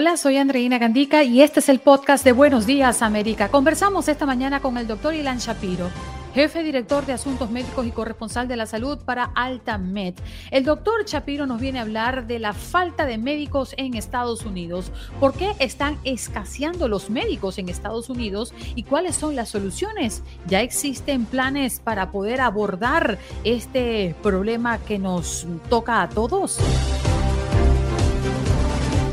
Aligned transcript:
Hola, 0.00 0.16
soy 0.16 0.38
Andreina 0.38 0.78
Gandica 0.78 1.24
y 1.24 1.42
este 1.42 1.60
es 1.60 1.68
el 1.68 1.78
podcast 1.78 2.24
de 2.24 2.32
Buenos 2.32 2.64
Días 2.64 3.02
América. 3.02 3.50
Conversamos 3.50 4.08
esta 4.08 4.24
mañana 4.24 4.60
con 4.60 4.78
el 4.78 4.86
doctor 4.86 5.14
Ilan 5.14 5.36
Shapiro, 5.36 5.90
jefe 6.32 6.62
director 6.62 7.04
de 7.04 7.12
Asuntos 7.12 7.50
Médicos 7.50 7.86
y 7.86 7.90
corresponsal 7.90 8.48
de 8.48 8.56
la 8.56 8.64
salud 8.64 8.96
para 9.04 9.24
AltaMed. 9.34 10.14
El 10.50 10.64
doctor 10.64 11.04
Shapiro 11.04 11.44
nos 11.44 11.60
viene 11.60 11.80
a 11.80 11.82
hablar 11.82 12.26
de 12.26 12.38
la 12.38 12.54
falta 12.54 13.04
de 13.04 13.18
médicos 13.18 13.74
en 13.76 13.92
Estados 13.92 14.46
Unidos, 14.46 14.90
por 15.20 15.34
qué 15.34 15.52
están 15.58 15.98
escaseando 16.04 16.88
los 16.88 17.10
médicos 17.10 17.58
en 17.58 17.68
Estados 17.68 18.08
Unidos 18.08 18.54
y 18.74 18.84
cuáles 18.84 19.16
son 19.16 19.36
las 19.36 19.50
soluciones. 19.50 20.22
¿Ya 20.46 20.62
existen 20.62 21.26
planes 21.26 21.78
para 21.78 22.10
poder 22.10 22.40
abordar 22.40 23.18
este 23.44 24.14
problema 24.22 24.78
que 24.78 24.98
nos 24.98 25.46
toca 25.68 26.00
a 26.00 26.08
todos? 26.08 26.58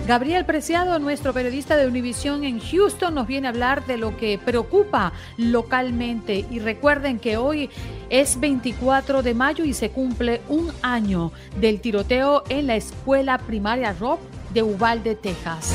Gabriel 0.08 0.46
Preciado, 0.46 1.00
nuestro 1.00 1.34
periodista 1.34 1.76
de 1.76 1.86
Univisión 1.86 2.46
en 2.46 2.62
Houston, 2.62 3.14
nos 3.14 3.28
viene 3.28 3.48
a 3.48 3.50
hablar 3.50 3.86
de 3.88 3.98
lo 3.98 4.16
que 4.16 4.38
preocupa 4.38 5.12
localmente. 5.36 6.46
Y 6.50 6.60
recuerden 6.60 7.20
que 7.20 7.36
hoy 7.36 7.70
es 8.10 8.40
24 8.40 9.22
de 9.22 9.34
mayo 9.34 9.66
y 9.66 9.74
se 9.74 9.90
cumple 9.90 10.40
un 10.48 10.72
año 10.82 11.34
del 11.60 11.82
tiroteo 11.82 12.44
en 12.48 12.68
la 12.68 12.78
escuela 12.78 13.38
primaria 13.38 13.92
Rob 13.92 14.20
de 14.54 14.64
Uvalde, 14.64 15.16
Texas. 15.16 15.74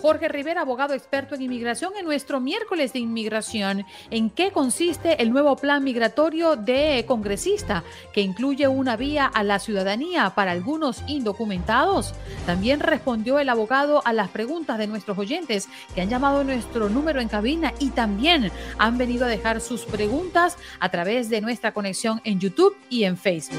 Jorge 0.00 0.28
Rivera, 0.28 0.62
abogado 0.62 0.94
experto 0.94 1.34
en 1.34 1.42
inmigración, 1.42 1.92
en 1.98 2.04
nuestro 2.04 2.40
miércoles 2.40 2.92
de 2.92 3.00
inmigración. 3.00 3.84
¿En 4.10 4.30
qué 4.30 4.50
consiste 4.50 5.22
el 5.22 5.30
nuevo 5.30 5.56
plan 5.56 5.84
migratorio 5.84 6.56
de 6.56 7.04
congresista 7.06 7.84
que 8.12 8.20
incluye 8.20 8.68
una 8.68 8.96
vía 8.96 9.26
a 9.26 9.42
la 9.42 9.58
ciudadanía 9.58 10.30
para 10.34 10.52
algunos 10.52 11.02
indocumentados? 11.06 12.14
También 12.46 12.80
respondió 12.80 13.38
el 13.38 13.48
abogado 13.48 14.02
a 14.04 14.12
las 14.12 14.28
preguntas 14.28 14.78
de 14.78 14.86
nuestros 14.86 15.18
oyentes 15.18 15.68
que 15.94 16.00
han 16.00 16.08
llamado 16.08 16.44
nuestro 16.44 16.88
número 16.88 17.20
en 17.20 17.28
cabina 17.28 17.74
y 17.78 17.90
también 17.90 18.50
han 18.78 18.98
venido 18.98 19.26
a 19.26 19.28
dejar 19.28 19.60
sus 19.60 19.84
preguntas 19.84 20.56
a 20.80 20.88
través 20.88 21.28
de 21.28 21.40
nuestra 21.40 21.72
conexión 21.72 22.20
en 22.24 22.40
YouTube 22.40 22.76
y 22.88 23.04
en 23.04 23.16
Facebook. 23.16 23.58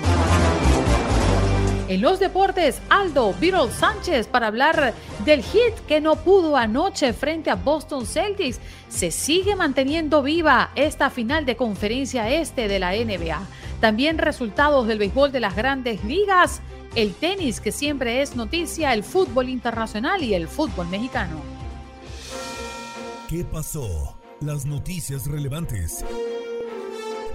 En 1.90 2.02
los 2.02 2.20
deportes, 2.20 2.80
Aldo 2.88 3.34
Viral 3.34 3.72
Sánchez 3.72 4.28
para 4.28 4.46
hablar 4.46 4.94
del 5.26 5.42
hit 5.42 5.74
que 5.88 6.00
no 6.00 6.18
pudo 6.18 6.56
anoche 6.56 7.14
frente 7.14 7.50
a 7.50 7.56
Boston 7.56 8.06
Celtics. 8.06 8.60
Se 8.90 9.10
sigue 9.10 9.56
manteniendo 9.56 10.22
viva 10.22 10.70
esta 10.76 11.10
final 11.10 11.48
de 11.48 11.58
conferencia 11.58 12.30
este 12.30 12.68
de 12.68 12.78
la 12.78 12.92
NBA. 12.92 13.42
También 13.82 14.20
resultados 14.20 14.86
del 14.86 15.00
béisbol 15.00 15.32
de 15.32 15.40
las 15.40 15.56
grandes 15.56 16.04
ligas, 16.04 16.62
el 16.94 17.16
tenis 17.16 17.60
que 17.60 17.72
siempre 17.72 18.22
es 18.22 18.36
noticia, 18.36 18.94
el 18.94 19.04
fútbol 19.04 19.50
internacional 19.50 20.24
y 20.24 20.36
el 20.36 20.48
fútbol 20.48 20.88
mexicano. 20.90 21.42
¿Qué 23.28 23.44
pasó? 23.44 24.16
Las 24.42 24.64
noticias 24.64 25.26
relevantes. 25.26 26.06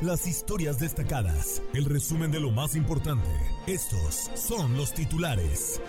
Las 0.05 0.27
historias 0.27 0.78
destacadas, 0.78 1.62
el 1.72 1.86
resumen 1.86 2.30
de 2.30 2.38
lo 2.38 2.50
más 2.50 2.77
importante. 2.77 3.26
Estos 3.66 4.31
son 4.34 4.76
los 4.76 4.92
titulares. 4.92 5.81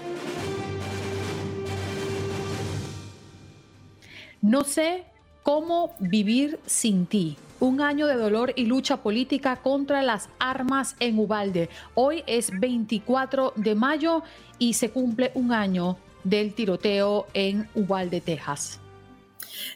No 4.42 4.64
sé 4.64 5.03
cómo 5.44 5.96
vivir 6.00 6.62
sin 6.66 7.08
ti. 7.08 7.36
Un 7.59 7.81
año 7.81 8.08
de 8.08 8.16
dolor 8.16 8.53
y 8.56 8.68
lucha 8.68 9.03
política 9.03 9.58
contra 9.58 10.02
las 10.02 10.30
armas 10.40 10.96
en 11.02 11.20
Ubalde. 11.20 11.68
Hoy 11.94 12.24
es 12.26 12.58
24 12.58 13.52
de 13.58 13.76
mayo 13.76 14.24
y 14.58 14.76
se 14.76 14.92
cumple 14.92 15.34
un 15.36 15.52
año 15.52 15.97
del 16.24 16.53
tiroteo 16.53 17.28
en 17.34 17.68
Ubalde, 17.76 18.22
Texas. 18.22 18.80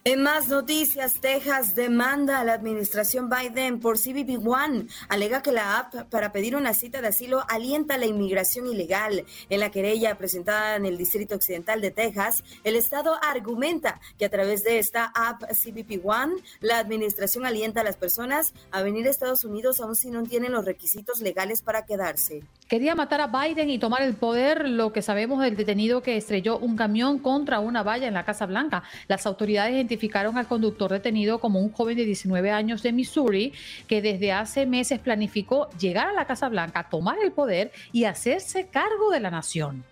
En 0.03 0.23
más 0.23 0.47
noticias, 0.47 1.15
Texas 1.21 1.75
demanda 1.75 2.39
a 2.39 2.43
la 2.43 2.53
administración 2.53 3.29
Biden 3.29 3.79
por 3.79 3.97
CBP 3.97 4.45
One. 4.45 4.87
Alega 5.07 5.41
que 5.41 5.51
la 5.51 5.79
app 5.79 6.09
para 6.09 6.31
pedir 6.31 6.55
una 6.55 6.73
cita 6.73 7.01
de 7.01 7.07
asilo 7.07 7.43
alienta 7.49 7.97
la 7.97 8.05
inmigración 8.05 8.67
ilegal. 8.67 9.25
En 9.49 9.59
la 9.59 9.71
querella 9.71 10.17
presentada 10.17 10.75
en 10.75 10.85
el 10.85 10.97
Distrito 10.97 11.35
Occidental 11.35 11.81
de 11.81 11.91
Texas, 11.91 12.43
el 12.63 12.75
Estado 12.75 13.17
argumenta 13.21 13.99
que 14.17 14.25
a 14.25 14.29
través 14.29 14.63
de 14.63 14.79
esta 14.79 15.11
app 15.15 15.43
CBP 15.43 16.03
One, 16.03 16.35
la 16.61 16.79
administración 16.79 17.45
alienta 17.45 17.81
a 17.81 17.83
las 17.83 17.97
personas 17.97 18.53
a 18.71 18.81
venir 18.81 19.07
a 19.07 19.09
Estados 19.09 19.43
Unidos 19.43 19.79
aun 19.81 19.95
si 19.95 20.09
no 20.09 20.23
tienen 20.23 20.51
los 20.51 20.65
requisitos 20.65 21.21
legales 21.21 21.61
para 21.61 21.85
quedarse. 21.85 22.43
Quería 22.67 22.93
matar 22.93 23.21
a 23.21 23.27
Biden 23.27 23.69
y 23.69 23.79
tomar 23.79 24.03
el 24.03 24.15
poder, 24.15 24.69
lo 24.69 24.93
que 24.93 25.01
sabemos 25.01 25.41
del 25.41 25.57
detenido 25.57 26.01
que 26.01 26.17
estrelló 26.17 26.57
un 26.59 26.75
camión 26.75 27.17
contra 27.19 27.59
una 27.59 27.83
valla 27.83 28.07
en 28.07 28.13
la 28.13 28.25
Casa 28.25 28.45
Blanca. 28.45 28.83
Las 29.07 29.25
autoridades 29.25 29.68
identificaron 29.71 30.37
al 30.37 30.47
conductor 30.47 30.91
detenido 30.91 31.39
como 31.39 31.59
un 31.59 31.71
joven 31.71 31.97
de 31.97 32.05
19 32.05 32.51
años 32.51 32.83
de 32.83 32.91
Missouri 32.91 33.53
que 33.87 34.01
desde 34.01 34.31
hace 34.31 34.65
meses 34.65 34.99
planificó 34.99 35.69
llegar 35.79 36.07
a 36.07 36.13
la 36.13 36.25
Casa 36.25 36.49
Blanca, 36.49 36.89
tomar 36.89 37.17
el 37.23 37.31
poder 37.31 37.71
y 37.91 38.05
hacerse 38.05 38.67
cargo 38.67 39.11
de 39.11 39.19
la 39.19 39.31
nación. 39.31 39.83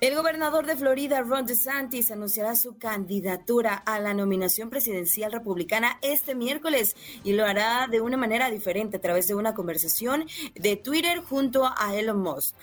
El 0.00 0.14
gobernador 0.14 0.64
de 0.64 0.76
Florida, 0.76 1.20
Ron 1.22 1.44
DeSantis, 1.44 2.10
anunciará 2.10 2.54
su 2.54 2.78
candidatura 2.78 3.74
a 3.74 3.98
la 3.98 4.14
nominación 4.14 4.70
presidencial 4.70 5.32
republicana 5.32 5.98
este 6.02 6.34
miércoles 6.34 6.96
y 7.24 7.32
lo 7.32 7.44
hará 7.44 7.88
de 7.88 8.00
una 8.00 8.16
manera 8.16 8.50
diferente 8.50 8.98
a 8.98 9.00
través 9.00 9.26
de 9.26 9.34
una 9.34 9.54
conversación 9.54 10.26
de 10.54 10.76
Twitter 10.76 11.20
junto 11.20 11.64
a 11.76 11.96
Elon 11.96 12.20
Musk. 12.20 12.54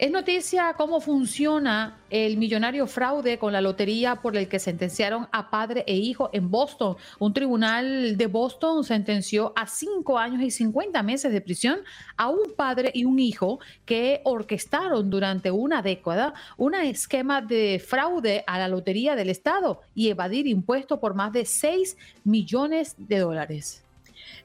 Es 0.00 0.10
noticia 0.10 0.72
cómo 0.78 1.02
funciona 1.02 1.98
el 2.08 2.38
millonario 2.38 2.86
fraude 2.86 3.38
con 3.38 3.52
la 3.52 3.60
lotería 3.60 4.16
por 4.16 4.34
el 4.34 4.48
que 4.48 4.58
sentenciaron 4.58 5.28
a 5.30 5.50
padre 5.50 5.84
e 5.86 5.94
hijo 5.94 6.30
en 6.32 6.50
Boston. 6.50 6.96
Un 7.18 7.34
tribunal 7.34 8.16
de 8.16 8.26
Boston 8.26 8.82
sentenció 8.82 9.52
a 9.54 9.66
cinco 9.66 10.16
años 10.16 10.40
y 10.40 10.50
50 10.50 11.02
meses 11.02 11.30
de 11.30 11.42
prisión 11.42 11.80
a 12.16 12.30
un 12.30 12.54
padre 12.56 12.90
y 12.94 13.04
un 13.04 13.18
hijo 13.18 13.60
que 13.84 14.22
orquestaron 14.24 15.10
durante 15.10 15.50
una 15.50 15.82
década 15.82 16.32
un 16.56 16.76
esquema 16.76 17.42
de 17.42 17.78
fraude 17.86 18.42
a 18.46 18.58
la 18.58 18.68
lotería 18.68 19.16
del 19.16 19.28
Estado 19.28 19.82
y 19.94 20.08
evadir 20.08 20.46
impuestos 20.46 20.98
por 20.98 21.12
más 21.12 21.30
de 21.34 21.44
6 21.44 21.98
millones 22.24 22.94
de 22.96 23.18
dólares. 23.18 23.84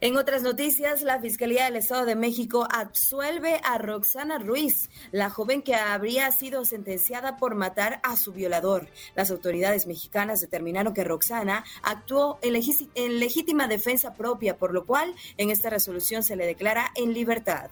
En 0.01 0.18
otras 0.18 0.44
noticias, 0.44 1.01
la 1.01 1.19
Fiscalía 1.19 1.66
del 1.66 1.78
Estado 1.78 2.06
de 2.06 2.16
México 2.16 2.68
absuelve 2.72 3.59
a 3.63 3.78
Roxana 3.78 4.40
Ruiz, 4.40 4.90
la 5.12 5.29
joven 5.29 5.62
que 5.62 5.75
habría 5.75 6.31
sido 6.31 6.66
sentenciada 6.66 7.38
por 7.38 7.56
matar 7.56 8.00
a 8.03 8.18
su 8.18 8.34
violador. 8.34 8.88
Las 9.16 9.31
autoridades 9.31 9.88
mexicanas 9.88 10.41
determinaron 10.41 10.94
que 10.94 11.03
Roxana 11.03 11.63
actuó 11.81 12.40
en, 12.41 12.56
en 12.95 13.19
legítima 13.19 13.68
defensa 13.68 14.13
propia, 14.13 14.57
por 14.57 14.74
lo 14.74 14.85
cual 14.85 15.16
en 15.38 15.50
esta 15.50 15.69
resolución 15.69 16.24
se 16.24 16.35
le 16.35 16.45
declara 16.45 16.91
en 16.95 17.13
libertad. 17.13 17.69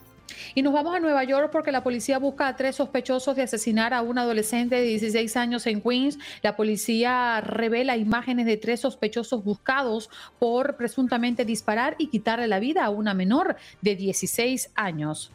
Y 0.56 0.62
nos 0.62 0.74
vamos 0.74 0.96
a 0.96 1.00
Nueva 1.00 1.24
York 1.24 1.50
porque 1.52 1.72
la 1.72 1.84
policía 1.84 2.20
busca 2.20 2.48
a 2.48 2.56
tres 2.56 2.76
sospechosos 2.76 3.36
de 3.36 3.44
asesinar 3.44 3.94
a 3.94 4.02
un 4.02 4.18
adolescente 4.18 4.76
de 4.76 4.84
16 4.84 5.36
años 5.38 5.68
en 5.68 5.82
Queens. 5.82 6.18
La 6.42 6.56
policía 6.56 7.42
revela 7.42 7.98
imágenes 7.98 8.46
de 8.46 8.58
tres 8.58 8.82
sospechosos 8.82 9.44
buscados 9.44 10.10
por 10.40 10.76
presuntamente 10.76 11.46
disparar 11.46 11.96
y 11.98 12.08
quitarle 12.08 12.48
la 12.48 12.60
vida 12.60 12.86
a 12.86 12.90
una 12.90 13.14
menor 13.14 13.56
de 13.82 13.96
16 13.96 14.72
años. 14.76 15.32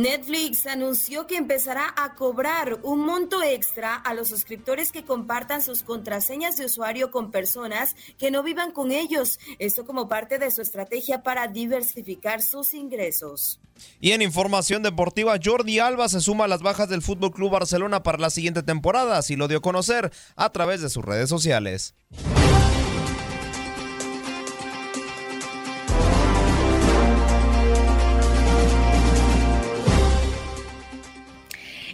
Netflix 0.00 0.66
anunció 0.66 1.26
que 1.26 1.36
empezará 1.36 1.92
a 1.94 2.14
cobrar 2.14 2.78
un 2.84 3.00
monto 3.00 3.42
extra 3.42 3.94
a 3.94 4.14
los 4.14 4.30
suscriptores 4.30 4.92
que 4.92 5.04
compartan 5.04 5.60
sus 5.60 5.82
contraseñas 5.82 6.56
de 6.56 6.64
usuario 6.64 7.10
con 7.10 7.30
personas 7.30 7.94
que 8.16 8.30
no 8.30 8.42
vivan 8.42 8.72
con 8.72 8.92
ellos. 8.92 9.38
Esto 9.58 9.84
como 9.84 10.08
parte 10.08 10.38
de 10.38 10.50
su 10.50 10.62
estrategia 10.62 11.22
para 11.22 11.48
diversificar 11.48 12.40
sus 12.40 12.72
ingresos. 12.72 13.60
Y 14.00 14.12
en 14.12 14.22
información 14.22 14.82
deportiva, 14.82 15.38
Jordi 15.42 15.80
Alba 15.80 16.08
se 16.08 16.22
suma 16.22 16.44
a 16.44 16.48
las 16.48 16.62
bajas 16.62 16.88
del 16.88 17.02
Fútbol 17.02 17.32
Club 17.32 17.50
Barcelona 17.50 18.02
para 18.02 18.16
la 18.16 18.30
siguiente 18.30 18.62
temporada, 18.62 19.18
así 19.18 19.36
lo 19.36 19.48
dio 19.48 19.58
a 19.58 19.62
conocer 19.62 20.10
a 20.34 20.50
través 20.50 20.80
de 20.80 20.88
sus 20.88 21.04
redes 21.04 21.28
sociales. 21.28 21.94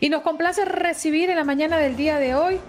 Y 0.07 0.09
nos 0.09 0.23
complace 0.23 0.65
recibir 0.65 1.31
en 1.31 1.37
la 1.37 1.43
mañana 1.43 1.79
del 1.79 1.97
día 1.97 2.21
de 2.21 2.37
hoy 2.37 2.61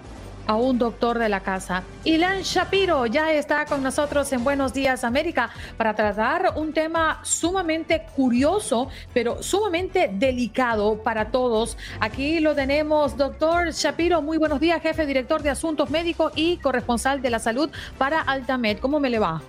a 0.47 0.55
un 0.55 0.79
doctor 0.79 1.19
de 1.19 1.29
la 1.29 1.41
casa. 1.41 1.83
Ilan 2.03 2.41
Shapiro 2.41 3.05
ya 3.05 3.31
está 3.31 3.65
con 3.65 3.83
nosotros 3.83 4.33
en 4.33 4.43
Buenos 4.43 4.73
Días 4.73 5.03
América 5.03 5.51
para 5.77 5.93
tratar 5.93 6.53
un 6.55 6.73
tema 6.73 7.19
sumamente 7.21 8.07
curioso, 8.15 8.89
pero 9.13 9.43
sumamente 9.43 10.09
delicado 10.11 11.03
para 11.03 11.29
todos. 11.29 11.77
Aquí 11.99 12.39
lo 12.39 12.55
tenemos, 12.55 13.15
doctor 13.15 13.69
Shapiro. 13.69 14.23
Muy 14.23 14.39
buenos 14.39 14.59
días, 14.59 14.81
jefe 14.81 15.05
director 15.05 15.43
de 15.43 15.51
Asuntos 15.51 15.91
Médicos 15.91 16.33
y 16.35 16.57
corresponsal 16.57 17.21
de 17.21 17.29
la 17.29 17.37
salud 17.37 17.69
para 17.99 18.19
Altamed. 18.19 18.79
¿Cómo 18.79 18.99
me 18.99 19.11
le 19.11 19.19
va? 19.19 19.43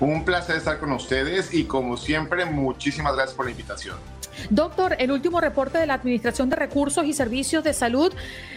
Un 0.00 0.24
placer 0.24 0.56
estar 0.56 0.78
con 0.78 0.92
ustedes 0.92 1.52
y 1.52 1.64
como 1.64 1.98
siempre, 1.98 2.46
muchísimas 2.46 3.14
gracias 3.14 3.36
por 3.36 3.44
la 3.44 3.50
invitación. 3.50 4.13
Doctor, 4.50 4.96
el 4.98 5.12
último 5.12 5.40
reporte 5.40 5.78
de 5.78 5.86
la 5.86 5.94
Administración 5.94 6.50
de 6.50 6.56
Recursos 6.56 7.04
y 7.06 7.12
Servicios 7.12 7.64
de 7.64 7.72
Salud 7.72 8.12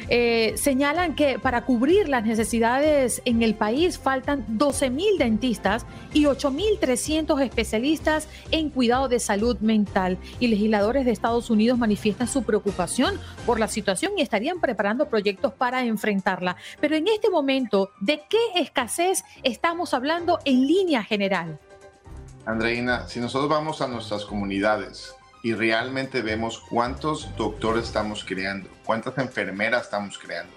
eh, 0.10 0.54
señalan 0.58 1.16
que 1.16 1.40
para 1.40 1.66
cubrir 1.66 2.10
las 2.10 2.26
necesidades 2.26 3.22
en 3.26 3.44
el 3.44 3.56
país 3.56 3.98
faltan 4.00 4.46
12 4.48 4.90
mil 4.90 5.18
dentistas 5.18 5.86
y 6.14 6.26
8 6.26 6.52
mil 6.52 6.80
300 6.80 7.42
especialistas 7.42 8.28
en 8.52 8.70
cuidado 8.70 9.08
de 9.08 9.20
salud 9.20 9.58
mental. 9.60 10.18
Y 10.40 10.48
legisladores 10.48 11.06
de 11.06 11.12
Estados 11.12 11.50
Unidos 11.50 11.78
manifiestan 11.78 12.28
su 12.28 12.44
preocupación 12.44 13.20
por 13.46 13.60
la 13.60 13.68
situación 13.68 14.14
y 14.18 14.22
estarían 14.22 14.60
preparando 14.60 15.10
proyectos 15.10 15.54
para 15.54 15.84
enfrentarla. 15.84 16.56
Pero 16.80 16.96
en 16.96 17.08
este 17.08 17.30
momento, 17.30 17.92
¿de 18.00 18.22
qué 18.30 18.38
escasez 18.56 19.24
estamos 19.44 19.94
hablando 19.94 20.40
en 20.46 20.68
línea 20.68 21.04
general? 21.04 21.60
Andreina, 22.46 23.08
si 23.10 23.20
nosotros 23.20 23.50
vamos 23.50 23.82
a 23.82 23.88
nuestras 23.88 24.24
comunidades, 24.24 25.17
y 25.44 25.54
realmente 25.54 26.22
vemos 26.22 26.60
cuántos 26.60 27.36
doctores 27.36 27.86
estamos 27.86 28.24
creando, 28.24 28.70
cuántas 28.86 29.18
enfermeras 29.18 29.84
estamos 29.84 30.18
creando, 30.18 30.54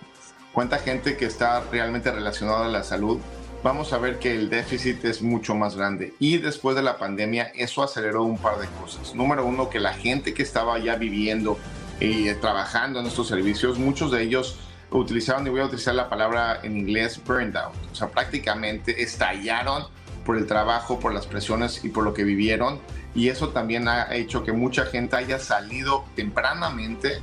cuánta 0.53 0.79
gente 0.79 1.17
que 1.17 1.27
está 1.27 1.63
realmente 1.71 2.11
relacionada 2.11 2.67
a 2.67 2.69
la 2.69 2.83
salud, 2.83 3.21
vamos 3.63 3.93
a 3.93 3.99
ver 3.99 4.19
que 4.19 4.35
el 4.35 4.49
déficit 4.49 5.05
es 5.05 5.23
mucho 5.23 5.55
más 5.55 5.77
grande. 5.77 6.15
Y 6.19 6.39
después 6.39 6.77
de 6.77 6.83
la 6.83 6.99
pandemia, 6.99 7.53
eso 7.55 7.83
aceleró 7.83 8.25
un 8.25 8.39
par 8.39 8.59
de 8.59 8.67
cosas. 8.81 9.15
Número 9.15 9.45
uno, 9.45 9.69
que 9.69 9.81
la 9.81 9.93
gente 9.93 10.35
que 10.35 10.43
estaba 10.43 10.79
ya 10.79 10.97
viviendo 10.97 11.59
y 12.01 12.33
trabajando 12.35 13.01
en 13.01 13.07
estos 13.07 13.29
servicios, 13.29 13.79
muchos 13.79 14.11
de 14.11 14.23
ellos 14.23 14.59
utilizaban, 14.91 15.47
y 15.47 15.51
voy 15.51 15.61
a 15.61 15.67
utilizar 15.67 15.95
la 15.95 16.09
palabra 16.09 16.61
en 16.63 16.77
inglés, 16.77 17.21
burned 17.25 17.57
out. 17.57 17.75
O 17.93 17.95
sea, 17.95 18.09
prácticamente 18.09 19.03
estallaron 19.03 19.85
por 20.25 20.37
el 20.37 20.47
trabajo, 20.47 20.99
por 20.99 21.13
las 21.13 21.27
presiones 21.27 21.85
y 21.85 21.89
por 21.89 22.05
lo 22.05 22.15
que 22.15 22.25
vivieron 22.25 22.81
y 23.15 23.29
eso 23.29 23.49
también 23.49 23.89
ha 23.89 24.15
hecho 24.15 24.45
que 24.45 24.53
mucha 24.53 24.87
gente 24.87 25.17
haya 25.17 25.39
salido 25.39 26.05
tempranamente 26.15 27.21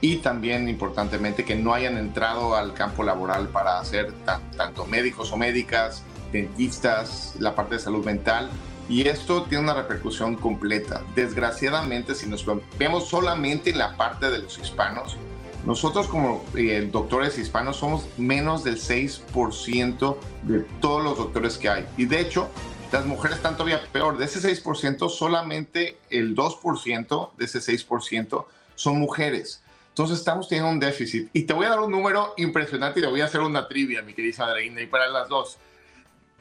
y 0.00 0.16
también 0.16 0.68
importantemente 0.68 1.44
que 1.44 1.54
no 1.54 1.72
hayan 1.72 1.96
entrado 1.96 2.56
al 2.56 2.74
campo 2.74 3.04
laboral 3.04 3.48
para 3.48 3.78
hacer 3.78 4.12
tanto 4.56 4.84
médicos 4.86 5.32
o 5.32 5.36
médicas, 5.36 6.02
dentistas, 6.32 7.34
la 7.38 7.54
parte 7.54 7.76
de 7.76 7.80
salud 7.80 8.04
mental. 8.04 8.50
Y 8.88 9.06
esto 9.06 9.44
tiene 9.44 9.62
una 9.62 9.74
repercusión 9.74 10.34
completa. 10.34 11.02
Desgraciadamente, 11.14 12.16
si 12.16 12.28
nos 12.28 12.44
vemos 12.78 13.08
solamente 13.08 13.70
en 13.70 13.78
la 13.78 13.96
parte 13.96 14.28
de 14.28 14.40
los 14.40 14.58
hispanos, 14.58 15.16
nosotros 15.64 16.08
como 16.08 16.44
eh, 16.56 16.88
doctores 16.90 17.38
hispanos 17.38 17.76
somos 17.76 18.08
menos 18.18 18.64
del 18.64 18.78
6% 18.78 20.16
de 20.42 20.60
todos 20.80 21.04
los 21.04 21.16
doctores 21.16 21.56
que 21.58 21.68
hay. 21.68 21.86
Y 21.96 22.06
de 22.06 22.20
hecho, 22.20 22.50
las 22.92 23.06
mujeres 23.06 23.38
están 23.38 23.56
todavía 23.56 23.82
peor. 23.90 24.18
De 24.18 24.26
ese 24.26 24.40
6%, 24.40 25.08
solamente 25.08 25.98
el 26.10 26.36
2% 26.36 27.30
de 27.36 27.44
ese 27.44 27.58
6% 27.58 28.44
son 28.74 28.98
mujeres. 28.98 29.62
Entonces 29.88 30.18
estamos 30.18 30.48
teniendo 30.48 30.70
un 30.70 30.78
déficit. 30.78 31.30
Y 31.32 31.44
te 31.44 31.54
voy 31.54 31.66
a 31.66 31.70
dar 31.70 31.80
un 31.80 31.90
número 31.90 32.34
impresionante 32.36 33.00
y 33.00 33.02
te 33.02 33.08
voy 33.08 33.22
a 33.22 33.26
hacer 33.26 33.40
una 33.40 33.66
trivia, 33.66 34.02
mi 34.02 34.14
querida 34.14 34.44
Adreina, 34.44 34.80
y 34.80 34.86
para 34.86 35.08
las 35.08 35.28
dos. 35.28 35.58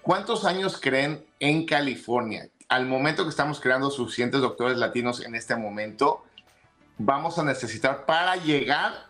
¿Cuántos 0.01 0.45
años 0.45 0.79
creen 0.79 1.25
en 1.39 1.65
California? 1.65 2.49
Al 2.67 2.85
momento 2.85 3.23
que 3.23 3.29
estamos 3.29 3.59
creando 3.59 3.89
suficientes 3.89 4.41
doctores 4.41 4.77
latinos 4.77 5.23
en 5.23 5.35
este 5.35 5.55
momento, 5.55 6.23
vamos 6.97 7.37
a 7.39 7.43
necesitar 7.43 8.05
para 8.05 8.35
llegar 8.35 9.07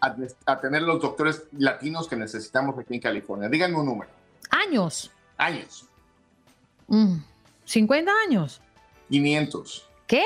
a, 0.00 0.16
a 0.46 0.60
tener 0.60 0.82
los 0.82 1.00
doctores 1.00 1.44
latinos 1.52 2.08
que 2.08 2.16
necesitamos 2.16 2.78
aquí 2.78 2.94
en 2.94 3.00
California. 3.00 3.48
Díganme 3.48 3.76
un 3.76 3.86
número. 3.86 4.10
Años. 4.50 5.10
Años. 5.36 5.87
¿50 6.88 8.04
mm, 8.04 8.08
años? 8.26 8.60
500. 9.10 9.88
¿Qué? 10.06 10.24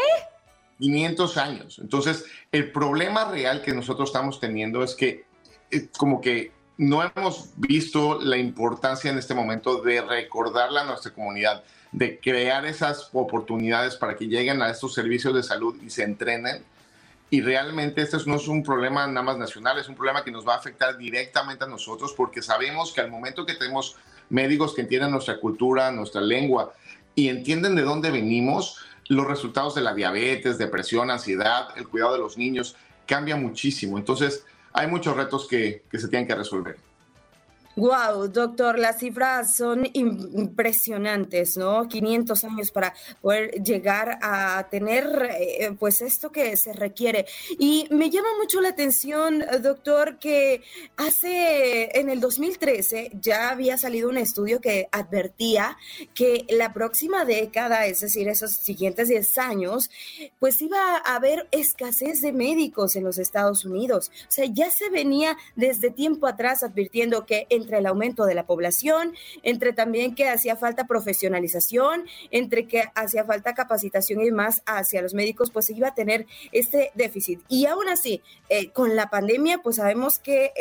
500 0.78 1.36
años. 1.36 1.78
Entonces, 1.78 2.24
el 2.50 2.72
problema 2.72 3.30
real 3.30 3.62
que 3.62 3.72
nosotros 3.72 4.08
estamos 4.08 4.40
teniendo 4.40 4.82
es 4.82 4.94
que 4.94 5.24
eh, 5.70 5.88
como 5.96 6.20
que 6.20 6.52
no 6.76 7.02
hemos 7.02 7.50
visto 7.56 8.20
la 8.20 8.36
importancia 8.36 9.10
en 9.10 9.18
este 9.18 9.34
momento 9.34 9.80
de 9.82 10.00
recordarle 10.00 10.80
a 10.80 10.84
nuestra 10.84 11.12
comunidad, 11.12 11.62
de 11.92 12.18
crear 12.18 12.66
esas 12.66 13.10
oportunidades 13.12 13.96
para 13.96 14.16
que 14.16 14.26
lleguen 14.26 14.62
a 14.62 14.70
estos 14.70 14.94
servicios 14.94 15.34
de 15.34 15.42
salud 15.42 15.80
y 15.82 15.90
se 15.90 16.02
entrenen. 16.02 16.64
Y 17.30 17.40
realmente 17.40 18.02
este 18.02 18.18
no 18.26 18.36
es 18.36 18.48
un 18.48 18.62
problema 18.62 19.06
nada 19.06 19.22
más 19.22 19.38
nacional, 19.38 19.78
es 19.78 19.88
un 19.88 19.94
problema 19.94 20.22
que 20.22 20.30
nos 20.30 20.46
va 20.46 20.54
a 20.54 20.58
afectar 20.58 20.98
directamente 20.98 21.64
a 21.64 21.68
nosotros 21.68 22.12
porque 22.14 22.42
sabemos 22.42 22.92
que 22.92 23.00
al 23.00 23.10
momento 23.10 23.46
que 23.46 23.54
tenemos 23.54 23.96
médicos 24.32 24.74
que 24.74 24.80
entienden 24.80 25.12
nuestra 25.12 25.38
cultura, 25.38 25.92
nuestra 25.92 26.20
lengua 26.20 26.72
y 27.14 27.28
entienden 27.28 27.76
de 27.76 27.82
dónde 27.82 28.10
venimos, 28.10 28.78
los 29.08 29.26
resultados 29.26 29.74
de 29.74 29.82
la 29.82 29.94
diabetes, 29.94 30.58
depresión, 30.58 31.10
ansiedad, 31.10 31.68
el 31.76 31.86
cuidado 31.86 32.14
de 32.14 32.18
los 32.20 32.38
niños 32.38 32.74
cambia 33.06 33.36
muchísimo. 33.36 33.98
Entonces, 33.98 34.44
hay 34.72 34.86
muchos 34.86 35.16
retos 35.16 35.46
que, 35.46 35.82
que 35.90 35.98
se 35.98 36.08
tienen 36.08 36.26
que 36.26 36.34
resolver. 36.34 36.76
Wow, 37.74 38.28
doctor, 38.28 38.78
las 38.78 38.98
cifras 38.98 39.56
son 39.56 39.88
impresionantes, 39.94 41.56
¿no? 41.56 41.88
500 41.88 42.44
años 42.44 42.70
para 42.70 42.92
poder 43.22 43.62
llegar 43.62 44.18
a 44.20 44.68
tener, 44.70 45.30
eh, 45.38 45.74
pues, 45.78 46.02
esto 46.02 46.30
que 46.30 46.54
se 46.58 46.74
requiere. 46.74 47.24
Y 47.58 47.86
me 47.90 48.10
llama 48.10 48.28
mucho 48.38 48.60
la 48.60 48.68
atención, 48.68 49.42
doctor, 49.62 50.18
que 50.18 50.62
hace, 50.98 51.98
en 51.98 52.10
el 52.10 52.20
2013, 52.20 53.12
ya 53.18 53.48
había 53.48 53.78
salido 53.78 54.10
un 54.10 54.18
estudio 54.18 54.60
que 54.60 54.88
advertía 54.92 55.78
que 56.12 56.44
la 56.50 56.74
próxima 56.74 57.24
década, 57.24 57.86
es 57.86 58.00
decir, 58.00 58.28
esos 58.28 58.52
siguientes 58.52 59.08
10 59.08 59.38
años, 59.38 59.90
pues 60.38 60.60
iba 60.60 60.98
a 60.98 61.14
haber 61.14 61.48
escasez 61.52 62.20
de 62.20 62.32
médicos 62.32 62.96
en 62.96 63.04
los 63.04 63.16
Estados 63.16 63.64
Unidos. 63.64 64.10
O 64.28 64.30
sea, 64.30 64.44
ya 64.44 64.70
se 64.70 64.90
venía 64.90 65.38
desde 65.56 65.90
tiempo 65.90 66.26
atrás 66.26 66.62
advirtiendo 66.62 67.24
que 67.24 67.46
en 67.48 67.61
entre 67.62 67.78
el 67.78 67.86
aumento 67.86 68.24
de 68.26 68.34
la 68.34 68.46
población, 68.46 69.14
entre 69.42 69.72
también 69.72 70.14
que 70.14 70.28
hacía 70.28 70.56
falta 70.56 70.86
profesionalización, 70.86 72.06
entre 72.30 72.66
que 72.66 72.84
hacía 72.94 73.24
falta 73.24 73.54
capacitación 73.54 74.22
y 74.22 74.30
más 74.30 74.62
hacia 74.66 75.02
los 75.02 75.14
médicos, 75.14 75.50
pues 75.50 75.70
iba 75.70 75.88
a 75.88 75.94
tener 75.94 76.26
este 76.52 76.90
déficit. 76.94 77.40
Y 77.48 77.66
aún 77.66 77.88
así, 77.88 78.22
eh, 78.48 78.70
con 78.70 78.96
la 78.96 79.10
pandemia, 79.10 79.58
pues 79.58 79.76
sabemos 79.76 80.18
que 80.18 80.52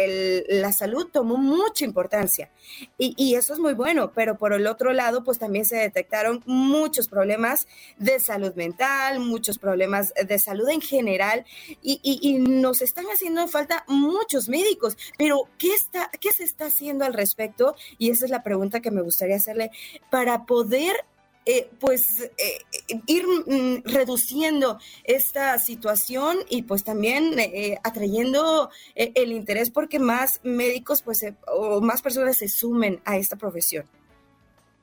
la 0.47 0.71
salud 0.71 1.07
tomó 1.11 1.37
mucha 1.37 1.85
importancia 1.85 2.49
y, 2.97 3.13
y 3.17 3.35
eso 3.35 3.53
es 3.53 3.59
muy 3.59 3.73
bueno, 3.73 4.11
pero 4.13 4.37
por 4.37 4.53
el 4.53 4.67
otro 4.67 4.93
lado, 4.93 5.23
pues 5.23 5.39
también 5.39 5.65
se 5.65 5.77
detectaron 5.77 6.43
muchos 6.45 7.07
problemas 7.07 7.67
de 7.97 8.19
salud 8.19 8.53
mental, 8.55 9.19
muchos 9.19 9.57
problemas 9.57 10.13
de 10.13 10.39
salud 10.39 10.69
en 10.69 10.81
general 10.81 11.45
y, 11.81 11.99
y, 12.03 12.19
y 12.21 12.39
nos 12.39 12.81
están 12.81 13.05
haciendo 13.05 13.47
falta 13.47 13.83
muchos 13.87 14.49
médicos, 14.49 14.97
pero 15.17 15.47
¿qué, 15.57 15.73
está, 15.73 16.09
qué 16.19 16.31
se 16.31 16.43
está 16.43 16.65
haciendo? 16.65 16.90
Al 16.99 17.13
respecto? 17.13 17.75
Y 17.97 18.09
esa 18.09 18.25
es 18.25 18.31
la 18.31 18.43
pregunta 18.43 18.81
que 18.81 18.91
me 18.91 19.01
gustaría 19.01 19.35
hacerle 19.35 19.71
para 20.09 20.45
poder 20.45 20.95
eh, 21.43 21.71
pues 21.79 22.29
eh, 22.37 22.59
ir 23.07 23.25
mm, 23.25 23.83
reduciendo 23.85 24.77
esta 25.03 25.57
situación 25.57 26.37
y 26.49 26.61
pues 26.63 26.83
también 26.83 27.33
eh, 27.39 27.79
atrayendo 27.83 28.69
el 28.93 29.31
interés 29.31 29.71
porque 29.71 29.97
más 29.97 30.39
médicos 30.43 31.01
pues 31.01 31.25
o 31.47 31.81
más 31.81 32.03
personas 32.03 32.37
se 32.37 32.47
sumen 32.47 33.01
a 33.05 33.17
esta 33.17 33.37
profesión. 33.37 33.85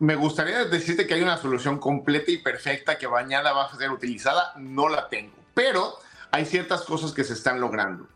Me 0.00 0.16
gustaría 0.16 0.64
decirte 0.64 1.06
que 1.06 1.14
hay 1.14 1.22
una 1.22 1.36
solución 1.36 1.78
completa 1.78 2.32
y 2.32 2.38
perfecta 2.38 2.98
que 2.98 3.06
mañana 3.06 3.52
va 3.52 3.66
a 3.66 3.76
ser 3.76 3.90
utilizada, 3.92 4.52
no 4.56 4.88
la 4.88 5.08
tengo, 5.08 5.34
pero 5.54 5.94
hay 6.32 6.44
ciertas 6.44 6.82
cosas 6.82 7.12
que 7.12 7.22
se 7.22 7.34
están 7.34 7.60
logrando. 7.60 8.07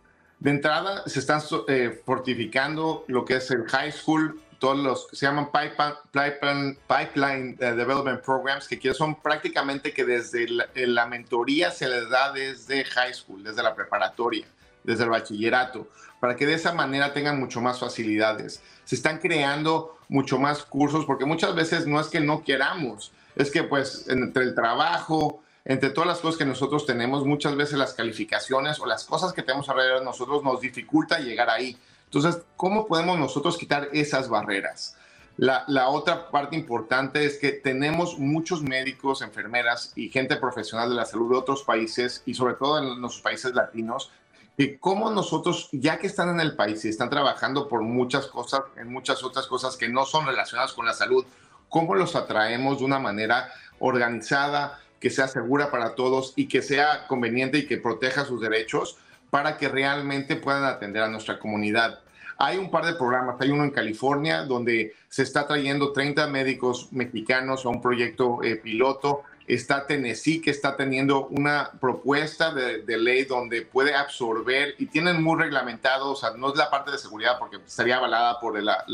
De 0.42 0.50
entrada, 0.50 1.04
se 1.06 1.20
están 1.20 1.40
eh, 1.68 2.02
fortificando 2.04 3.04
lo 3.06 3.24
que 3.24 3.36
es 3.36 3.48
el 3.52 3.62
high 3.68 3.92
school, 3.92 4.42
todos 4.58 4.76
los 4.76 5.06
que 5.06 5.14
se 5.14 5.24
llaman 5.24 5.52
pipeline, 5.52 6.76
pipeline, 6.88 7.56
eh, 7.60 7.74
development 7.76 8.24
programs, 8.24 8.66
que 8.66 8.92
son 8.92 9.14
prácticamente 9.22 9.92
que 9.92 10.04
desde 10.04 10.48
la, 10.48 11.06
mentoría 11.06 11.70
se 11.70 11.88
les 11.88 12.10
da 12.10 12.32
desde 12.32 12.82
high 12.82 13.14
school, 13.14 13.44
desde 13.44 13.62
la 13.62 13.72
preparatoria, 13.76 14.44
desde 14.82 15.04
el 15.04 15.10
bachillerato, 15.10 15.86
para 16.18 16.34
que 16.34 16.44
de 16.44 16.54
esa 16.54 16.72
manera 16.72 17.12
tengan 17.12 17.38
mucho 17.38 17.60
más 17.60 17.78
facilidades. 17.78 18.60
Se 18.84 18.96
están 18.96 19.18
creando 19.18 19.96
mucho 20.08 20.40
más 20.40 20.64
cursos, 20.64 21.04
porque 21.04 21.24
muchas 21.24 21.54
veces 21.54 21.86
no 21.86 22.00
es 22.00 22.08
que 22.08 22.18
no 22.18 22.42
queramos, 22.42 23.12
es 23.36 23.48
que 23.48 23.62
pues 23.62 24.08
entre 24.08 24.42
el 24.42 24.56
trabajo, 24.56 25.40
entre 25.64 25.90
todas 25.90 26.08
las 26.08 26.18
cosas 26.18 26.38
que 26.38 26.44
nosotros 26.44 26.86
tenemos, 26.86 27.24
muchas 27.24 27.56
veces 27.56 27.78
las 27.78 27.94
calificaciones 27.94 28.80
o 28.80 28.86
las 28.86 29.04
cosas 29.04 29.32
que 29.32 29.42
tenemos 29.42 29.68
alrededor 29.68 30.00
de 30.00 30.04
nosotros 30.04 30.42
nos 30.42 30.60
dificulta 30.60 31.20
llegar 31.20 31.50
ahí. 31.50 31.78
Entonces, 32.04 32.42
¿cómo 32.56 32.86
podemos 32.86 33.18
nosotros 33.18 33.56
quitar 33.56 33.88
esas 33.92 34.28
barreras? 34.28 34.96
La, 35.38 35.64
la, 35.68 35.88
otra 35.88 36.30
parte 36.30 36.56
importante 36.56 37.24
es 37.24 37.38
que 37.38 37.52
tenemos 37.52 38.18
muchos 38.18 38.62
médicos, 38.62 39.22
enfermeras 39.22 39.92
y 39.96 40.10
gente 40.10 40.36
profesional 40.36 40.90
de 40.90 40.96
la 40.96 41.06
salud 41.06 41.30
de 41.30 41.38
otros 41.38 41.62
países 41.62 42.22
y 42.26 42.34
sobre 42.34 42.54
todo 42.54 42.78
en 42.78 43.00
los 43.00 43.20
países 43.20 43.54
latinos, 43.54 44.10
que 44.56 44.78
como 44.78 45.10
nosotros, 45.10 45.68
ya 45.72 45.98
que 45.98 46.06
están 46.06 46.28
en 46.28 46.40
el 46.40 46.54
país 46.54 46.84
y 46.84 46.88
están 46.88 47.08
trabajando 47.08 47.68
por 47.68 47.80
muchas 47.82 48.26
cosas, 48.26 48.62
en 48.76 48.92
muchas 48.92 49.24
otras 49.24 49.46
cosas 49.46 49.76
que 49.76 49.88
no 49.88 50.04
son 50.04 50.26
relacionadas 50.26 50.74
con 50.74 50.84
la 50.84 50.92
salud, 50.92 51.24
cómo 51.68 51.94
los 51.94 52.14
atraemos 52.14 52.78
de 52.78 52.84
una 52.84 52.98
manera 52.98 53.50
organizada, 53.78 54.78
que 55.02 55.10
sea 55.10 55.26
segura 55.26 55.72
para 55.72 55.96
todos 55.96 56.32
y 56.36 56.46
que 56.46 56.62
sea 56.62 57.08
conveniente 57.08 57.58
y 57.58 57.66
que 57.66 57.76
proteja 57.76 58.24
sus 58.24 58.40
derechos 58.40 58.96
para 59.30 59.58
que 59.58 59.68
realmente 59.68 60.36
puedan 60.36 60.62
atender 60.62 61.02
a 61.02 61.08
nuestra 61.08 61.40
comunidad. 61.40 61.98
Hay 62.38 62.56
un 62.56 62.70
par 62.70 62.86
de 62.86 62.94
programas, 62.94 63.34
hay 63.40 63.50
uno 63.50 63.64
en 63.64 63.72
California 63.72 64.42
donde 64.44 64.94
se 65.08 65.24
está 65.24 65.48
trayendo 65.48 65.92
30 65.92 66.28
médicos 66.28 66.92
mexicanos 66.92 67.66
a 67.66 67.70
un 67.70 67.82
proyecto 67.82 68.44
eh, 68.44 68.54
piloto. 68.54 69.24
Está 69.48 69.88
Tennessee 69.88 70.40
que 70.40 70.52
está 70.52 70.76
teniendo 70.76 71.26
una 71.26 71.72
propuesta 71.80 72.54
de, 72.54 72.84
ley 72.96 73.24
donde 73.24 73.62
puede 73.62 73.96
absorber 73.96 74.76
y 74.78 74.86
tienen 74.86 75.20
muy 75.20 75.36
reglamentado, 75.36 76.12
o 76.12 76.16
sea, 76.16 76.30
no 76.36 76.50
es 76.52 76.56
la 76.56 76.70
parte 76.70 76.92
de 76.92 76.98
seguridad 76.98 77.40
porque 77.40 77.56
estaría 77.56 77.96
avalada 77.96 78.38
por 78.38 78.62
la, 78.62 78.84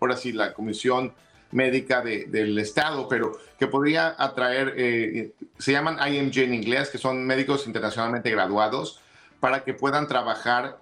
ahora 0.00 0.16
sí, 0.16 0.30
la 0.30 0.52
Comisión 0.52 1.12
Médica 1.52 2.00
del 2.02 2.58
Estado, 2.58 3.08
pero 3.08 3.38
que 3.58 3.66
podría 3.66 4.14
atraer, 4.18 4.74
eh, 4.76 5.32
se 5.58 5.72
llaman 5.72 5.96
IMG 5.96 6.38
en 6.38 6.54
inglés, 6.54 6.90
que 6.90 6.98
son 6.98 7.24
médicos 7.24 7.66
internacionalmente 7.66 8.30
graduados, 8.30 9.00
para 9.38 9.62
que 9.64 9.74
puedan 9.74 10.08
trabajar 10.08 10.78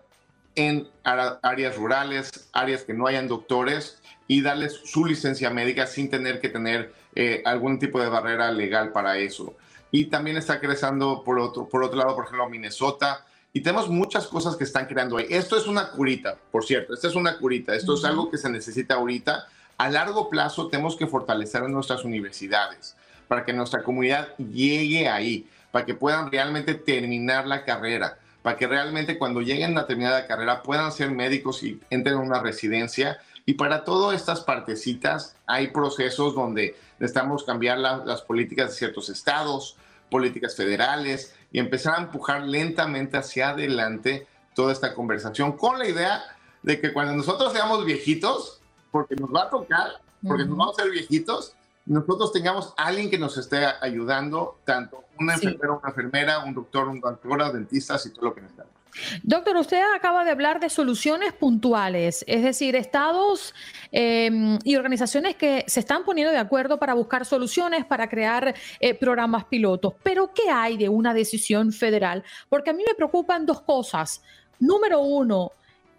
en 0.55 0.89
áreas 1.05 1.77
rurales, 1.77 2.49
áreas 2.53 2.83
que 2.83 2.95
no 2.95 3.07
hayan 3.07 3.29
doctores 3.29 4.01
y 4.27 4.43
darles 4.43 4.81
su 4.85 5.05
licencia 5.05 5.51
médica 5.51 5.87
sin 5.87 6.09
tener 6.09 6.41
que 6.41 6.49
tener 6.49 6.93
eh, 7.15 7.43
algún 7.45 7.79
tipo 7.79 8.01
de 8.01 8.09
barrera 8.09 8.53
legal 8.53 8.93
para 8.93 9.19
eso. 9.19 9.55
Y 9.91 10.05
también 10.05 10.37
está 10.37 10.61
creciendo 10.61 11.23
por 11.25 11.39
otro, 11.41 11.69
por 11.69 11.83
otro 11.83 11.99
lado, 11.99 12.15
por 12.15 12.25
ejemplo, 12.25 12.49
Minnesota. 12.49 13.27
Y 13.53 13.61
tenemos 13.61 13.89
muchas 13.89 14.29
cosas 14.29 14.57
que 14.57 14.65
están 14.65 14.87
creando 14.87 15.17
ahí. 15.17 15.27
Esto 15.29 15.57
es 15.57 15.67
una 15.67 15.91
curita, 15.91 16.37
por 16.53 16.65
cierto. 16.65 16.95
Esta 16.95 17.09
es 17.09 17.17
una 17.17 17.39
curita. 17.39 17.75
Esto 17.75 17.95
es 17.95 18.05
algo 18.05 18.31
que 18.31 18.39
se 18.39 18.49
necesita 18.49 18.95
ahorita. 18.95 19.49
A 19.81 19.89
largo 19.89 20.29
plazo 20.29 20.69
tenemos 20.69 20.95
que 20.95 21.07
fortalecer 21.07 21.63
nuestras 21.71 22.05
universidades 22.05 22.99
para 23.27 23.47
que 23.47 23.55
nuestra 23.55 23.83
comunidad 23.83 24.37
llegue 24.37 25.09
ahí, 25.09 25.49
para 25.73 25.87
que 25.87 25.95
puedan 25.95 26.31
realmente 26.31 26.75
terminar 26.75 27.47
la 27.47 27.65
carrera 27.65 28.19
para 28.43 28.59
que 28.59 28.67
realmente 28.67 29.17
cuando 29.17 29.41
lleguen 29.41 29.79
a 29.79 29.87
terminada 29.87 30.27
carrera 30.27 30.63
puedan 30.63 30.93
ser 30.93 31.11
médicos 31.11 31.63
y 31.63 31.81
entren 31.89 32.17
a 32.17 32.21
una 32.21 32.41
residencia. 32.41 33.21
Y 33.47 33.55
para 33.55 33.85
todas 33.85 34.21
estas 34.21 34.43
partecitas 34.43 35.35
hay 35.47 35.69
procesos 35.69 36.35
donde 36.35 36.77
necesitamos 36.99 37.45
cambiar 37.45 37.79
las 37.79 38.21
políticas 38.21 38.69
de 38.69 38.77
ciertos 38.77 39.09
estados, 39.09 39.77
políticas 40.11 40.57
federales 40.57 41.35
y 41.53 41.59
empezar 41.59 41.95
a 41.99 42.03
empujar 42.03 42.43
lentamente 42.43 43.17
hacia 43.17 43.51
adelante 43.51 44.27
toda 44.55 44.75
esta 44.75 44.95
conversación 44.95 45.57
con 45.57 45.79
la 45.79 45.89
idea 45.89 46.23
de 46.63 46.81
que 46.83 46.93
cuando 46.93 47.15
nosotros 47.15 47.55
seamos 47.55 47.87
viejitos, 47.87 48.60
porque 48.91 49.17
nos 49.17 49.31
va 49.31 49.45
a 49.45 49.51
tocar, 49.51 50.01
porque 50.27 50.45
nos 50.45 50.57
vamos 50.57 50.79
a 50.79 50.83
ser 50.83 50.91
viejitos, 50.91 51.55
nosotros 51.87 52.33
tengamos 52.33 52.75
alguien 52.77 53.11
que 53.11 53.19
nos 53.19 53.37
esté 53.37 53.65
ayudando, 53.81 54.59
tanto 54.65 55.05
una 55.19 55.35
enfermera, 55.35 55.73
una 55.73 55.89
enfermera, 55.89 56.39
un 56.45 56.55
doctor, 56.55 56.89
un 56.89 57.01
doctora, 57.01 57.51
dentistas 57.51 58.07
y 58.07 58.11
todo 58.11 58.27
lo 58.27 58.35
que 58.35 58.43
necesitamos. 58.43 58.81
Doctor, 59.23 59.57
usted 59.57 59.83
acaba 59.95 60.25
de 60.25 60.31
hablar 60.31 60.61
de 60.61 60.69
soluciones 60.69 61.33
puntuales, 61.33 62.25
es 62.27 62.43
decir, 62.43 62.75
estados 62.75 63.55
em, 63.93 64.59
y 64.65 64.77
organizaciones 64.77 65.37
que 65.37 65.65
se 65.69 65.81
están 65.81 66.05
poniendo 66.05 66.33
de 66.33 66.39
acuerdo 66.39 66.79
para 66.79 66.95
buscar 66.95 67.25
soluciones, 67.25 67.85
para 67.85 68.09
crear 68.09 68.55
eh, 68.81 68.95
programas 68.95 69.45
pilotos. 69.45 69.95
Pero, 70.03 70.33
¿qué 70.35 70.51
hay 70.51 70.77
de 70.77 70.89
una 70.89 71.15
decisión 71.15 71.73
federal? 71.73 72.25
Porque 72.49 72.71
a 72.71 72.73
mí 72.73 72.83
me 72.87 72.95
preocupan 72.95 73.47
dos 73.47 73.61
cosas. 73.63 74.23
Número 74.59 75.01
uno, 75.01 75.53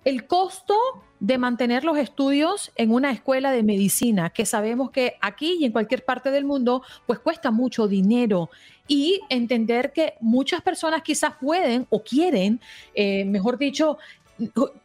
el 0.04 0.28
costo 0.28 0.76
de 1.22 1.38
mantener 1.38 1.84
los 1.84 2.00
estudios 2.00 2.72
en 2.76 2.92
una 2.92 3.12
escuela 3.12 3.52
de 3.52 3.62
medicina, 3.62 4.32
que 4.32 4.44
sabemos 4.44 4.90
que 4.90 5.18
aquí 5.22 5.58
y 5.60 5.66
en 5.66 5.72
cualquier 5.72 6.04
parte 6.04 6.32
del 6.32 6.46
mundo, 6.46 6.82
pues 7.06 7.20
cuesta 7.20 7.52
mucho 7.52 7.88
dinero. 7.88 8.50
Y 8.88 9.22
entender 9.30 9.94
que 9.94 10.16
muchas 10.20 10.62
personas 10.62 11.04
quizás 11.04 11.34
pueden 11.40 11.86
o 11.92 12.04
quieren, 12.04 12.60
eh, 12.96 13.24
mejor 13.26 13.60
dicho, 13.60 14.00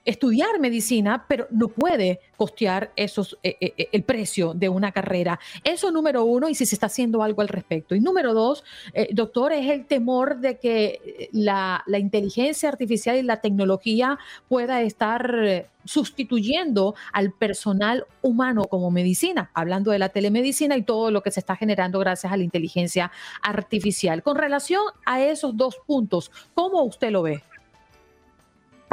estudiar 0.05 0.61
medicina, 0.61 1.25
pero 1.29 1.47
no 1.51 1.69
puede 1.69 2.21
costear 2.37 2.93
esos, 2.97 3.39
eh, 3.43 3.57
eh, 3.61 3.73
eh, 3.77 3.89
el 3.93 4.03
precio 4.03 4.53
de 4.55 4.69
una 4.69 4.93
carrera. 4.93 5.41
Eso 5.65 5.91
número 5.91 6.25
uno, 6.25 6.49
y 6.49 6.55
si 6.55 6.67
se 6.67 6.75
está 6.75 6.87
haciendo 6.87 7.23
algo 7.23 7.43
al 7.43 7.49
respecto. 7.49 7.95
Y 7.95 8.01
número 8.01 8.35
dos, 8.35 8.65
doctor, 9.13 9.53
es 9.53 9.71
el 9.71 9.87
temor 9.87 10.39
de 10.41 10.59
que 10.59 11.31
la, 11.33 11.83
la, 11.87 11.99
inteligencia 11.99 12.69
artificial 12.69 13.17
y 13.17 13.23
la 13.23 13.41
tecnología 13.41 14.19
pueda 14.49 14.83
estar 14.83 15.67
sustituyendo 15.85 16.95
al 17.13 17.33
personal 17.33 18.07
humano 18.23 18.65
como 18.65 18.91
medicina, 18.91 19.51
hablando 19.55 19.91
de 19.91 19.99
la 19.99 20.09
telemedicina 20.09 20.77
y 20.77 20.83
todo 20.83 21.11
lo 21.11 21.23
que 21.23 21.31
se 21.31 21.41
está 21.41 21.57
generando 21.57 21.99
gracias 21.99 22.33
a 22.33 22.37
la 22.37 22.43
inteligencia 22.43 23.11
artificial. 23.43 24.23
Con 24.23 24.37
relación 24.37 24.83
a 25.05 25.23
esos 25.23 25.57
dos 25.57 25.77
puntos, 25.87 26.31
¿cómo 26.55 26.83
usted 26.83 27.11
lo 27.11 27.23
ve? 27.23 27.43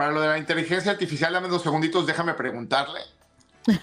Para 0.04 0.16
lo 0.16 0.20
de 0.20 0.28
la 0.28 0.38
inteligencia 0.38 0.92
artificial, 0.92 1.32
dame 1.32 1.48
dos 1.48 1.64
segunditos, 1.64 2.06
déjame 2.06 2.34
preguntarle. 2.34 3.00
a 3.70 3.78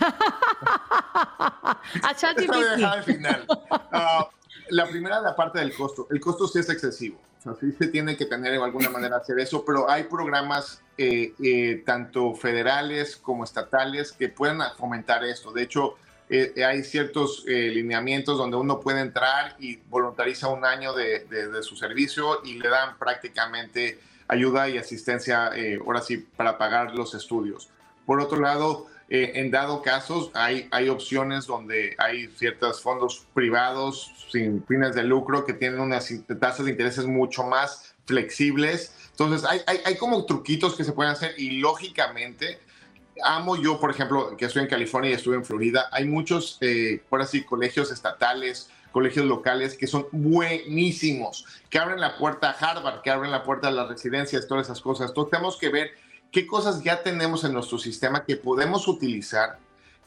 al 2.93 3.03
final. 3.05 3.47
Uh, 3.49 4.27
la 4.69 4.87
primera, 4.87 5.23
la 5.23 5.35
parte 5.35 5.61
del 5.61 5.73
costo. 5.73 6.09
El 6.11 6.21
costo 6.21 6.47
sí 6.47 6.59
es 6.59 6.69
excesivo. 6.69 7.19
O 7.39 7.43
sea, 7.43 7.55
sí 7.59 7.73
se 7.73 7.87
tiene 7.87 8.19
que 8.19 8.27
tener 8.27 8.53
de 8.53 8.62
alguna 8.62 8.91
manera 8.91 9.17
hacer 9.17 9.41
eso, 9.41 9.65
pero 9.65 9.89
hay 9.89 10.03
programas 10.03 10.83
eh, 10.99 11.33
eh, 11.43 11.83
tanto 11.87 12.35
federales 12.35 13.17
como 13.17 13.45
estatales 13.45 14.12
que 14.12 14.29
pueden 14.29 14.59
fomentar 14.77 15.25
esto. 15.25 15.53
De 15.53 15.62
hecho, 15.62 15.95
eh, 16.29 16.53
hay 16.62 16.85
ciertos 16.85 17.47
lineamientos 17.47 18.37
donde 18.37 18.59
uno 18.59 18.79
puede 18.79 19.00
entrar 19.00 19.57
y 19.59 19.77
voluntariza 19.89 20.49
un 20.49 20.67
año 20.67 20.93
de, 20.93 21.25
de 21.25 21.62
su 21.62 21.77
servicio 21.77 22.43
y 22.45 22.59
le 22.59 22.69
dan 22.69 22.99
prácticamente 22.99 23.99
ayuda 24.31 24.69
y 24.69 24.79
asistencia, 24.79 25.51
eh, 25.57 25.79
ahora 25.85 26.01
sí, 26.01 26.19
para 26.19 26.57
pagar 26.57 26.95
los 26.95 27.15
estudios. 27.15 27.69
Por 28.07 28.21
otro 28.21 28.41
lado, 28.41 28.87
eh, 29.09 29.33
en 29.35 29.51
dado 29.51 29.83
casos, 29.83 30.31
hay, 30.35 30.69
hay 30.71 30.89
opciones 30.89 31.47
donde 31.47 31.97
hay 31.99 32.29
ciertos 32.37 32.81
fondos 32.81 33.27
privados 33.35 34.13
sin 34.31 34.65
fines 34.67 34.95
de 34.95 35.03
lucro 35.03 35.45
que 35.45 35.53
tienen 35.53 35.81
unas 35.81 36.09
tasas 36.41 36.67
de 36.67 36.71
intereses 36.71 37.07
mucho 37.07 37.43
más 37.43 37.97
flexibles. 38.07 38.95
Entonces, 39.11 39.49
hay, 39.49 39.63
hay, 39.67 39.81
hay 39.85 39.97
como 39.97 40.25
truquitos 40.27 40.77
que 40.77 40.85
se 40.85 40.93
pueden 40.93 41.13
hacer 41.13 41.35
y 41.37 41.59
lógicamente, 41.59 42.61
amo 43.25 43.57
yo, 43.57 43.81
por 43.81 43.91
ejemplo, 43.91 44.37
que 44.37 44.45
estoy 44.45 44.63
en 44.63 44.69
California 44.69 45.11
y 45.11 45.15
estuve 45.15 45.35
en 45.35 45.45
Florida, 45.45 45.89
hay 45.91 46.05
muchos, 46.05 46.59
eh, 46.61 47.03
por 47.09 47.21
así, 47.21 47.43
colegios 47.43 47.91
estatales, 47.91 48.71
colegios 48.93 49.27
locales 49.27 49.77
que 49.77 49.87
son 49.87 50.07
buenísimos, 50.13 51.47
que 51.69 51.79
abren 51.79 52.01
la 52.01 52.17
puerta 52.17 52.51
a 52.51 52.53
Harvard, 52.53 53.03
que 53.03 53.11
abren 53.11 53.31
la 53.31 53.43
puerta 53.43 53.69
a 53.69 53.71
las 53.71 53.89
residencias, 53.89 54.47
todas 54.49 54.67
esas 54.67 54.81
cosas. 54.81 55.11
Entonces 55.11 55.31
tenemos 55.31 55.57
que 55.57 55.69
ver 55.69 55.91
qué 56.31 56.47
cosas 56.47 56.83
ya 56.83 57.03
tenemos 57.03 57.45
en 57.45 57.53
nuestro 57.53 57.79
sistema 57.79 58.25
que 58.25 58.37
podemos 58.37 58.89
utilizar, 58.89 59.59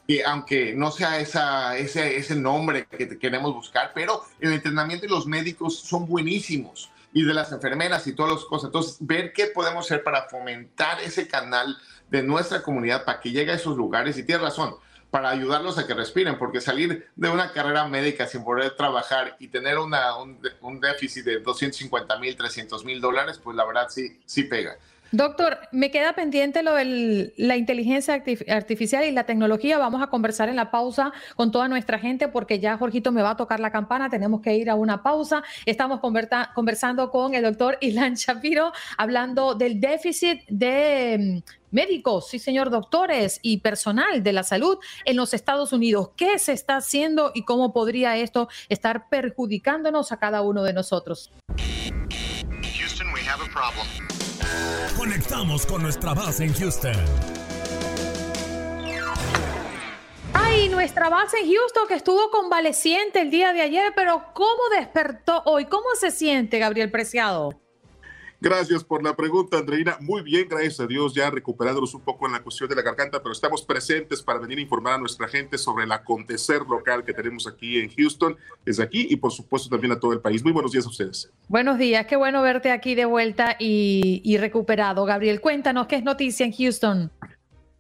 que 0.08 0.24
aunque 0.24 0.74
no 0.74 0.92
sea 0.92 1.20
esa, 1.20 1.78
ese, 1.78 2.18
ese 2.18 2.36
nombre 2.36 2.86
que 2.86 3.18
queremos 3.18 3.54
buscar, 3.54 3.92
pero 3.94 4.24
el 4.40 4.54
entrenamiento 4.54 5.06
y 5.06 5.10
los 5.10 5.26
médicos 5.26 5.80
son 5.80 6.08
buenísimos 6.08 6.90
y 7.14 7.24
de 7.24 7.34
las 7.34 7.52
enfermeras 7.52 8.08
y 8.08 8.14
todas 8.14 8.34
las 8.34 8.46
cosas. 8.46 8.68
Entonces, 8.68 8.98
ver 9.00 9.34
qué 9.34 9.48
podemos 9.48 9.86
hacer 9.86 10.04
para 10.04 10.24
fomentar 10.30 11.00
ese 11.02 11.28
canal 11.28 11.78
de 12.10 12.24
nuestra 12.24 12.62
comunidad 12.64 13.06
para 13.06 13.20
que 13.20 13.32
llegue 13.32 13.52
a 13.52 13.56
esos 13.56 13.78
lugares. 13.78 14.18
Y 14.18 14.24
tienes 14.24 14.44
razón, 14.44 14.76
para 15.14 15.30
ayudarlos 15.30 15.78
a 15.78 15.86
que 15.86 15.94
respiren, 15.94 16.40
porque 16.40 16.60
salir 16.60 17.06
de 17.16 17.30
una 17.30 17.52
carrera 17.52 17.88
médica 17.88 18.26
sin 18.26 18.44
poder 18.44 18.76
trabajar 18.76 19.36
y 19.38 19.48
tener 19.48 19.78
una, 19.78 20.18
un, 20.18 20.40
un 20.62 20.80
déficit 20.80 21.24
de 21.24 21.40
250 21.40 22.18
mil, 22.18 22.36
300 22.36 22.84
mil 22.84 23.00
dólares, 23.00 23.40
pues 23.44 23.56
la 23.56 23.64
verdad 23.64 23.90
sí, 23.90 24.20
sí 24.26 24.46
pega. 24.46 24.76
Doctor, 25.12 25.60
me 25.72 25.92
queda 25.92 26.14
pendiente 26.14 26.64
lo 26.64 26.74
de 26.74 27.32
la 27.38 27.58
inteligencia 27.58 28.24
artificial 28.50 29.06
y 29.06 29.12
la 29.12 29.28
tecnología. 29.28 29.78
Vamos 29.78 30.02
a 30.02 30.08
conversar 30.08 30.50
en 30.50 30.56
la 30.56 30.72
pausa 30.72 31.14
con 31.36 31.52
toda 31.52 31.68
nuestra 31.68 32.00
gente 32.00 32.28
porque 32.30 32.60
ya 32.60 32.80
Jorgito 32.80 33.12
me 33.12 33.22
va 33.22 33.30
a 33.30 33.38
tocar 33.38 33.60
la 33.60 33.70
campana. 33.70 34.10
Tenemos 34.10 34.42
que 34.42 34.56
ir 34.56 34.72
a 34.72 34.74
una 34.74 35.04
pausa. 35.04 35.44
Estamos 35.68 36.00
conversando 36.00 37.12
con 37.12 37.36
el 37.36 37.44
doctor 37.44 37.78
Ilan 37.82 38.16
Shapiro 38.16 38.74
hablando 38.98 39.54
del 39.54 39.80
déficit 39.80 40.42
de 40.48 41.44
médicos, 41.74 42.30
sí 42.30 42.40
señor, 42.40 42.70
doctores 42.70 43.40
y 43.42 43.58
personal 43.58 44.24
de 44.24 44.34
la 44.34 44.44
salud 44.44 44.78
en 45.06 45.16
los 45.16 45.34
Estados 45.34 45.74
Unidos. 45.74 46.12
¿Qué 46.16 46.40
se 46.40 46.54
está 46.54 46.78
haciendo 46.78 47.32
y 47.34 47.44
cómo 47.44 47.74
podría 47.74 48.18
esto 48.18 48.48
estar 48.70 49.10
perjudicándonos 49.10 50.12
a 50.12 50.18
cada 50.18 50.42
uno 50.42 50.64
de 50.64 50.74
nosotros? 50.74 51.32
Conectamos 54.98 55.66
con 55.66 55.82
nuestra 55.82 56.14
base 56.14 56.46
en 56.46 56.54
Houston. 56.54 56.96
Ay, 60.34 60.70
nuestra 60.70 61.10
base 61.10 61.38
en 61.40 61.52
Houston 61.52 61.88
que 61.88 61.96
estuvo 61.96 62.30
convaleciente 62.32 63.22
el 63.22 63.32
día 63.32 63.54
de 63.54 63.62
ayer, 63.62 63.94
pero 63.96 64.26
¿cómo 64.34 64.62
despertó 64.78 65.42
hoy? 65.46 65.66
¿Cómo 65.66 65.88
se 66.00 66.12
siente, 66.12 66.60
Gabriel 66.60 66.92
Preciado? 66.92 67.63
Gracias 68.44 68.84
por 68.84 69.02
la 69.02 69.16
pregunta, 69.16 69.58
Andreina. 69.58 69.96
Muy 70.02 70.22
bien, 70.22 70.50
gracias 70.50 70.82
a 70.82 70.86
Dios, 70.86 71.14
ya 71.14 71.30
recuperándonos 71.30 71.94
un 71.94 72.02
poco 72.02 72.26
en 72.26 72.34
la 72.34 72.42
cuestión 72.42 72.70
de 72.70 72.76
la 72.76 72.82
garganta, 72.82 73.24
pero 73.24 73.32
estamos 73.32 73.62
presentes 73.62 74.22
para 74.22 74.38
venir 74.38 74.58
a 74.58 74.62
informar 74.62 74.96
a 74.96 74.98
nuestra 74.98 75.30
gente 75.30 75.58
sobre 75.58 75.86
el 75.86 75.92
acontecer 75.94 76.62
local 76.64 77.06
que 77.06 77.14
tenemos 77.14 77.48
aquí 77.48 77.80
en 77.80 77.90
Houston, 77.96 78.36
desde 78.66 78.84
aquí 78.84 79.08
y 79.10 79.16
por 79.16 79.32
supuesto 79.32 79.70
también 79.70 79.94
a 79.94 80.00
todo 80.02 80.12
el 80.12 80.20
país. 80.20 80.44
Muy 80.44 80.52
buenos 80.52 80.74
días 80.74 80.86
a 80.86 80.90
ustedes. 80.90 81.32
Buenos 81.48 81.78
días, 81.78 82.06
qué 82.06 82.18
bueno 82.18 82.42
verte 82.42 82.72
aquí 82.72 82.96
de 82.96 83.06
vuelta 83.06 83.56
y, 83.58 84.20
y 84.26 84.36
recuperado. 84.36 85.06
Gabriel, 85.06 85.40
cuéntanos 85.40 85.88
qué 85.88 85.96
es 85.96 86.04
noticia 86.04 86.46
en 86.46 86.52
Houston. 86.52 87.12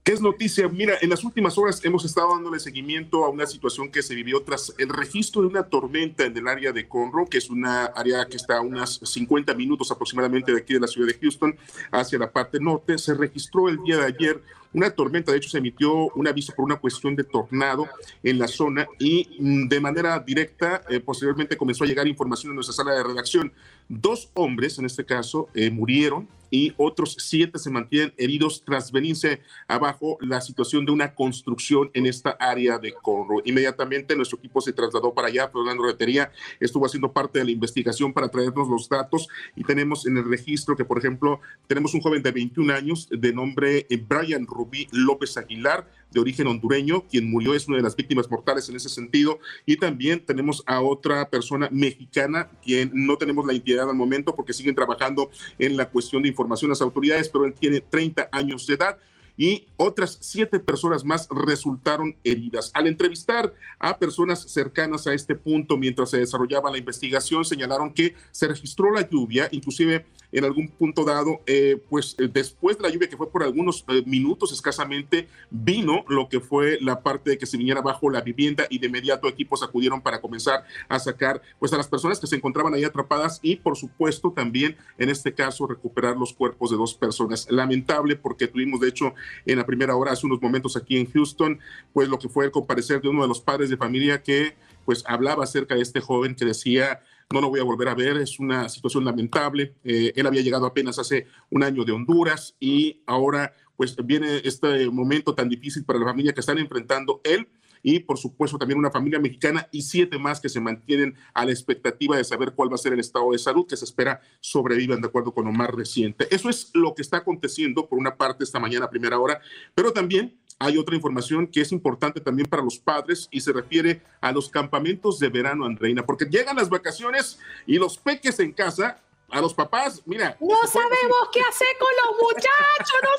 ¿Qué 0.03 0.11
es 0.11 0.19
noticia? 0.19 0.67
Mira, 0.67 0.95
en 1.01 1.09
las 1.09 1.23
últimas 1.23 1.57
horas 1.57 1.79
hemos 1.85 2.03
estado 2.03 2.31
dándole 2.31 2.59
seguimiento 2.59 3.23
a 3.23 3.29
una 3.29 3.45
situación 3.45 3.89
que 3.89 4.01
se 4.01 4.13
vivió 4.13 4.43
tras 4.43 4.73
el 4.77 4.89
registro 4.89 5.41
de 5.43 5.47
una 5.47 5.63
tormenta 5.63 6.25
en 6.25 6.35
el 6.35 6.45
área 6.45 6.73
de 6.73 6.89
Conroe, 6.89 7.29
que 7.29 7.37
es 7.37 7.49
una 7.49 7.85
área 7.85 8.25
que 8.25 8.35
está 8.35 8.57
a 8.57 8.61
unos 8.61 8.99
50 9.01 9.53
minutos 9.53 9.91
aproximadamente 9.91 10.51
de 10.51 10.59
aquí 10.59 10.73
de 10.73 10.81
la 10.81 10.87
ciudad 10.87 11.07
de 11.07 11.17
Houston 11.17 11.55
hacia 11.89 12.19
la 12.19 12.29
parte 12.29 12.59
norte. 12.59 12.97
Se 12.97 13.13
registró 13.13 13.69
el 13.69 13.81
día 13.81 13.95
de 13.95 14.07
ayer 14.07 14.43
una 14.73 14.89
tormenta, 14.89 15.31
de 15.31 15.37
hecho 15.37 15.49
se 15.49 15.59
emitió 15.59 16.09
un 16.09 16.27
aviso 16.27 16.51
por 16.53 16.65
una 16.65 16.75
cuestión 16.75 17.15
de 17.15 17.23
tornado 17.23 17.87
en 18.23 18.39
la 18.39 18.49
zona 18.49 18.85
y 18.99 19.29
mm, 19.39 19.69
de 19.69 19.79
manera 19.79 20.19
directa 20.19 20.81
eh, 20.89 20.99
posteriormente 20.99 21.55
comenzó 21.55 21.85
a 21.85 21.87
llegar 21.87 22.07
información 22.07 22.51
en 22.51 22.55
nuestra 22.55 22.73
sala 22.73 22.91
de 22.91 23.03
redacción. 23.03 23.53
Dos 23.87 24.29
hombres, 24.33 24.77
en 24.79 24.85
este 24.85 25.05
caso, 25.05 25.47
eh, 25.53 25.71
murieron 25.71 26.27
y 26.53 26.71
otros 26.77 27.17
siete 27.19 27.57
se 27.57 27.71
mantienen 27.71 28.13
heridos 28.15 28.61
tras 28.63 28.91
venirse 28.91 29.41
abajo 29.67 30.19
la 30.21 30.39
situación 30.39 30.85
de 30.85 30.91
una 30.91 31.15
construcción 31.15 31.89
en 31.95 32.05
esta 32.05 32.37
área 32.39 32.77
de 32.77 32.93
Conroe. 32.93 33.41
Inmediatamente 33.45 34.15
nuestro 34.15 34.37
equipo 34.37 34.61
se 34.61 34.71
trasladó 34.71 35.15
para 35.15 35.29
allá, 35.29 35.49
Fernando 35.49 35.83
Retería 35.83 36.31
estuvo 36.59 36.85
haciendo 36.85 37.11
parte 37.11 37.39
de 37.39 37.45
la 37.45 37.51
investigación 37.51 38.13
para 38.13 38.29
traernos 38.29 38.69
los 38.69 38.87
datos 38.87 39.27
y 39.55 39.63
tenemos 39.63 40.05
en 40.05 40.15
el 40.15 40.29
registro 40.29 40.75
que, 40.75 40.85
por 40.85 40.99
ejemplo, 40.99 41.41
tenemos 41.65 41.95
un 41.95 42.01
joven 42.01 42.21
de 42.21 42.31
21 42.31 42.71
años 42.71 43.09
de 43.09 43.33
nombre 43.33 43.87
eh, 43.89 43.97
Brian 43.97 44.45
Rubí 44.45 44.87
López 44.91 45.35
Aguilar, 45.37 45.89
de 46.11 46.19
origen 46.19 46.45
hondureño, 46.45 47.07
quien 47.09 47.27
murió 47.31 47.55
es 47.55 47.67
una 47.67 47.77
de 47.77 47.83
las 47.83 47.95
víctimas 47.95 48.29
mortales 48.29 48.69
en 48.69 48.75
ese 48.75 48.89
sentido. 48.89 49.39
Y 49.65 49.77
también 49.77 50.23
tenemos 50.23 50.61
a 50.67 50.79
otra 50.79 51.27
persona 51.27 51.67
mexicana, 51.71 52.51
quien 52.63 52.91
no 52.93 53.17
tenemos 53.17 53.47
la 53.47 53.53
identidad 53.53 53.89
al 53.89 53.95
momento 53.95 54.35
porque 54.35 54.53
siguen 54.53 54.75
trabajando 54.75 55.31
en 55.57 55.75
la 55.75 55.89
cuestión 55.89 56.21
de 56.21 56.29
información 56.29 56.42
las 56.69 56.81
autoridades, 56.81 57.29
pero 57.29 57.45
él 57.45 57.53
tiene 57.53 57.81
30 57.81 58.29
años 58.31 58.67
de 58.67 58.73
edad 58.75 58.97
y 59.37 59.67
otras 59.77 60.17
siete 60.21 60.59
personas 60.59 61.03
más 61.03 61.27
resultaron 61.29 62.15
heridas. 62.23 62.71
Al 62.73 62.87
entrevistar 62.87 63.53
a 63.79 63.97
personas 63.97 64.41
cercanas 64.41 65.07
a 65.07 65.13
este 65.13 65.35
punto 65.35 65.77
mientras 65.77 66.11
se 66.11 66.19
desarrollaba 66.19 66.71
la 66.71 66.77
investigación, 66.77 67.45
señalaron 67.45 67.93
que 67.93 68.15
se 68.31 68.47
registró 68.47 68.91
la 68.91 69.07
lluvia, 69.09 69.47
inclusive 69.51 70.05
en 70.33 70.45
algún 70.45 70.67
punto 70.67 71.05
dado, 71.05 71.41
eh, 71.45 71.79
pues 71.89 72.15
eh, 72.19 72.27
después 72.31 72.77
de 72.77 72.83
la 72.83 72.89
lluvia 72.89 73.07
que 73.07 73.17
fue 73.17 73.29
por 73.29 73.43
algunos 73.43 73.85
eh, 73.87 74.03
minutos 74.05 74.51
escasamente, 74.51 75.27
vino 75.51 76.03
lo 76.07 76.27
que 76.27 76.39
fue 76.39 76.79
la 76.81 77.01
parte 77.01 77.29
de 77.31 77.37
que 77.37 77.45
se 77.45 77.57
viniera 77.57 77.81
bajo 77.81 78.09
la 78.09 78.21
vivienda 78.21 78.65
y 78.69 78.79
de 78.79 78.87
inmediato 78.87 79.27
equipos 79.27 79.61
acudieron 79.61 80.01
para 80.01 80.19
comenzar 80.19 80.65
a 80.89 80.99
sacar 80.99 81.41
pues 81.59 81.71
a 81.73 81.77
las 81.77 81.87
personas 81.87 82.19
que 82.19 82.27
se 82.27 82.35
encontraban 82.35 82.73
ahí 82.73 82.83
atrapadas 82.83 83.39
y 83.43 83.57
por 83.57 83.77
supuesto 83.77 84.31
también 84.31 84.75
en 84.97 85.09
este 85.09 85.33
caso 85.33 85.67
recuperar 85.67 86.17
los 86.17 86.33
cuerpos 86.33 86.71
de 86.71 86.77
dos 86.77 86.95
personas. 86.95 87.47
Lamentable 87.51 88.15
porque 88.15 88.47
tuvimos 88.47 88.79
de 88.79 88.89
hecho 88.89 89.13
en 89.45 89.57
la 89.57 89.65
primera 89.65 89.95
hora 89.95 90.11
hace 90.11 90.25
unos 90.25 90.41
momentos 90.41 90.75
aquí 90.77 90.97
en 90.97 91.11
Houston, 91.11 91.59
pues 91.93 92.07
lo 92.09 92.19
que 92.19 92.29
fue 92.29 92.45
el 92.45 92.51
comparecer 92.51 93.01
de 93.01 93.09
uno 93.09 93.21
de 93.21 93.27
los 93.27 93.41
padres 93.41 93.69
de 93.69 93.77
familia 93.77 94.21
que 94.21 94.55
pues 94.85 95.03
hablaba 95.07 95.43
acerca 95.43 95.75
de 95.75 95.81
este 95.81 96.01
joven 96.01 96.35
que 96.35 96.45
decía 96.45 97.01
no 97.31 97.41
lo 97.41 97.49
voy 97.49 97.59
a 97.59 97.63
volver 97.63 97.87
a 97.87 97.95
ver, 97.95 98.17
es 98.17 98.39
una 98.39 98.69
situación 98.69 99.05
lamentable. 99.05 99.73
Eh, 99.83 100.13
él 100.15 100.27
había 100.27 100.41
llegado 100.41 100.65
apenas 100.65 100.99
hace 100.99 101.27
un 101.49 101.63
año 101.63 101.83
de 101.83 101.91
Honduras 101.91 102.55
y 102.59 103.01
ahora 103.05 103.53
pues 103.75 103.95
viene 104.05 104.41
este 104.43 104.89
momento 104.89 105.33
tan 105.33 105.49
difícil 105.49 105.83
para 105.83 105.99
la 105.99 106.05
familia 106.05 106.33
que 106.33 106.41
están 106.41 106.59
enfrentando 106.59 107.21
él 107.23 107.47
y 107.83 107.99
por 107.99 108.17
supuesto 108.17 108.57
también 108.57 108.79
una 108.79 108.89
familia 108.89 109.19
mexicana 109.19 109.67
y 109.71 109.81
siete 109.83 110.17
más 110.17 110.39
que 110.39 110.49
se 110.49 110.59
mantienen 110.59 111.15
a 111.33 111.45
la 111.45 111.51
expectativa 111.51 112.17
de 112.17 112.23
saber 112.23 112.53
cuál 112.53 112.71
va 112.71 112.75
a 112.75 112.79
ser 112.79 112.93
el 112.93 112.99
estado 112.99 113.31
de 113.31 113.37
salud 113.37 113.67
que 113.67 113.77
se 113.77 113.85
espera 113.85 114.21
sobrevivan 114.39 115.01
de 115.01 115.07
acuerdo 115.07 115.33
con 115.33 115.45
lo 115.45 115.51
más 115.51 115.69
reciente. 115.69 116.27
Eso 116.33 116.49
es 116.49 116.71
lo 116.73 116.95
que 116.95 117.01
está 117.01 117.17
aconteciendo 117.17 117.87
por 117.87 117.99
una 117.99 118.15
parte 118.15 118.43
esta 118.43 118.59
mañana 118.59 118.85
a 118.85 118.89
primera 118.89 119.19
hora, 119.19 119.41
pero 119.75 119.91
también 119.91 120.39
hay 120.59 120.77
otra 120.77 120.95
información 120.95 121.47
que 121.47 121.61
es 121.61 121.71
importante 121.71 122.21
también 122.21 122.47
para 122.47 122.63
los 122.63 122.79
padres 122.79 123.27
y 123.31 123.41
se 123.41 123.51
refiere 123.51 124.01
a 124.21 124.31
los 124.31 124.49
campamentos 124.49 125.19
de 125.19 125.27
verano, 125.27 125.65
Andreina, 125.65 126.05
porque 126.05 126.25
llegan 126.25 126.55
las 126.55 126.69
vacaciones 126.69 127.39
y 127.65 127.77
los 127.77 127.97
peques 127.97 128.39
en 128.39 128.53
casa 128.53 129.01
a 129.33 129.41
los 129.41 129.53
papás, 129.53 130.01
mira. 130.05 130.37
No 130.39 130.67
sabemos 130.67 131.29
qué 131.31 131.41
hacer 131.41 131.75
con 131.79 131.89
los 132.03 132.15
muchachos, 132.21 132.99
no 133.03 133.09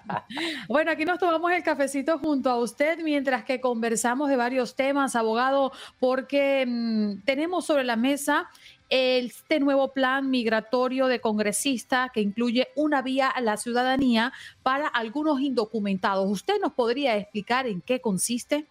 bueno, 0.69 0.91
aquí 0.91 1.03
nos 1.03 1.19
tomamos 1.19 1.51
el 1.51 1.63
cafecito 1.63 2.19
junto 2.19 2.49
a 2.49 2.57
usted 2.57 2.99
mientras 3.03 3.43
que 3.43 3.59
conversamos 3.59 4.29
de 4.29 4.37
varios 4.37 4.75
temas, 4.75 5.15
abogado, 5.15 5.71
porque 5.99 6.63
mm, 6.65 7.23
tenemos 7.25 7.65
sobre 7.65 7.83
la 7.83 7.95
mesa 7.95 8.49
este 8.89 9.59
nuevo 9.59 9.93
plan 9.93 10.29
migratorio 10.29 11.07
de 11.07 11.19
congresista 11.19 12.11
que 12.13 12.21
incluye 12.21 12.67
una 12.75 13.01
vía 13.01 13.27
a 13.27 13.41
la 13.41 13.57
ciudadanía 13.57 14.31
para 14.61 14.87
algunos 14.87 15.41
indocumentados. 15.41 16.29
¿Usted 16.29 16.59
nos 16.61 16.73
podría 16.73 17.17
explicar 17.17 17.65
en 17.65 17.81
qué 17.81 17.99
consiste? 17.99 18.67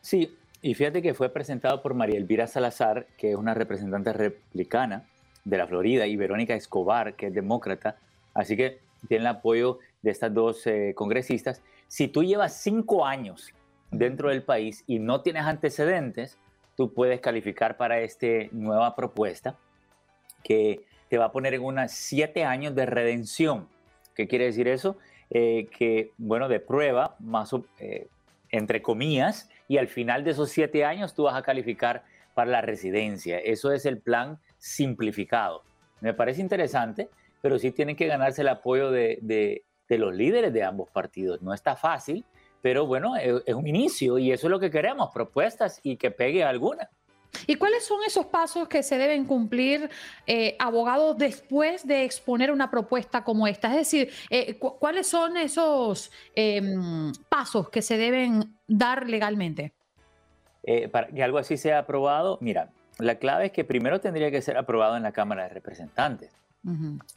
Sí, 0.00 0.34
y 0.62 0.74
fíjate 0.74 1.02
que 1.02 1.14
fue 1.14 1.30
presentado 1.30 1.82
por 1.82 1.94
María 1.94 2.18
Elvira 2.18 2.46
Salazar, 2.46 3.06
que 3.16 3.30
es 3.30 3.36
una 3.36 3.54
representante 3.54 4.12
republicana 4.12 5.06
de 5.44 5.58
la 5.58 5.66
Florida, 5.66 6.06
y 6.06 6.16
Verónica 6.16 6.54
Escobar, 6.54 7.14
que 7.14 7.28
es 7.28 7.34
demócrata. 7.34 7.96
Así 8.34 8.56
que 8.56 8.78
tiene 9.08 9.22
el 9.22 9.28
apoyo 9.28 9.78
de 10.02 10.10
estas 10.10 10.32
dos 10.34 10.66
eh, 10.66 10.92
congresistas. 10.94 11.62
Si 11.88 12.08
tú 12.08 12.22
llevas 12.22 12.56
cinco 12.60 13.06
años 13.06 13.52
dentro 13.90 14.28
del 14.28 14.42
país 14.42 14.84
y 14.86 14.98
no 14.98 15.22
tienes 15.22 15.44
antecedentes, 15.44 16.38
tú 16.76 16.92
puedes 16.92 17.20
calificar 17.20 17.76
para 17.76 18.00
esta 18.00 18.26
nueva 18.52 18.94
propuesta 18.94 19.56
que 20.42 20.84
te 21.08 21.18
va 21.18 21.26
a 21.26 21.32
poner 21.32 21.54
en 21.54 21.64
unas 21.64 21.92
siete 21.92 22.44
años 22.44 22.74
de 22.74 22.86
redención. 22.86 23.66
¿Qué 24.14 24.28
quiere 24.28 24.44
decir 24.44 24.68
eso? 24.68 24.96
Eh, 25.30 25.68
que, 25.76 26.12
bueno, 26.18 26.48
de 26.48 26.60
prueba, 26.60 27.16
más 27.18 27.54
eh, 27.78 28.08
entre 28.50 28.82
comillas, 28.82 29.48
y 29.70 29.78
al 29.78 29.86
final 29.86 30.24
de 30.24 30.32
esos 30.32 30.50
siete 30.50 30.84
años 30.84 31.14
tú 31.14 31.22
vas 31.22 31.36
a 31.36 31.42
calificar 31.42 32.02
para 32.34 32.50
la 32.50 32.60
residencia. 32.60 33.38
Eso 33.38 33.70
es 33.70 33.86
el 33.86 34.00
plan 34.00 34.40
simplificado. 34.58 35.62
Me 36.00 36.12
parece 36.12 36.40
interesante, 36.40 37.08
pero 37.40 37.56
sí 37.56 37.70
tienen 37.70 37.94
que 37.94 38.08
ganarse 38.08 38.42
el 38.42 38.48
apoyo 38.48 38.90
de, 38.90 39.62
los 39.88 40.12
líderes 40.12 40.52
de 40.52 40.64
ambos 40.64 40.90
partidos. 40.90 41.40
No 41.40 41.54
está 41.54 41.76
fácil, 41.76 42.24
pero 42.60 42.84
bueno, 42.84 43.14
es, 43.14 43.54
un 43.54 43.68
inicio 43.68 44.18
y 44.18 44.32
eso 44.32 44.48
es 44.48 44.50
lo 44.50 44.58
que 44.58 44.72
queremos, 44.72 45.10
propuestas 45.14 45.78
y 45.84 45.96
que 45.98 46.10
pegue 46.10 46.42
alguna. 46.42 46.90
¿Y 47.46 47.56
cuáles 47.56 47.84
son 47.84 48.00
esos 48.06 48.26
pasos 48.26 48.68
que 48.68 48.82
se 48.82 48.98
deben 48.98 49.24
cumplir, 49.24 49.88
eh, 50.26 50.56
abogados, 50.58 51.16
después 51.16 51.86
de 51.86 52.04
exponer 52.04 52.50
una 52.50 52.70
propuesta 52.70 53.24
como 53.24 53.46
esta? 53.46 53.68
Es 53.68 53.76
decir, 53.76 54.10
eh, 54.30 54.58
¿cuáles 54.58 55.06
son 55.06 55.36
esos 55.36 56.10
em, 56.34 57.12
pasos 57.28 57.68
que 57.70 57.82
se 57.82 57.96
deben 57.96 58.54
dar 58.66 59.08
legalmente? 59.08 59.72
Eh, 60.62 60.88
para 60.88 61.08
que 61.08 61.22
algo 61.22 61.38
así 61.38 61.56
sea 61.56 61.80
aprobado, 61.80 62.38
mira, 62.40 62.70
la 62.98 63.16
clave 63.16 63.46
es 63.46 63.52
que 63.52 63.64
primero 63.64 64.00
tendría 64.00 64.30
que 64.30 64.42
ser 64.42 64.56
aprobado 64.56 64.96
en 64.96 65.02
la 65.02 65.12
Cámara 65.12 65.44
de 65.44 65.48
Representantes. 65.50 66.32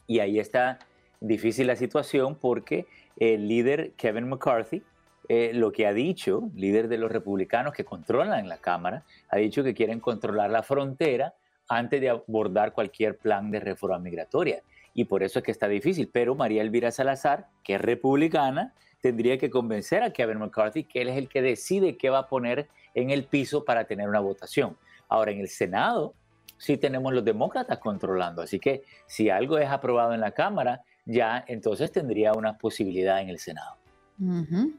Y 0.06 0.20
ahí 0.20 0.38
está 0.38 0.78
difícil 1.20 1.66
la 1.66 1.76
situación 1.76 2.34
porque 2.34 2.86
el 3.18 3.46
líder 3.46 3.92
Kevin 3.92 4.26
McCarthy, 4.26 4.82
eh, 5.28 5.52
lo 5.54 5.72
que 5.72 5.86
ha 5.86 5.92
dicho, 5.92 6.50
líder 6.54 6.88
de 6.88 6.98
los 6.98 7.10
republicanos 7.10 7.72
que 7.72 7.84
controlan 7.84 8.48
la 8.48 8.58
Cámara, 8.58 9.04
ha 9.28 9.36
dicho 9.36 9.64
que 9.64 9.74
quieren 9.74 10.00
controlar 10.00 10.50
la 10.50 10.62
frontera 10.62 11.34
antes 11.68 12.00
de 12.00 12.10
abordar 12.10 12.72
cualquier 12.72 13.16
plan 13.16 13.50
de 13.50 13.60
reforma 13.60 13.98
migratoria. 13.98 14.62
Y 14.92 15.04
por 15.04 15.22
eso 15.22 15.38
es 15.38 15.44
que 15.44 15.50
está 15.50 15.66
difícil. 15.66 16.08
Pero 16.12 16.34
María 16.34 16.62
Elvira 16.62 16.90
Salazar, 16.90 17.48
que 17.62 17.74
es 17.74 17.80
republicana, 17.80 18.74
tendría 19.00 19.38
que 19.38 19.50
convencer 19.50 20.02
a 20.02 20.12
Kevin 20.12 20.38
McCarthy 20.38 20.84
que 20.84 21.02
él 21.02 21.08
es 21.08 21.16
el 21.16 21.28
que 21.28 21.42
decide 21.42 21.96
qué 21.96 22.10
va 22.10 22.20
a 22.20 22.28
poner 22.28 22.68
en 22.94 23.10
el 23.10 23.24
piso 23.24 23.64
para 23.64 23.84
tener 23.84 24.08
una 24.08 24.20
votación. 24.20 24.76
Ahora, 25.08 25.32
en 25.32 25.40
el 25.40 25.48
Senado 25.48 26.14
sí 26.58 26.76
tenemos 26.76 27.12
los 27.12 27.24
demócratas 27.24 27.78
controlando. 27.78 28.42
Así 28.42 28.60
que 28.60 28.84
si 29.06 29.30
algo 29.30 29.58
es 29.58 29.68
aprobado 29.68 30.14
en 30.14 30.20
la 30.20 30.30
Cámara, 30.30 30.82
ya 31.04 31.44
entonces 31.48 31.90
tendría 31.92 32.32
una 32.32 32.56
posibilidad 32.56 33.20
en 33.20 33.28
el 33.28 33.38
Senado. 33.38 33.83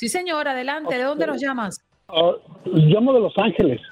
Sí, 0.01 0.09
señor, 0.09 0.49
adelante. 0.49 0.97
¿De 0.97 1.05
dónde 1.05 1.27
nos 1.27 1.39
llamas? 1.43 1.85
Uh, 2.09 2.33
llamo 2.73 3.13
de 3.13 3.21
Los 3.21 3.37
Ángeles. 3.37 3.83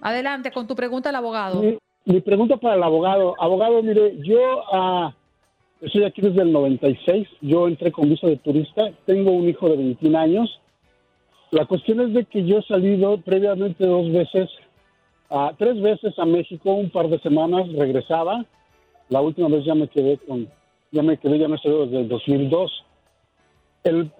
Adelante 0.00 0.50
con 0.50 0.66
tu 0.66 0.74
pregunta 0.74 1.10
al 1.10 1.16
abogado. 1.16 1.62
Mi, 2.06 2.20
pregunta 2.22 2.56
para 2.56 2.76
el 2.76 2.82
abogado. 2.82 3.34
Abogado, 3.38 3.82
mire, 3.82 4.16
yo 4.22 4.62
uh, 4.72 5.12
estoy 5.82 6.04
aquí 6.04 6.22
desde 6.22 6.40
el 6.40 6.52
96. 6.52 7.28
Yo 7.42 7.68
entré 7.68 7.92
con 7.92 8.08
visa 8.08 8.28
de 8.28 8.38
turista. 8.38 8.92
Tengo 9.04 9.32
un 9.32 9.46
hijo 9.46 9.68
de 9.68 9.76
21 9.76 10.18
años. 10.18 10.58
La 11.50 11.66
cuestión 11.66 12.00
es 12.00 12.14
de 12.14 12.24
que 12.24 12.42
yo 12.46 12.60
he 12.60 12.62
salido 12.62 13.18
previamente 13.18 13.86
dos 13.86 14.10
veces, 14.10 14.48
uh, 15.28 15.50
tres 15.58 15.82
veces 15.82 16.18
a 16.18 16.24
México, 16.24 16.72
un 16.72 16.88
par 16.88 17.10
de 17.10 17.18
semanas, 17.18 17.70
regresaba. 17.74 18.46
La 19.10 19.20
última 19.20 19.48
vez 19.48 19.66
ya 19.66 19.74
me 19.74 19.86
quedé 19.86 20.16
con, 20.16 20.48
ya 20.92 21.02
me 21.02 21.18
quedé, 21.18 21.38
ya 21.40 21.48
me 21.48 21.56
estoy 21.56 21.88
desde 21.88 22.00
el 22.00 22.08
2002 22.08 22.84
el, 23.84 24.10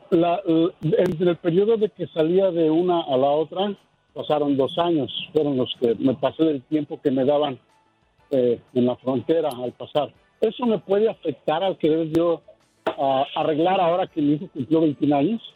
entre 0.83 1.31
el 1.31 1.37
periodo 1.37 1.77
de 1.77 1.89
que 1.89 2.07
salía 2.09 2.51
de 2.51 2.71
una 2.71 3.01
a 3.01 3.17
la 3.17 3.29
otra, 3.29 3.75
pasaron 4.13 4.57
dos 4.57 4.79
años, 4.79 5.11
fueron 5.33 5.57
los 5.57 5.75
que 5.81 5.95
me 5.97 6.15
pasé 6.15 6.45
del 6.45 6.63
tiempo 6.63 7.01
que 7.03 7.11
me 7.11 7.25
daban 7.25 7.59
eh, 8.31 8.61
en 8.75 8.87
la 8.87 8.97
frontera 8.97 9.49
al 9.49 9.73
pasar. 9.73 10.13
¿Eso 10.41 10.67
me 10.67 10.79
puede 10.79 11.09
afectar 11.09 11.65
al 11.65 11.79
querer 11.79 12.09
yo 12.15 12.43
arreglar 13.35 13.81
ahora 13.81 14.07
que 14.07 14.21
mi 14.21 14.35
hijo 14.35 14.49
cumplió 14.53 14.83
21 14.83 15.17
años? 15.17 15.55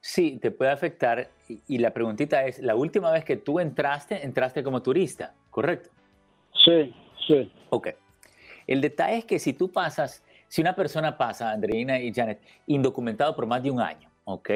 Sí, 0.00 0.38
te 0.40 0.50
puede 0.50 0.70
afectar. 0.70 1.30
Y, 1.68 1.78
la 1.78 1.94
preguntita 1.94 2.44
es, 2.44 2.58
la 2.58 2.74
última 2.74 3.10
vez 3.10 3.24
que 3.24 3.36
tú 3.36 3.60
entraste, 3.60 4.24
entraste 4.24 4.62
como 4.62 4.82
turista, 4.82 5.34
¿correcto? 5.50 5.90
Sí, 6.64 6.92
sí. 7.26 7.50
Ok. 7.70 7.88
El 8.66 8.80
detalle 8.80 9.18
es 9.18 9.24
que 9.24 9.38
si 9.38 9.52
tú 9.52 9.70
pasas 9.70 10.22
si 10.52 10.60
una 10.60 10.76
persona 10.76 11.16
pasa, 11.16 11.50
Andreina 11.50 11.98
y 11.98 12.12
Janet, 12.12 12.42
indocumentado 12.66 13.34
por 13.34 13.46
más 13.46 13.62
de 13.62 13.70
un 13.70 13.80
año, 13.80 14.10
¿ok? 14.24 14.50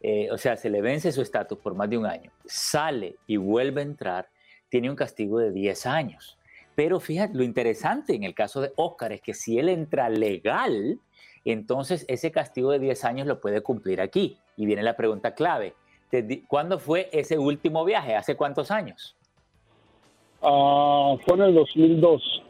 Eh, 0.00 0.28
o 0.30 0.38
sea, 0.38 0.56
se 0.56 0.70
le 0.70 0.80
vence 0.80 1.10
su 1.10 1.22
estatus 1.22 1.58
por 1.58 1.74
más 1.74 1.90
de 1.90 1.98
un 1.98 2.06
año, 2.06 2.30
sale 2.44 3.16
y 3.26 3.36
vuelve 3.36 3.80
a 3.80 3.84
entrar, 3.84 4.28
tiene 4.68 4.88
un 4.88 4.94
castigo 4.94 5.40
de 5.40 5.50
10 5.50 5.86
años. 5.86 6.38
Pero 6.76 7.00
fíjate, 7.00 7.34
lo 7.34 7.42
interesante 7.42 8.14
en 8.14 8.22
el 8.22 8.32
caso 8.32 8.60
de 8.60 8.72
Oscar 8.76 9.10
es 9.10 9.22
que 9.22 9.34
si 9.34 9.58
él 9.58 9.68
entra 9.70 10.08
legal, 10.08 11.00
entonces 11.44 12.04
ese 12.06 12.30
castigo 12.30 12.70
de 12.70 12.78
10 12.78 13.04
años 13.04 13.26
lo 13.26 13.40
puede 13.40 13.60
cumplir 13.60 14.00
aquí. 14.00 14.38
Y 14.56 14.66
viene 14.66 14.84
la 14.84 14.96
pregunta 14.96 15.34
clave. 15.34 15.74
¿Cuándo 16.46 16.78
fue 16.78 17.10
ese 17.12 17.38
último 17.38 17.84
viaje? 17.84 18.14
¿Hace 18.14 18.36
cuántos 18.36 18.70
años? 18.70 19.16
Ah, 20.42 21.16
fue 21.26 21.34
en 21.34 21.42
el 21.42 21.54
2002. 21.54 22.42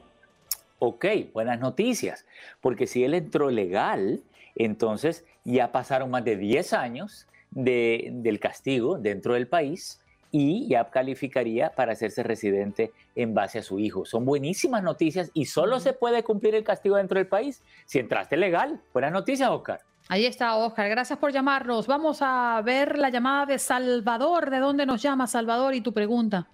Ok, 0.82 1.04
buenas 1.34 1.60
noticias, 1.60 2.24
porque 2.62 2.86
si 2.86 3.04
él 3.04 3.12
entró 3.12 3.50
legal, 3.50 4.22
entonces 4.56 5.26
ya 5.44 5.72
pasaron 5.72 6.10
más 6.10 6.24
de 6.24 6.38
10 6.38 6.72
años 6.72 7.28
del 7.50 8.40
castigo 8.40 8.96
dentro 8.96 9.34
del 9.34 9.46
país 9.46 10.00
y 10.32 10.66
ya 10.68 10.88
calificaría 10.88 11.70
para 11.70 11.92
hacerse 11.92 12.22
residente 12.22 12.92
en 13.14 13.34
base 13.34 13.58
a 13.58 13.62
su 13.62 13.78
hijo. 13.78 14.06
Son 14.06 14.24
buenísimas 14.24 14.82
noticias 14.82 15.30
y 15.34 15.44
solo 15.44 15.80
se 15.80 15.92
puede 15.92 16.22
cumplir 16.22 16.54
el 16.54 16.64
castigo 16.64 16.96
dentro 16.96 17.18
del 17.18 17.26
país 17.26 17.62
si 17.84 17.98
entraste 17.98 18.38
legal. 18.38 18.80
Buenas 18.94 19.12
noticias, 19.12 19.50
Oscar. 19.50 19.80
Ahí 20.08 20.24
está, 20.24 20.56
Oscar. 20.56 20.88
Gracias 20.88 21.18
por 21.18 21.30
llamarnos. 21.30 21.88
Vamos 21.88 22.20
a 22.22 22.62
ver 22.64 22.96
la 22.96 23.10
llamada 23.10 23.44
de 23.44 23.58
Salvador. 23.58 24.48
¿De 24.48 24.60
dónde 24.60 24.86
nos 24.86 25.02
llama 25.02 25.26
Salvador 25.26 25.74
y 25.74 25.82
tu 25.82 25.92
pregunta? 25.92 26.48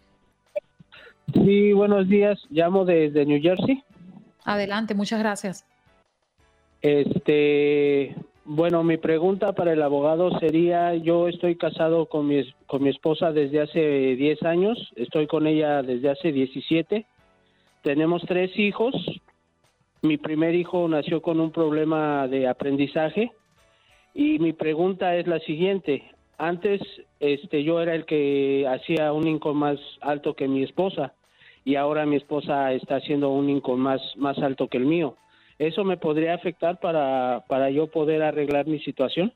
Sí, 1.32 1.72
buenos 1.72 2.08
días. 2.08 2.44
Llamo 2.50 2.84
desde 2.84 3.24
New 3.24 3.40
Jersey. 3.40 3.84
Adelante, 4.46 4.94
muchas 4.94 5.18
gracias. 5.18 5.66
Este, 6.80 8.14
bueno, 8.44 8.85
mi 8.85 8.96
pregunta 8.96 9.52
para 9.52 9.72
el 9.72 9.82
abogado 9.82 10.38
sería, 10.38 10.94
yo 10.94 11.26
estoy 11.26 11.56
casado 11.56 12.06
con 12.06 12.28
mi, 12.28 12.54
con 12.66 12.85
mi 12.85 12.90
esposa 12.90 13.32
desde 13.32 13.61
hace 13.61 14.14
10 14.14 14.42
años, 14.44 14.92
estoy 14.94 15.26
con 15.26 15.48
ella 15.48 15.82
desde 15.82 16.11
hace 16.11 16.30
17, 16.30 17.04
tenemos 17.82 18.22
tres 18.26 18.56
hijos, 18.56 18.94
mi 20.02 20.16
primer 20.16 20.54
hijo 20.54 20.87
nació 20.87 21.20
con 21.22 21.40
un 21.40 21.50
problema 21.50 22.28
de 22.28 22.46
aprendizaje 22.46 23.32
y 24.14 24.38
mi 24.38 24.52
pregunta 24.52 25.16
es 25.16 25.26
la 25.26 25.40
siguiente, 25.40 26.04
antes 26.38 26.80
este, 27.18 27.64
yo 27.64 27.80
era 27.80 27.96
el 27.96 28.04
que 28.04 28.64
hacía 28.68 29.12
un 29.12 29.26
income 29.26 29.59
más 29.59 29.80
alto 30.02 30.35
que 30.35 30.46
mi 30.46 30.62
esposa 30.62 31.15
y 31.66 31.74
ahora 31.76 32.07
mi 32.07 32.16
esposa 32.16 32.72
está 32.72 32.96
haciendo 32.96 33.31
un 33.31 33.50
income 33.50 33.83
más, 33.83 34.00
más 34.16 34.38
alto 34.38 34.68
que 34.68 34.79
el 34.79 34.87
mío 34.87 35.18
¿Eso 35.59 35.85
me 35.85 35.96
podría 35.96 36.35
afectar 36.35 36.79
para, 36.81 37.44
para 37.48 37.70
yo 37.70 37.87
poder 37.87 38.22
arreglar 38.22 38.66
mi 38.66 38.79
situación? 38.81 39.33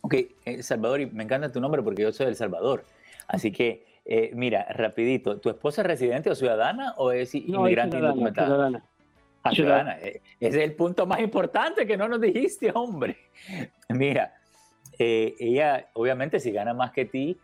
Ok, 0.00 0.14
eh, 0.44 0.62
Salvador, 0.62 1.00
y 1.00 1.06
me 1.06 1.24
encanta 1.24 1.52
tu 1.52 1.60
nombre 1.60 1.82
porque 1.82 2.02
yo 2.02 2.12
soy 2.12 2.26
del 2.26 2.36
Salvador. 2.36 2.84
Así 3.28 3.52
que, 3.52 3.84
eh, 4.06 4.30
mira, 4.34 4.66
rapidito, 4.70 5.38
¿tu 5.38 5.50
esposa 5.50 5.82
es 5.82 5.88
residente 5.88 6.30
o 6.30 6.34
ciudadana 6.34 6.94
o 6.96 7.12
es 7.12 7.34
inmigrante 7.34 7.98
no, 7.98 8.06
indocumentada? 8.06 8.46
Ciudadana. 8.46 8.84
Ah, 9.42 9.50
ciudadana. 9.50 9.98
Eh, 10.00 10.22
ese 10.40 10.58
es 10.58 10.64
el 10.64 10.74
punto 10.74 11.06
más 11.06 11.20
importante 11.20 11.86
que 11.86 11.98
no 11.98 12.08
nos 12.08 12.20
dijiste, 12.20 12.72
hombre. 12.74 13.16
Mira, 13.90 14.32
ella, 14.98 15.86
obviamente, 15.92 16.40
si 16.40 16.50
gana 16.50 16.72
más 16.72 16.92
que 16.92 17.04
ti, 17.04 17.38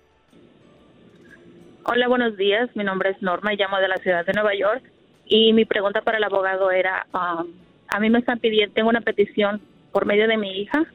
Hola, 1.87 2.07
buenos 2.07 2.35
días. 2.35 2.67
Mi 2.75 2.83
nombre 2.83 3.11
es 3.11 3.21
Norma 3.21 3.53
y 3.53 3.57
llamo 3.57 3.77
de 3.77 3.87
la 3.87 3.97
ciudad 3.97 4.25
de 4.25 4.33
Nueva 4.33 4.55
York. 4.55 4.94
Y 5.25 5.53
mi 5.53 5.65
pregunta 5.65 6.01
para 6.01 6.17
el 6.17 6.23
abogado 6.23 6.71
era, 6.71 7.07
um, 7.13 7.47
a 7.87 7.99
mí 7.99 8.09
me 8.09 8.19
están 8.19 8.39
pidiendo, 8.39 8.73
tengo 8.73 8.89
una 8.89 9.01
petición 9.01 9.61
por 9.91 10.05
medio 10.05 10.27
de 10.27 10.37
mi 10.37 10.59
hija, 10.59 10.85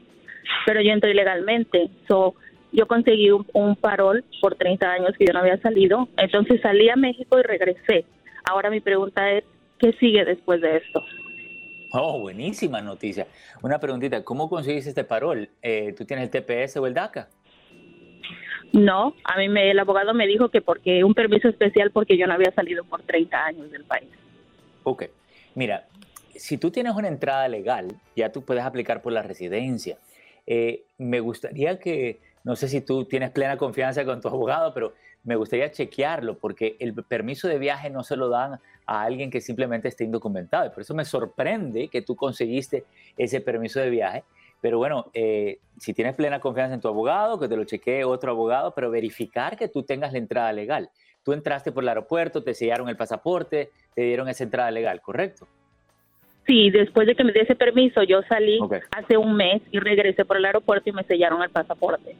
pero 0.65 0.81
yo 0.81 0.91
entré 0.91 1.11
ilegalmente. 1.11 1.89
So, 2.07 2.35
yo 2.71 2.87
conseguí 2.87 3.29
un, 3.31 3.75
parol 3.75 4.23
por 4.39 4.55
30 4.55 4.89
años 4.89 5.11
que 5.17 5.25
yo 5.25 5.33
no 5.33 5.39
había 5.39 5.57
salido. 5.61 6.07
Entonces 6.17 6.61
salí 6.61 6.89
a 6.89 6.95
México 6.95 7.39
y 7.39 7.43
regresé. 7.43 8.05
Ahora 8.49 8.69
mi 8.69 8.79
pregunta 8.79 9.29
es, 9.31 9.43
¿qué 9.79 9.93
sigue 9.93 10.23
después 10.23 10.61
de 10.61 10.77
esto? 10.77 11.03
Oh, 11.93 12.19
buenísima 12.19 12.81
noticia. 12.81 13.27
Una 13.61 13.79
preguntita, 13.79 14.23
¿cómo 14.23 14.49
conseguiste 14.49 14.89
este 14.89 15.03
parol? 15.03 15.49
Eh, 15.61 15.93
¿Tú 15.97 16.05
tienes 16.05 16.29
el 16.29 16.31
TPS 16.31 16.77
o 16.77 16.87
el 16.87 16.93
DACA? 16.93 17.27
No, 18.71 19.15
a 19.25 19.37
mí 19.37 19.49
me, 19.49 19.69
el 19.69 19.79
abogado 19.79 20.13
me 20.13 20.25
dijo 20.25 20.47
que 20.47 20.61
porque 20.61 21.03
un 21.03 21.13
permiso 21.13 21.49
especial 21.49 21.91
porque 21.91 22.17
yo 22.17 22.25
no 22.27 22.33
había 22.33 22.53
salido 22.53 22.85
por 22.85 23.01
30 23.01 23.45
años 23.45 23.71
del 23.71 23.83
país. 23.83 24.07
Ok, 24.83 25.03
mira, 25.55 25.87
si 26.35 26.57
tú 26.57 26.71
tienes 26.71 26.95
una 26.95 27.07
entrada 27.07 27.47
legal, 27.47 27.87
ya 28.15 28.31
tú 28.31 28.41
puedes 28.43 28.63
aplicar 28.63 29.01
por 29.01 29.13
la 29.13 29.21
residencia. 29.21 29.97
Eh, 30.47 30.83
me 30.97 31.19
gustaría 31.19 31.79
que, 31.79 32.19
no 32.43 32.55
sé 32.55 32.67
si 32.67 32.81
tú 32.81 33.05
tienes 33.05 33.31
plena 33.31 33.57
confianza 33.57 34.03
con 34.05 34.21
tu 34.21 34.27
abogado, 34.27 34.73
pero 34.73 34.93
me 35.23 35.35
gustaría 35.35 35.71
chequearlo 35.71 36.37
porque 36.37 36.77
el 36.79 36.93
permiso 36.93 37.47
de 37.47 37.59
viaje 37.59 37.89
no 37.89 38.03
se 38.03 38.15
lo 38.15 38.29
dan 38.29 38.59
a 38.87 39.03
alguien 39.03 39.29
que 39.29 39.39
simplemente 39.39 39.87
esté 39.87 40.03
indocumentado. 40.03 40.65
Y 40.65 40.69
por 40.69 40.81
eso 40.81 40.95
me 40.95 41.05
sorprende 41.05 41.87
que 41.89 42.01
tú 42.01 42.15
conseguiste 42.15 42.85
ese 43.17 43.41
permiso 43.41 43.79
de 43.79 43.89
viaje 43.89 44.23
pero 44.61 44.77
bueno, 44.77 45.07
eh, 45.13 45.59
si 45.79 45.93
tienes 45.93 46.13
plena 46.13 46.39
confianza 46.39 46.75
en 46.75 46.81
tu 46.81 46.87
abogado, 46.87 47.39
que 47.39 47.49
te 47.49 47.57
lo 47.57 47.65
chequee 47.65 48.03
otro 48.03 48.31
abogado, 48.31 48.73
pero 48.75 48.91
verificar 48.91 49.57
que 49.57 49.67
tú 49.67 49.83
tengas 49.83 50.13
la 50.13 50.19
entrada 50.19 50.53
legal. 50.53 50.91
Tú 51.23 51.33
entraste 51.33 51.71
por 51.71 51.83
el 51.83 51.89
aeropuerto, 51.89 52.43
te 52.43 52.53
sellaron 52.53 52.89
el 52.89 52.97
pasaporte, 52.97 53.69
te 53.93 54.01
dieron 54.01 54.27
esa 54.29 54.43
entrada 54.43 54.71
legal, 54.71 55.01
¿correcto? 55.01 55.47
Sí, 56.47 56.71
después 56.71 57.07
de 57.07 57.15
que 57.15 57.23
me 57.23 57.31
diese 57.31 57.55
permiso, 57.55 58.03
yo 58.03 58.21
salí 58.23 58.59
hace 58.91 59.17
un 59.17 59.35
mes 59.35 59.61
y 59.71 59.79
regresé 59.79 60.25
por 60.25 60.37
el 60.37 60.45
aeropuerto 60.45 60.89
y 60.89 60.93
me 60.93 61.03
sellaron 61.03 61.41
el 61.43 61.49
pasaporte. 61.49 62.15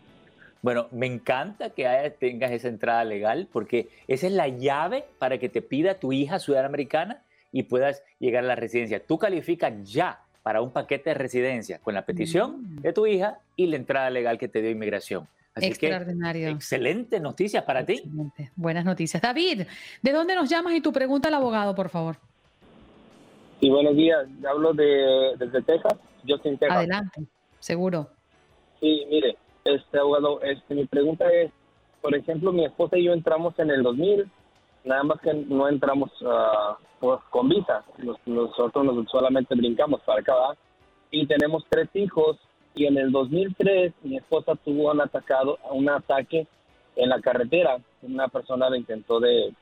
Bueno, 0.62 0.88
me 0.92 1.08
encanta 1.08 1.72
que 1.72 2.14
tengas 2.20 2.52
esa 2.52 2.68
entrada 2.68 3.04
legal 3.04 3.48
porque 3.52 3.90
esa 4.08 4.28
es 4.28 4.34
la 4.34 4.48
llave 4.48 5.06
para 5.18 5.40
que 5.40 5.50
te 5.50 5.64
pida 5.64 5.96
tu 5.96 6.14
hija 6.14 6.38
ciudadana 6.38 6.68
americana 6.68 7.24
y 7.52 7.64
puedas 7.64 8.04
llegar 8.20 8.44
a 8.44 8.48
la 8.48 8.56
residencia. 8.56 9.04
Tú 9.04 9.18
calificas 9.18 9.74
ya 9.92 10.20
para 10.44 10.62
un 10.62 10.72
paquete 10.72 11.12
de 11.12 11.14
residencia 11.16 11.80
con 11.80 11.96
la 11.96 12.06
petición 12.06 12.62
mm. 12.62 12.82
de 12.82 12.94
tu 12.94 13.08
hija 13.08 13.40
y 13.56 13.68
la 13.68 13.76
entrada 13.76 14.10
legal 14.12 14.38
que 14.38 14.48
te 14.48 14.62
dio 14.62 14.70
inmigración. 14.70 15.28
Así 15.54 15.68
Extraordinario. 15.68 16.48
Que, 16.48 16.54
excelente 16.54 17.20
noticias 17.20 17.64
para 17.64 17.86
ti. 17.86 18.04
Buenas 18.56 18.86
noticias. 18.86 19.22
David, 19.22 19.64
¿de 20.02 20.12
dónde 20.12 20.36
nos 20.36 20.50
llamas 20.50 20.74
y 20.74 20.82
tu 20.82 20.94
pregunta 20.94 21.28
al 21.28 21.34
abogado, 21.34 21.76
por 21.76 21.90
favor? 21.90 22.18
Sí, 23.60 23.70
buenos 23.70 23.96
días. 23.96 24.28
Hablo 24.50 24.74
de, 24.74 25.36
desde 25.38 25.62
Texas. 25.62 25.94
Yo 26.24 26.38
soy 26.38 26.58
Texas. 26.58 26.78
Adelante, 26.78 27.22
seguro. 27.60 28.10
Sí, 28.80 29.06
mire, 29.10 29.38
este 29.66 30.00
abogado, 30.00 30.42
este, 30.42 30.74
mi 30.74 30.86
pregunta 30.86 31.32
es, 31.32 31.52
por 32.02 32.16
ejemplo, 32.16 32.52
mi 32.52 32.66
esposa 32.66 32.98
y 32.98 33.06
yo 33.06 33.14
entramos 33.14 33.58
en 33.60 33.70
el 33.70 33.84
2000, 33.84 34.32
nada 34.86 35.04
más 35.04 35.22
que 35.22 35.34
no 35.34 35.68
entramos 35.68 36.10
uh, 36.22 36.76
pues, 37.00 37.20
con 37.30 37.50
visa. 37.50 37.84
nosotros 38.26 39.08
solamente 39.12 39.54
brincamos 39.54 40.02
para 40.02 40.22
acá. 40.22 40.34
Y 41.12 41.28
tenemos 41.28 41.66
tres 41.70 41.90
hijos. 41.94 42.38
Y 42.76 42.86
en 42.86 42.98
el 42.98 43.12
2003 43.12 43.94
mi 44.04 44.18
esposa 44.18 44.56
tuvo 44.56 44.92
un, 44.92 45.02
atacado, 45.02 45.60
un 45.72 45.90
ataque 45.90 46.48
en 46.96 47.10
la 47.10 47.20
carretera. 47.20 47.78
Una 48.02 48.28
persona 48.28 48.70
le 48.70 48.78
intentó 48.78 49.20
de, 49.20 49.54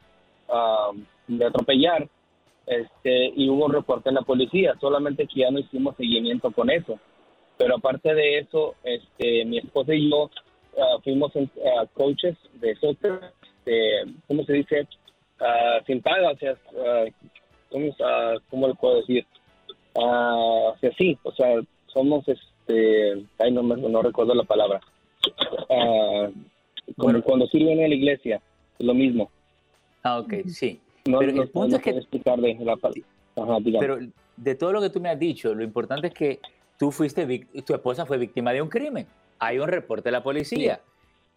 um, 0.48 1.06
de 1.28 1.45
atropellar. 1.45 2.08
Este, 2.65 3.34
y 3.36 3.50
hubo 3.50 3.65
un 3.65 3.74
reporte 3.74 4.10
en 4.10 4.15
la 4.15 4.22
policía. 4.22 4.76
Solamente 4.80 5.28
que 5.28 5.41
ya 5.41 5.52
no 5.52 5.60
hicimos 5.60 5.95
seguimiento 5.95 6.52
con 6.52 6.69
eso. 6.69 7.00
Pero 7.58 7.78
aparte 7.78 8.13
de 8.13 8.39
eso, 8.39 8.76
este, 8.84 9.43
mi 9.45 9.58
esposa 9.58 9.93
y 9.93 10.10
yo 10.10 10.26
uh, 10.26 11.02
fuimos 11.04 11.36
uh, 11.36 11.50
coaches 11.93 12.38
de 12.54 12.76
soccer, 12.76 13.19
de, 13.65 14.13
¿cómo 14.28 14.43
se 14.45 14.54
dice? 14.54 14.88
uh, 15.39 15.84
sin 15.86 16.02
paga, 16.02 16.32
o 16.32 16.38
sea, 16.38 16.54
uh, 16.74 17.10
¿cómo, 17.69 17.95
¿cómo 18.50 18.67
le 18.67 18.76
puedo 18.76 18.98
decir? 18.98 19.26
Uh, 19.95 20.72
o 20.72 20.78
sí, 20.98 21.17
o 21.24 21.32
sea, 21.32 21.62
somos, 21.88 22.26
este, 22.70 23.26
ay, 23.40 23.52
no, 23.52 23.64
no 23.64 24.02
recuerdo 24.02 24.34
la 24.34 24.44
palabra, 24.44 24.80
como 26.98 27.22
cuando 27.24 27.48
sirven 27.48 27.80
en 27.80 27.90
la 27.90 27.96
iglesia, 27.96 28.42
es 28.78 28.86
lo 28.86 28.94
mismo. 28.94 29.30
Ah, 30.04 30.20
ok, 30.20 30.34
sí. 30.48 30.80
pero 31.04 31.22
el 31.22 31.50
punto 31.50 31.76
es 31.78 31.82
que... 31.82 31.90
Explicar 31.92 32.40
de 32.40 32.56
la 32.62 32.78
Ajá, 33.36 33.58
pero 33.80 34.00
de 34.38 34.56
todo 34.56 34.74
lo 34.74 34.82
que 34.82 34.90
tú 34.90 35.00
me 35.00 35.10
has 35.10 35.20
dicho, 35.20 35.54
lo 35.54 35.64
importante 35.64 36.08
es 36.08 36.14
que 36.14 36.40
tú 36.78 36.92
fuiste, 36.92 37.26
tu 37.66 37.74
esposa 37.74 38.06
fue 38.06 38.18
víctima 38.18 38.54
de 38.54 38.62
un 38.62 38.70
crimen. 38.70 39.08
Hay 39.40 39.60
un 39.60 39.68
reporte 39.68 40.06
de 40.06 40.12
la 40.12 40.24
policía. 40.24 40.82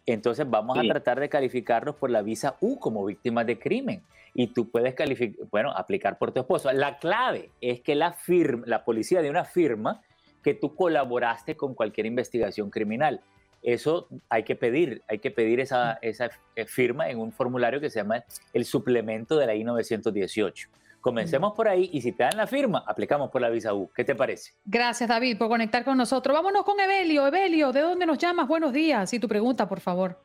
entonces 0.05 0.49
vamos 0.49 0.77
a 0.77 0.81
tratar 0.81 1.19
de 1.19 1.29
calificarlos 1.29 1.95
por 1.95 2.09
la 2.09 2.21
visa 2.21 2.57
U 2.59 2.77
como 2.77 3.05
víctimas 3.05 3.45
de 3.45 3.57
crimen. 3.57 4.01
Y 4.35 4.47
tú 4.47 4.69
puedes 4.69 4.95
calificar, 4.95 5.45
bueno, 5.51 5.71
aplicar 5.71 6.17
por 6.17 6.31
tu 6.31 6.39
esposo. 6.39 6.71
La 6.73 6.97
clave 6.97 7.51
es 7.61 7.81
que 7.81 7.95
la, 7.95 8.13
firma, 8.13 8.63
la 8.65 8.83
policía 8.83 9.21
de 9.21 9.29
una 9.29 9.45
firma 9.45 10.01
que 10.43 10.53
tú 10.53 10.75
colaboraste 10.75 11.55
con 11.55 11.73
cualquier 11.73 12.05
investigación 12.05 12.69
criminal. 12.69 13.21
Eso 13.63 14.07
hay 14.29 14.43
que 14.43 14.55
pedir, 14.55 15.01
hay 15.07 15.19
que 15.19 15.31
pedir 15.31 15.61
esa, 15.61 15.97
esa 16.01 16.29
firma 16.67 17.09
en 17.09 17.19
un 17.19 17.31
formulario 17.31 17.79
que 17.79 17.89
se 17.89 17.99
llama 17.99 18.23
el 18.53 18.65
suplemento 18.65 19.37
de 19.37 19.47
la 19.47 19.55
I-918. 19.55 20.67
Comencemos 20.99 21.53
por 21.53 21.67
ahí 21.67 21.89
y 21.91 22.01
si 22.01 22.13
te 22.13 22.23
dan 22.23 22.37
la 22.37 22.47
firma, 22.47 22.83
aplicamos 22.87 23.29
por 23.29 23.41
la 23.41 23.49
visa 23.49 23.73
U. 23.73 23.89
¿Qué 23.93 24.05
te 24.05 24.15
parece? 24.15 24.53
Gracias, 24.65 25.09
David, 25.09 25.37
por 25.37 25.49
conectar 25.49 25.83
con 25.83 25.97
nosotros. 25.97 26.33
Vámonos 26.33 26.63
con 26.63 26.79
Evelio. 26.79 27.27
Evelio, 27.27 27.73
¿de 27.73 27.81
dónde 27.81 28.05
nos 28.05 28.17
llamas? 28.17 28.47
Buenos 28.47 28.71
días. 28.71 29.13
Y 29.13 29.19
tu 29.19 29.27
pregunta, 29.27 29.67
por 29.67 29.81
favor. 29.81 30.17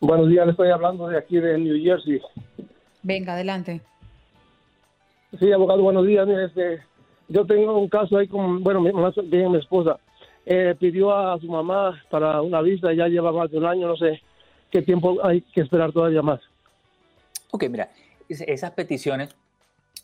Buenos 0.00 0.28
días, 0.28 0.44
le 0.44 0.50
estoy 0.50 0.70
hablando 0.70 1.08
de 1.08 1.18
aquí 1.18 1.38
de 1.38 1.56
New 1.56 1.80
Jersey. 1.82 2.20
Venga, 3.02 3.34
adelante. 3.34 3.80
Sí, 5.38 5.52
abogado, 5.52 5.82
buenos 5.82 6.06
días. 6.06 6.28
Este, 6.28 6.82
yo 7.28 7.46
tengo 7.46 7.78
un 7.78 7.88
caso 7.88 8.18
ahí 8.18 8.28
con, 8.28 8.62
bueno, 8.62 8.80
mi, 8.80 8.92
mi 8.92 9.58
esposa. 9.58 9.98
Eh, 10.46 10.74
pidió 10.78 11.14
a 11.16 11.38
su 11.40 11.46
mamá 11.46 12.02
para 12.10 12.42
una 12.42 12.60
visa, 12.60 12.92
ya 12.92 13.08
lleva 13.08 13.32
más 13.32 13.50
de 13.50 13.58
un 13.58 13.64
año, 13.64 13.88
no 13.88 13.96
sé 13.96 14.20
qué 14.70 14.82
tiempo 14.82 15.24
hay 15.24 15.40
que 15.40 15.62
esperar 15.62 15.92
todavía 15.92 16.20
más. 16.20 16.40
Ok, 17.50 17.64
mira, 17.70 17.90
esas 18.28 18.72
peticiones 18.72 19.34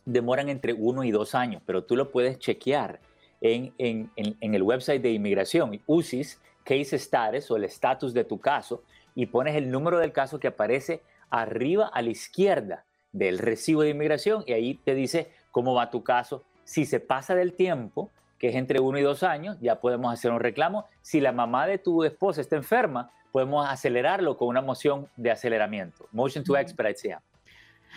demoran 0.04 0.48
entre 0.48 0.72
uno 0.72 1.04
y 1.04 1.10
dos 1.10 1.34
años, 1.34 1.62
pero 1.66 1.84
tú 1.84 1.94
lo 1.96 2.10
puedes 2.10 2.38
chequear 2.38 3.00
en, 3.40 3.72
en, 3.78 4.10
en, 4.16 4.54
el 4.54 4.62
website 4.62 5.02
de 5.02 5.12
inmigración, 5.12 5.80
UCIS, 5.86 6.40
Case 6.64 6.96
Status 6.96 7.50
o 7.50 7.56
el 7.56 7.64
estatus 7.64 8.14
de 8.14 8.24
tu 8.24 8.38
caso, 8.38 8.82
y 9.14 9.26
pones 9.26 9.56
el 9.56 9.70
número 9.70 9.98
del 9.98 10.12
caso 10.12 10.38
que 10.38 10.48
aparece 10.48 11.02
arriba 11.30 11.90
a 11.92 12.02
la 12.02 12.10
izquierda 12.10 12.84
del 13.12 13.38
recibo 13.38 13.82
de 13.82 13.90
inmigración 13.90 14.44
y 14.46 14.52
ahí 14.52 14.74
te 14.84 14.94
dice 14.94 15.30
cómo 15.50 15.74
va 15.74 15.90
tu 15.90 16.02
caso. 16.02 16.44
Si 16.70 16.84
se 16.84 17.00
pasa 17.00 17.34
del 17.34 17.54
tiempo, 17.54 18.12
que 18.38 18.50
es 18.50 18.54
entre 18.54 18.78
uno 18.78 18.96
y 18.96 19.02
dos 19.02 19.24
años, 19.24 19.56
ya 19.60 19.80
podemos 19.80 20.12
hacer 20.12 20.30
un 20.30 20.38
reclamo. 20.38 20.86
Si 21.02 21.20
la 21.20 21.32
mamá 21.32 21.66
de 21.66 21.78
tu 21.78 22.04
esposa 22.04 22.40
está 22.40 22.54
enferma, 22.54 23.10
podemos 23.32 23.68
acelerarlo 23.68 24.36
con 24.36 24.46
una 24.46 24.62
moción 24.62 25.08
de 25.16 25.32
aceleramiento. 25.32 26.06
Motion 26.12 26.44
to 26.44 26.56
expedite 26.56 26.96
se 26.96 27.16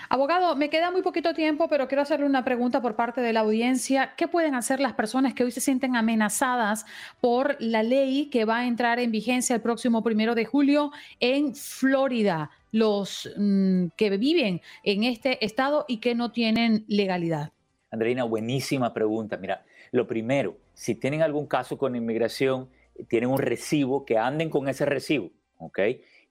Abogado, 0.09 0.55
me 0.55 0.71
queda 0.71 0.89
muy 0.89 1.03
poquito 1.03 1.35
tiempo, 1.35 1.67
pero 1.69 1.87
quiero 1.87 2.01
hacerle 2.01 2.25
una 2.25 2.43
pregunta 2.43 2.81
por 2.81 2.95
parte 2.95 3.21
de 3.21 3.31
la 3.31 3.41
audiencia. 3.41 4.15
¿Qué 4.17 4.27
pueden 4.27 4.55
hacer 4.55 4.79
las 4.79 4.93
personas 4.93 5.35
que 5.35 5.43
hoy 5.43 5.51
se 5.51 5.61
sienten 5.61 5.95
amenazadas 5.95 6.87
por 7.21 7.55
la 7.59 7.83
ley 7.83 8.27
que 8.31 8.43
va 8.43 8.57
a 8.57 8.65
entrar 8.65 8.97
en 8.97 9.11
vigencia 9.11 9.55
el 9.55 9.61
próximo 9.61 10.01
primero 10.01 10.33
de 10.33 10.45
julio 10.45 10.91
en 11.19 11.53
Florida? 11.53 12.49
Los 12.71 13.31
mm, 13.37 13.89
que 13.95 14.17
viven 14.17 14.61
en 14.81 15.03
este 15.03 15.45
estado 15.45 15.85
y 15.87 15.97
que 15.97 16.15
no 16.15 16.31
tienen 16.31 16.85
legalidad. 16.87 17.51
Andreina, 17.93 18.23
buenísima 18.23 18.91
pregunta. 18.91 19.37
Mira, 19.37 19.63
lo 19.91 20.07
primero, 20.07 20.57
si 20.73 20.95
tienen 20.95 21.21
algún 21.21 21.45
caso 21.45 21.77
con 21.77 21.95
inmigración, 21.95 22.67
tienen 23.07 23.29
un 23.29 23.37
recibo, 23.37 24.03
que 24.03 24.17
anden 24.17 24.49
con 24.49 24.67
ese 24.67 24.85
recibo, 24.85 25.29
¿ok? 25.59 25.79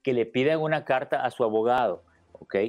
Que 0.03 0.12
le 0.12 0.27
pidan 0.27 0.61
una 0.61 0.85
carta 0.85 1.25
a 1.25 1.31
su 1.31 1.44
abogado 1.44 2.03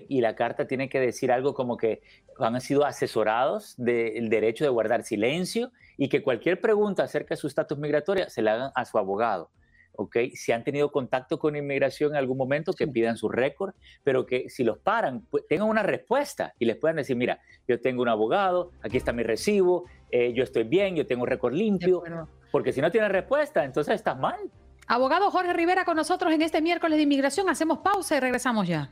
y 0.08 0.22
la 0.22 0.36
carta 0.36 0.68
tiene 0.68 0.90
que 0.90 1.00
decir 1.00 1.32
algo 1.32 1.56
como 1.56 1.78
que 1.78 2.04
han 2.38 2.62
sido 2.62 2.86
asesorados 2.86 3.74
del 3.78 4.30
derecho 4.30 4.64
de 4.64 4.70
guardar 4.70 5.04
silencio 5.04 5.72
y 5.98 6.10
que 6.10 6.22
cualquier 6.22 6.62
pregunta 6.62 7.04
acerca 7.04 7.34
de 7.34 7.42
su 7.42 7.48
estatus 7.48 7.80
migratorio 7.80 8.30
se 8.30 8.44
la 8.44 8.54
hagan 8.54 8.72
a 8.76 8.86
su 8.86 9.00
abogado. 9.00 9.50
¿Ok? 9.96 10.18
Si 10.34 10.52
han 10.52 10.64
tenido 10.64 10.92
contacto 10.92 11.40
con 11.40 11.56
inmigración 11.56 12.12
en 12.12 12.18
algún 12.18 12.38
momento, 12.38 12.74
que 12.74 12.88
pidan 12.88 13.18
su 13.18 13.30
récord, 13.30 13.74
pero 14.04 14.26
que 14.26 14.50
si 14.50 14.64
los 14.64 14.78
paran, 14.80 15.26
pues, 15.30 15.46
tengan 15.48 15.68
una 15.68 15.84
respuesta 15.84 16.54
y 16.60 16.66
les 16.66 16.78
puedan 16.78 16.98
decir, 16.98 17.16
mira, 17.16 17.40
yo 17.68 17.80
tengo 17.82 18.02
un 18.02 18.10
abogado, 18.10 18.72
aquí 18.82 18.98
está 18.98 19.14
mi 19.14 19.24
recibo, 19.24 19.86
eh, 20.12 20.34
yo 20.34 20.44
estoy 20.44 20.64
bien, 20.64 20.96
yo 20.96 21.06
tengo 21.06 21.24
un 21.24 21.30
récord 21.30 21.54
limpio, 21.54 22.04
porque 22.52 22.72
si 22.72 22.82
no 22.82 22.92
tienen 22.92 23.12
respuesta, 23.12 23.64
entonces 23.64 23.96
estás 23.96 24.18
mal. 24.18 24.40
Abogado 24.88 25.32
Jorge 25.32 25.54
Rivera 25.54 25.86
con 25.86 25.96
nosotros 25.96 26.34
en 26.34 26.42
este 26.42 26.62
miércoles 26.62 26.98
de 26.98 27.04
inmigración, 27.04 27.50
hacemos 27.50 27.80
pausa 27.80 28.18
y 28.18 28.20
regresamos 28.20 28.68
ya. 28.68 28.92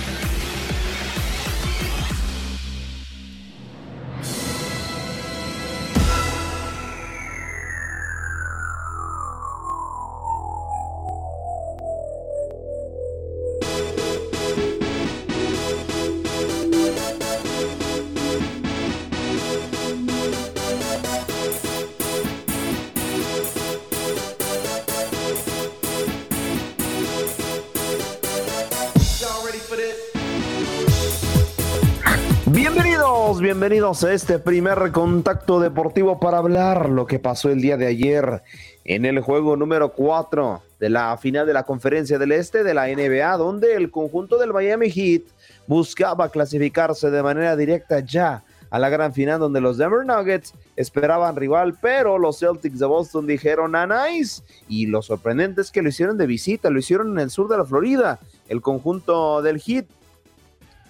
Bienvenidos 33.51 34.05
a 34.05 34.13
este 34.13 34.39
primer 34.39 34.93
contacto 34.93 35.59
deportivo 35.59 36.21
para 36.21 36.37
hablar 36.37 36.87
lo 36.87 37.05
que 37.05 37.19
pasó 37.19 37.49
el 37.49 37.59
día 37.59 37.75
de 37.75 37.85
ayer 37.85 38.43
en 38.85 39.03
el 39.03 39.19
juego 39.19 39.57
número 39.57 39.91
4 39.91 40.63
de 40.79 40.89
la 40.89 41.17
final 41.17 41.45
de 41.45 41.51
la 41.51 41.63
Conferencia 41.63 42.17
del 42.17 42.31
Este 42.31 42.63
de 42.63 42.73
la 42.73 42.87
NBA, 42.87 43.35
donde 43.35 43.75
el 43.75 43.91
conjunto 43.91 44.37
del 44.37 44.53
Miami 44.53 44.89
Heat 44.89 45.23
buscaba 45.67 46.29
clasificarse 46.29 47.11
de 47.11 47.21
manera 47.21 47.57
directa 47.57 47.99
ya 47.99 48.41
a 48.69 48.79
la 48.79 48.87
gran 48.87 49.13
final 49.13 49.41
donde 49.41 49.59
los 49.59 49.77
Denver 49.77 50.05
Nuggets 50.05 50.53
esperaban 50.77 51.35
rival, 51.35 51.77
pero 51.81 52.17
los 52.17 52.39
Celtics 52.39 52.79
de 52.79 52.85
Boston 52.85 53.27
dijeron 53.27 53.75
a 53.75 53.85
nice 53.85 54.43
y 54.69 54.85
lo 54.85 55.01
sorprendente 55.01 55.59
es 55.59 55.71
que 55.71 55.81
lo 55.81 55.89
hicieron 55.89 56.17
de 56.17 56.25
visita, 56.25 56.69
lo 56.69 56.79
hicieron 56.79 57.11
en 57.11 57.19
el 57.19 57.29
sur 57.29 57.49
de 57.49 57.57
la 57.57 57.65
Florida, 57.65 58.17
el 58.47 58.61
conjunto 58.61 59.41
del 59.41 59.59
Heat 59.59 59.87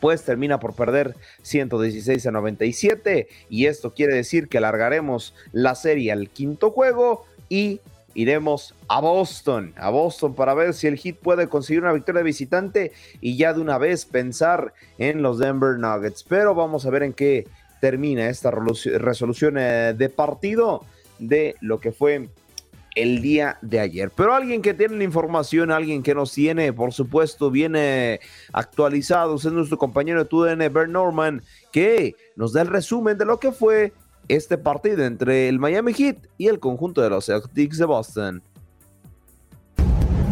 pues 0.01 0.23
termina 0.23 0.59
por 0.59 0.73
perder 0.73 1.15
116 1.43 2.27
a 2.27 2.31
97 2.31 3.29
y 3.49 3.67
esto 3.67 3.93
quiere 3.93 4.15
decir 4.15 4.49
que 4.49 4.57
alargaremos 4.57 5.33
la 5.53 5.75
serie 5.75 6.11
al 6.11 6.29
quinto 6.29 6.71
juego 6.71 7.25
y 7.47 7.79
iremos 8.13 8.75
a 8.89 8.99
Boston, 8.99 9.73
a 9.77 9.89
Boston 9.89 10.33
para 10.33 10.53
ver 10.53 10.73
si 10.73 10.87
el 10.87 10.97
Heat 10.97 11.17
puede 11.17 11.47
conseguir 11.47 11.83
una 11.83 11.93
victoria 11.93 12.23
visitante 12.23 12.91
y 13.21 13.37
ya 13.37 13.53
de 13.53 13.61
una 13.61 13.77
vez 13.77 14.05
pensar 14.05 14.73
en 14.97 15.21
los 15.21 15.39
Denver 15.39 15.77
Nuggets. 15.77 16.23
Pero 16.23 16.53
vamos 16.53 16.85
a 16.85 16.89
ver 16.89 17.03
en 17.03 17.13
qué 17.13 17.47
termina 17.79 18.27
esta 18.27 18.51
resolución 18.51 19.57
eh, 19.57 19.93
de 19.97 20.09
partido 20.09 20.83
de 21.19 21.55
lo 21.61 21.79
que 21.79 21.91
fue 21.91 22.29
el 22.95 23.21
día 23.21 23.57
de 23.61 23.79
ayer. 23.79 24.11
Pero 24.15 24.33
alguien 24.33 24.61
que 24.61 24.73
tiene 24.73 24.97
la 24.97 25.03
información, 25.03 25.71
alguien 25.71 26.03
que 26.03 26.15
nos 26.15 26.33
tiene, 26.33 26.73
por 26.73 26.93
supuesto, 26.93 27.51
viene 27.51 28.19
actualizado, 28.51 29.35
es 29.35 29.45
nuestro 29.45 29.77
compañero 29.77 30.19
de 30.19 30.29
TUDN, 30.29 30.73
Bert 30.73 30.89
Norman, 30.89 31.41
que 31.71 32.15
nos 32.35 32.53
da 32.53 32.61
el 32.61 32.67
resumen 32.67 33.17
de 33.17 33.25
lo 33.25 33.39
que 33.39 33.51
fue 33.51 33.93
este 34.27 34.57
partido 34.57 35.03
entre 35.03 35.49
el 35.49 35.59
Miami 35.59 35.93
Heat 35.93 36.17
y 36.37 36.47
el 36.47 36.59
conjunto 36.59 37.01
de 37.01 37.09
los 37.09 37.25
Celtics 37.25 37.77
de 37.77 37.85
Boston. 37.85 38.43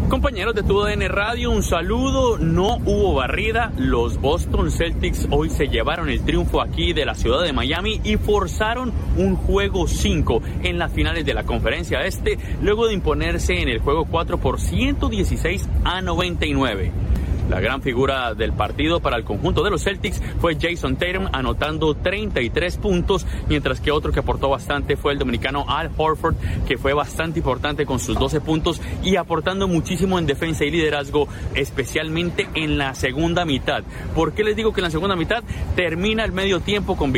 Compañeros 0.09 0.55
de 0.55 0.63
TUDN 0.63 1.07
Radio, 1.07 1.51
un 1.51 1.61
saludo. 1.61 2.39
No 2.39 2.77
hubo 2.77 3.13
barrida. 3.13 3.71
Los 3.77 4.19
Boston 4.19 4.71
Celtics 4.71 5.27
hoy 5.29 5.51
se 5.51 5.67
llevaron 5.67 6.09
el 6.09 6.21
triunfo 6.25 6.61
aquí 6.61 6.93
de 6.93 7.05
la 7.05 7.13
ciudad 7.13 7.43
de 7.43 7.53
Miami 7.53 8.01
y 8.03 8.17
forzaron 8.17 8.91
un 9.17 9.35
juego 9.35 9.87
5 9.87 10.41
en 10.63 10.79
las 10.79 10.91
finales 10.91 11.27
de 11.27 11.35
la 11.35 11.43
conferencia 11.43 12.01
este, 12.01 12.39
luego 12.59 12.87
de 12.87 12.95
imponerse 12.95 13.61
en 13.61 13.69
el 13.69 13.81
juego 13.81 14.05
4 14.05 14.39
por 14.39 14.59
116 14.59 15.69
a 15.83 16.01
99. 16.01 17.08
La 17.49 17.59
gran 17.59 17.81
figura 17.81 18.35
del 18.35 18.53
partido 18.53 18.99
para 18.99 19.17
el 19.17 19.23
conjunto 19.23 19.63
de 19.63 19.71
los 19.71 19.83
Celtics 19.83 20.21
fue 20.39 20.57
Jason 20.59 20.95
Tatum 20.97 21.27
anotando 21.31 21.95
33 21.95 22.77
puntos, 22.77 23.25
mientras 23.47 23.81
que 23.81 23.91
otro 23.91 24.11
que 24.11 24.19
aportó 24.19 24.49
bastante 24.49 24.95
fue 24.95 25.13
el 25.13 25.19
dominicano 25.19 25.65
Al 25.67 25.89
Horford, 25.97 26.35
que 26.67 26.77
fue 26.77 26.93
bastante 26.93 27.39
importante 27.39 27.85
con 27.85 27.99
sus 27.99 28.17
12 28.17 28.41
puntos 28.41 28.81
y 29.03 29.15
aportando 29.15 29.67
muchísimo 29.67 30.19
en 30.19 30.27
defensa 30.27 30.63
y 30.63 30.71
liderazgo, 30.71 31.27
especialmente 31.55 32.47
en 32.53 32.77
la 32.77 32.93
segunda 32.93 33.45
mitad. 33.45 33.83
¿Por 34.13 34.33
qué 34.33 34.43
les 34.43 34.55
digo 34.55 34.71
que 34.71 34.81
en 34.81 34.85
la 34.85 34.91
segunda 34.91 35.15
mitad 35.15 35.43
termina 35.75 36.23
el 36.25 36.31
medio 36.31 36.59
tiempo 36.59 36.95
con, 36.95 37.11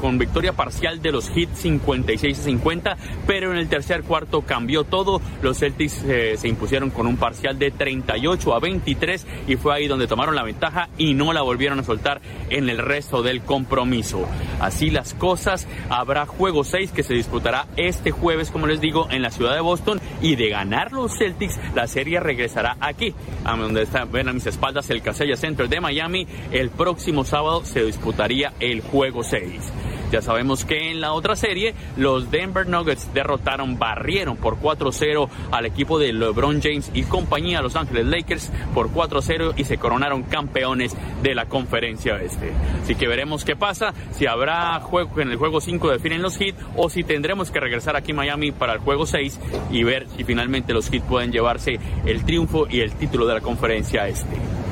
con 0.00 0.18
victoria 0.18 0.52
parcial 0.52 1.00
de 1.00 1.12
los 1.12 1.34
Hits 1.34 1.58
56 1.60 2.38
a 2.38 2.42
50, 2.42 2.96
pero 3.26 3.52
en 3.52 3.58
el 3.58 3.68
tercer 3.68 4.02
cuarto 4.02 4.42
cambió 4.42 4.84
todo. 4.84 5.20
Los 5.42 5.58
Celtics 5.58 6.02
eh, 6.04 6.34
se 6.36 6.48
impusieron 6.48 6.90
con 6.90 7.06
un 7.06 7.16
parcial 7.16 7.58
de 7.58 7.70
38 7.70 8.54
a 8.54 8.60
23 8.60 9.26
y 9.46 9.56
fue 9.56 9.77
ahí 9.78 9.88
donde 9.88 10.06
tomaron 10.06 10.34
la 10.34 10.42
ventaja 10.42 10.88
y 10.98 11.14
no 11.14 11.32
la 11.32 11.42
volvieron 11.42 11.80
a 11.80 11.84
soltar 11.84 12.20
en 12.50 12.68
el 12.68 12.78
resto 12.78 13.22
del 13.22 13.42
compromiso. 13.42 14.26
Así 14.60 14.90
las 14.90 15.14
cosas, 15.14 15.66
habrá 15.88 16.26
juego 16.26 16.64
6 16.64 16.92
que 16.92 17.02
se 17.02 17.14
disputará 17.14 17.66
este 17.76 18.10
jueves, 18.10 18.50
como 18.50 18.66
les 18.66 18.80
digo, 18.80 19.08
en 19.10 19.22
la 19.22 19.30
ciudad 19.30 19.54
de 19.54 19.60
Boston 19.60 20.00
y 20.20 20.36
de 20.36 20.48
ganar 20.48 20.92
los 20.92 21.16
Celtics, 21.16 21.58
la 21.74 21.86
serie 21.86 22.20
regresará 22.20 22.76
aquí, 22.80 23.14
a 23.44 23.56
donde 23.56 23.82
está, 23.82 24.04
ven 24.04 24.28
a 24.28 24.32
mis 24.32 24.46
espaldas 24.46 24.90
el 24.90 25.02
Casella 25.02 25.36
Center 25.36 25.68
de 25.68 25.80
Miami. 25.80 26.26
El 26.52 26.70
próximo 26.70 27.24
sábado 27.24 27.64
se 27.64 27.84
disputaría 27.84 28.52
el 28.60 28.80
juego 28.80 29.22
6. 29.22 29.72
Ya 30.10 30.22
sabemos 30.22 30.64
que 30.64 30.90
en 30.90 31.00
la 31.00 31.12
otra 31.12 31.36
serie 31.36 31.74
los 31.96 32.30
Denver 32.30 32.66
Nuggets 32.66 33.12
derrotaron, 33.12 33.78
barrieron 33.78 34.36
por 34.36 34.58
4-0 34.58 35.28
al 35.50 35.66
equipo 35.66 35.98
de 35.98 36.12
LeBron 36.12 36.60
James 36.62 36.90
y 36.94 37.02
compañía 37.02 37.60
Los 37.60 37.76
Ángeles 37.76 38.06
Lakers 38.06 38.50
por 38.74 38.90
4-0 38.90 39.54
y 39.56 39.64
se 39.64 39.78
coronaron 39.78 40.22
campeones 40.22 40.96
de 41.22 41.34
la 41.34 41.46
conferencia 41.46 42.20
este. 42.22 42.52
Así 42.82 42.94
que 42.94 43.06
veremos 43.06 43.44
qué 43.44 43.56
pasa, 43.56 43.92
si 44.12 44.26
habrá 44.26 44.80
juego 44.80 45.20
en 45.20 45.30
el 45.30 45.36
juego 45.36 45.60
5 45.60 45.90
definen 45.90 46.22
los 46.22 46.38
Heat 46.38 46.54
o 46.76 46.88
si 46.88 47.04
tendremos 47.04 47.50
que 47.50 47.60
regresar 47.60 47.96
aquí 47.96 48.12
a 48.12 48.16
Miami 48.16 48.52
para 48.52 48.74
el 48.74 48.78
juego 48.78 49.06
6 49.06 49.38
y 49.70 49.82
ver 49.82 50.06
si 50.16 50.24
finalmente 50.24 50.72
los 50.72 50.90
Heat 50.90 51.02
pueden 51.04 51.32
llevarse 51.32 51.78
el 52.06 52.24
triunfo 52.24 52.66
y 52.68 52.80
el 52.80 52.92
título 52.92 53.26
de 53.26 53.34
la 53.34 53.40
conferencia 53.40 54.08
este. 54.08 54.67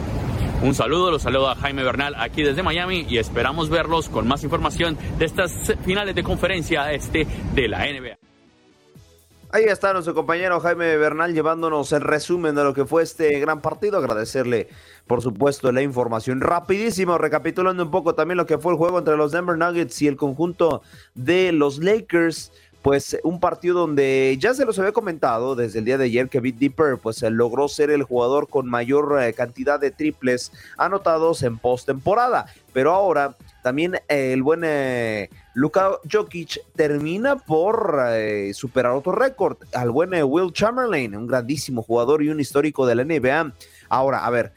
Un 0.62 0.74
saludo, 0.74 1.11
los 1.11 1.22
saludo 1.22 1.50
a 1.50 1.54
Jaime 1.54 1.82
Bernal 1.84 2.14
aquí 2.18 2.42
desde 2.42 2.62
Miami 2.62 3.07
y 3.09 3.18
esperamos 3.18 3.68
verlos 3.68 4.09
con 4.09 4.26
más 4.26 4.42
información 4.42 4.96
de 5.18 5.26
estas 5.26 5.74
finales 5.84 6.14
de 6.14 6.24
conferencia 6.24 6.92
este 6.92 7.26
de 7.54 7.68
la 7.68 7.80
NBA. 7.80 8.16
Ahí 9.52 9.64
está 9.64 9.92
nuestro 9.92 10.14
compañero 10.14 10.59
Jaime 10.59 10.96
Bernal 10.96 11.32
llevándonos 11.32 11.92
el 11.92 12.00
resumen 12.00 12.54
de 12.54 12.64
lo 12.64 12.74
que 12.74 12.84
fue 12.84 13.02
este 13.02 13.38
gran 13.38 13.61
partido. 13.61 13.98
Agradecerle, 13.98 14.68
por 15.07 15.22
supuesto, 15.22 15.70
la 15.72 15.82
información 15.82 16.40
rapidísimo, 16.40 17.16
recapitulando 17.16 17.84
un 17.84 17.90
poco 17.90 18.14
también 18.14 18.38
lo 18.38 18.46
que 18.46 18.59
fue 18.59 18.72
el 18.72 18.78
juego 18.78 18.98
entre 18.98 19.16
los 19.16 19.32
Denver 19.32 19.57
Nuggets 19.57 20.02
y 20.02 20.09
el 20.09 20.16
conjunto 20.16 20.82
de 21.14 21.52
los 21.52 21.78
Lakers 21.78 22.52
pues 22.87 23.18
un 23.24 23.41
partido 23.41 23.80
donde 23.80 24.39
ya 24.39 24.55
se 24.55 24.64
los 24.64 24.78
había 24.78 24.93
comentado 24.93 25.57
desde 25.57 25.80
el 25.80 25.84
día 25.84 25.99
de 25.99 26.05
ayer 26.05 26.28
que 26.28 26.39
Bit 26.39 26.57
Deeper 26.57 26.99
pues 26.99 27.20
logró 27.20 27.66
ser 27.66 27.91
el 27.91 28.05
jugador 28.05 28.49
con 28.49 28.68
mayor 28.68 29.20
eh, 29.20 29.32
cantidad 29.32 29.80
de 29.80 29.91
triples 29.91 30.53
anotados 30.78 31.43
en 31.43 31.59
postemporada, 31.59 32.47
pero 32.72 32.93
ahora 32.93 33.34
también 33.64 33.97
eh, 34.09 34.32
el 34.32 34.45
buen 34.45 34.61
eh, 34.62 35.30
Luka 35.55 35.99
Jokic 36.09 36.61
termina 36.76 37.34
por 37.34 38.05
superar 38.53 38.93
otro 38.93 39.11
récord 39.11 39.57
al 39.74 39.91
buen 39.91 40.11
Will 40.22 40.53
Chamberlain, 40.53 41.16
un 41.16 41.26
grandísimo 41.26 41.82
jugador 41.82 42.22
y 42.22 42.28
un 42.28 42.39
histórico 42.39 42.87
de 42.87 42.95
la 42.95 43.03
NBA. 43.03 43.53
Ahora, 43.89 44.24
a 44.24 44.30
ver, 44.30 44.53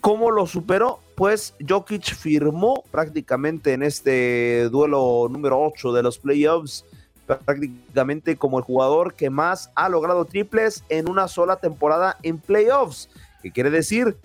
¿cómo 0.00 0.32
lo 0.32 0.48
superó? 0.48 0.98
Pues 1.14 1.54
Jokic 1.68 2.16
firmó 2.16 2.82
prácticamente 2.90 3.74
en 3.74 3.84
este 3.84 4.68
duelo 4.70 5.28
número 5.30 5.62
8 5.62 5.92
de 5.92 6.02
los 6.02 6.18
playoffs 6.18 6.84
prácticamente 7.38 8.36
como 8.36 8.58
el 8.58 8.64
jugador 8.64 9.14
que 9.14 9.30
más 9.30 9.70
ha 9.74 9.88
logrado 9.88 10.24
triples 10.24 10.84
en 10.88 11.08
una 11.08 11.28
sola 11.28 11.56
temporada 11.56 12.16
en 12.22 12.38
playoffs, 12.38 13.08
que 13.42 13.52
quiere 13.52 13.70
decir 13.70 14.16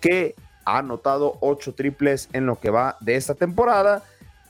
que 0.00 0.34
ha 0.64 0.78
anotado 0.78 1.36
ocho 1.40 1.74
triples 1.74 2.28
en 2.32 2.46
lo 2.46 2.60
que 2.60 2.70
va 2.70 2.96
de 3.00 3.16
esta 3.16 3.34
temporada, 3.34 4.02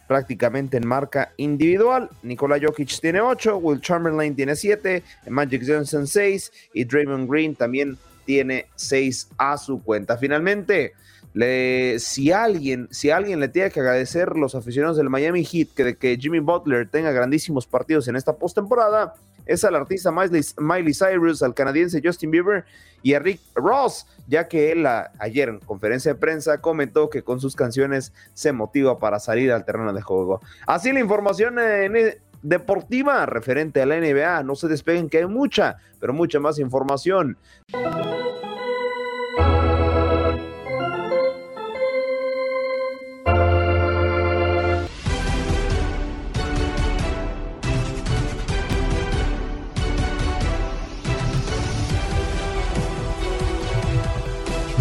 prácticamente 0.08 0.76
en 0.76 0.86
marca 0.86 1.32
individual. 1.36 2.10
Nikola 2.22 2.58
Jokic 2.60 3.00
tiene 3.00 3.20
ocho, 3.20 3.58
Will 3.58 3.80
Chamberlain 3.80 4.34
tiene 4.34 4.56
siete, 4.56 5.04
Magic 5.28 5.62
Johnson 5.66 6.06
seis 6.06 6.52
y 6.74 6.84
Draymond 6.84 7.30
Green 7.30 7.54
también 7.54 7.96
tiene 8.26 8.66
seis 8.74 9.28
a 9.38 9.56
su 9.56 9.82
cuenta. 9.82 10.16
Finalmente, 10.16 10.94
si, 11.34 12.32
alguien, 12.32 12.88
si 12.90 13.10
alguien 13.10 13.40
le 13.40 13.48
tiene 13.48 13.70
que 13.70 13.80
agradecer 13.80 14.36
los 14.36 14.54
aficionados 14.54 14.96
del 14.96 15.10
Miami 15.10 15.44
Heat 15.44 15.68
que, 15.74 15.96
que 15.96 16.16
Jimmy 16.16 16.40
Butler 16.40 16.88
tenga 16.88 17.12
grandísimos 17.12 17.66
partidos 17.66 18.08
en 18.08 18.16
esta 18.16 18.36
postemporada, 18.36 19.14
es 19.46 19.64
al 19.64 19.74
artista 19.74 20.12
Miley, 20.12 20.94
Cyrus, 20.94 21.42
al 21.42 21.54
canadiense 21.54 22.00
Justin 22.04 22.30
Bieber 22.30 22.64
y 23.02 23.14
a 23.14 23.18
Rick 23.18 23.40
Ross, 23.54 24.06
ya 24.28 24.46
que 24.46 24.72
él 24.72 24.86
ayer 24.86 25.48
en 25.48 25.58
conferencia 25.58 26.14
de 26.14 26.20
prensa 26.20 26.60
comentó 26.60 27.10
que 27.10 27.22
con 27.22 27.40
sus 27.40 27.56
canciones 27.56 28.12
se 28.32 28.52
motiva 28.52 28.98
para 28.98 29.18
salir 29.18 29.50
al 29.50 29.64
terreno 29.64 29.92
de 29.92 30.02
juego. 30.02 30.40
Así 30.66 30.92
la 30.92 31.00
información 31.00 31.58
en, 31.58 32.16
deportiva 32.42 33.26
referente 33.26 33.82
a 33.82 33.86
la 33.86 33.98
NBA. 34.00 34.42
No 34.44 34.54
se 34.54 34.68
despeguen 34.68 35.08
que 35.08 35.18
hay 35.18 35.26
mucha, 35.26 35.78
pero 35.98 36.12
mucha 36.12 36.38
más 36.40 36.58
información. 36.58 37.36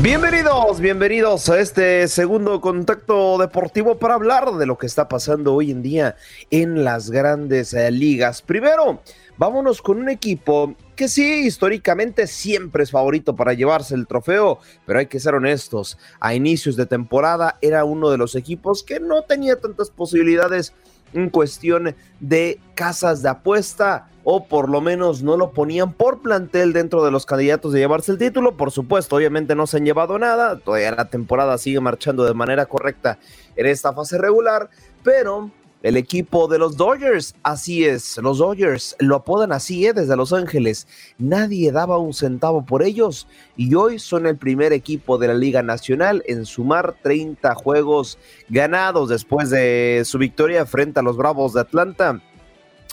Bienvenidos, 0.02 0.80
bienvenidos 0.80 1.50
a 1.50 1.60
este 1.60 2.08
segundo 2.08 2.62
contacto 2.62 3.38
deportivo 3.38 4.00
para 4.00 4.14
hablar 4.14 4.54
de 4.54 4.66
lo 4.66 4.78
que 4.78 4.86
está 4.86 5.10
pasando 5.10 5.54
hoy 5.54 5.72
en 5.72 5.82
día 5.82 6.16
en 6.52 6.86
las 6.86 7.12
grandes 7.12 7.74
eh, 7.74 7.92
ligas. 7.92 8.42
Primero, 8.42 9.02
vámonos 9.38 9.82
con 9.82 9.98
un 10.00 10.08
equipo 10.08 10.74
que 10.96 11.10
sí, 11.10 11.46
históricamente 11.46 12.28
siempre 12.28 12.84
es 12.84 12.92
favorito 12.92 13.36
para 13.36 13.52
llevarse 13.52 13.94
el 13.94 14.08
trofeo, 14.08 14.60
pero 14.86 15.00
hay 15.00 15.08
que 15.08 15.20
ser 15.20 15.36
honestos, 15.36 15.98
a 16.22 16.34
inicios 16.34 16.78
de 16.78 16.86
temporada 16.86 17.58
era 17.62 17.84
uno 17.84 18.10
de 18.10 18.18
los 18.18 18.36
equipos 18.36 18.84
que 18.84 19.02
no 19.02 19.24
tenía 19.24 19.60
tantas 19.60 19.90
posibilidades 19.90 20.74
en 21.12 21.30
cuestión 21.30 21.94
de 22.22 22.60
casas 22.74 23.22
de 23.22 23.30
apuesta 23.30 24.08
o 24.32 24.46
por 24.46 24.70
lo 24.70 24.80
menos 24.80 25.24
no 25.24 25.38
lo 25.38 25.54
ponían 25.54 25.92
por 25.92 26.22
plantel 26.22 26.72
dentro 26.72 27.04
de 27.04 27.10
los 27.10 27.26
candidatos 27.26 27.74
de 27.74 27.80
llevarse 27.80 28.12
el 28.12 28.20
título. 28.20 28.56
Por 28.56 28.70
supuesto, 28.70 29.16
obviamente 29.16 29.56
no 29.56 29.66
se 29.66 29.78
han 29.78 29.86
llevado 29.86 30.20
nada, 30.20 30.60
todavía 30.60 30.92
la 30.92 31.10
temporada 31.10 31.58
sigue 31.58 31.80
marchando 31.80 32.24
de 32.26 32.36
manera 32.36 32.68
correcta 32.68 33.18
en 33.56 33.66
esta 33.66 33.92
fase 33.92 34.20
regular, 34.20 34.70
pero 35.04 35.50
el 35.82 35.98
equipo 35.98 36.48
de 36.48 36.60
los 36.60 36.78
Dodgers, 36.78 37.34
así 37.42 37.86
es, 37.86 38.18
los 38.18 38.38
Dodgers 38.38 38.96
lo 39.00 39.16
apodan 39.16 39.52
así 39.52 39.88
¿eh? 39.88 39.94
desde 39.94 40.16
Los 40.16 40.32
Ángeles. 40.32 40.88
Nadie 41.18 41.72
daba 41.72 41.98
un 41.98 42.14
centavo 42.14 42.64
por 42.64 42.84
ellos 42.84 43.28
y 43.58 43.74
hoy 43.74 43.98
son 43.98 44.28
el 44.28 44.38
primer 44.38 44.74
equipo 44.74 45.18
de 45.18 45.30
la 45.30 45.34
Liga 45.34 45.64
Nacional 45.64 46.22
en 46.28 46.46
sumar 46.46 46.96
30 47.02 47.56
juegos 47.56 48.20
ganados 48.48 49.10
después 49.10 49.50
de 49.50 50.04
su 50.06 50.20
victoria 50.20 50.68
frente 50.68 51.00
a 51.00 51.04
los 51.04 51.18
Bravos 51.18 51.54
de 51.54 51.62
Atlanta. 51.62 52.22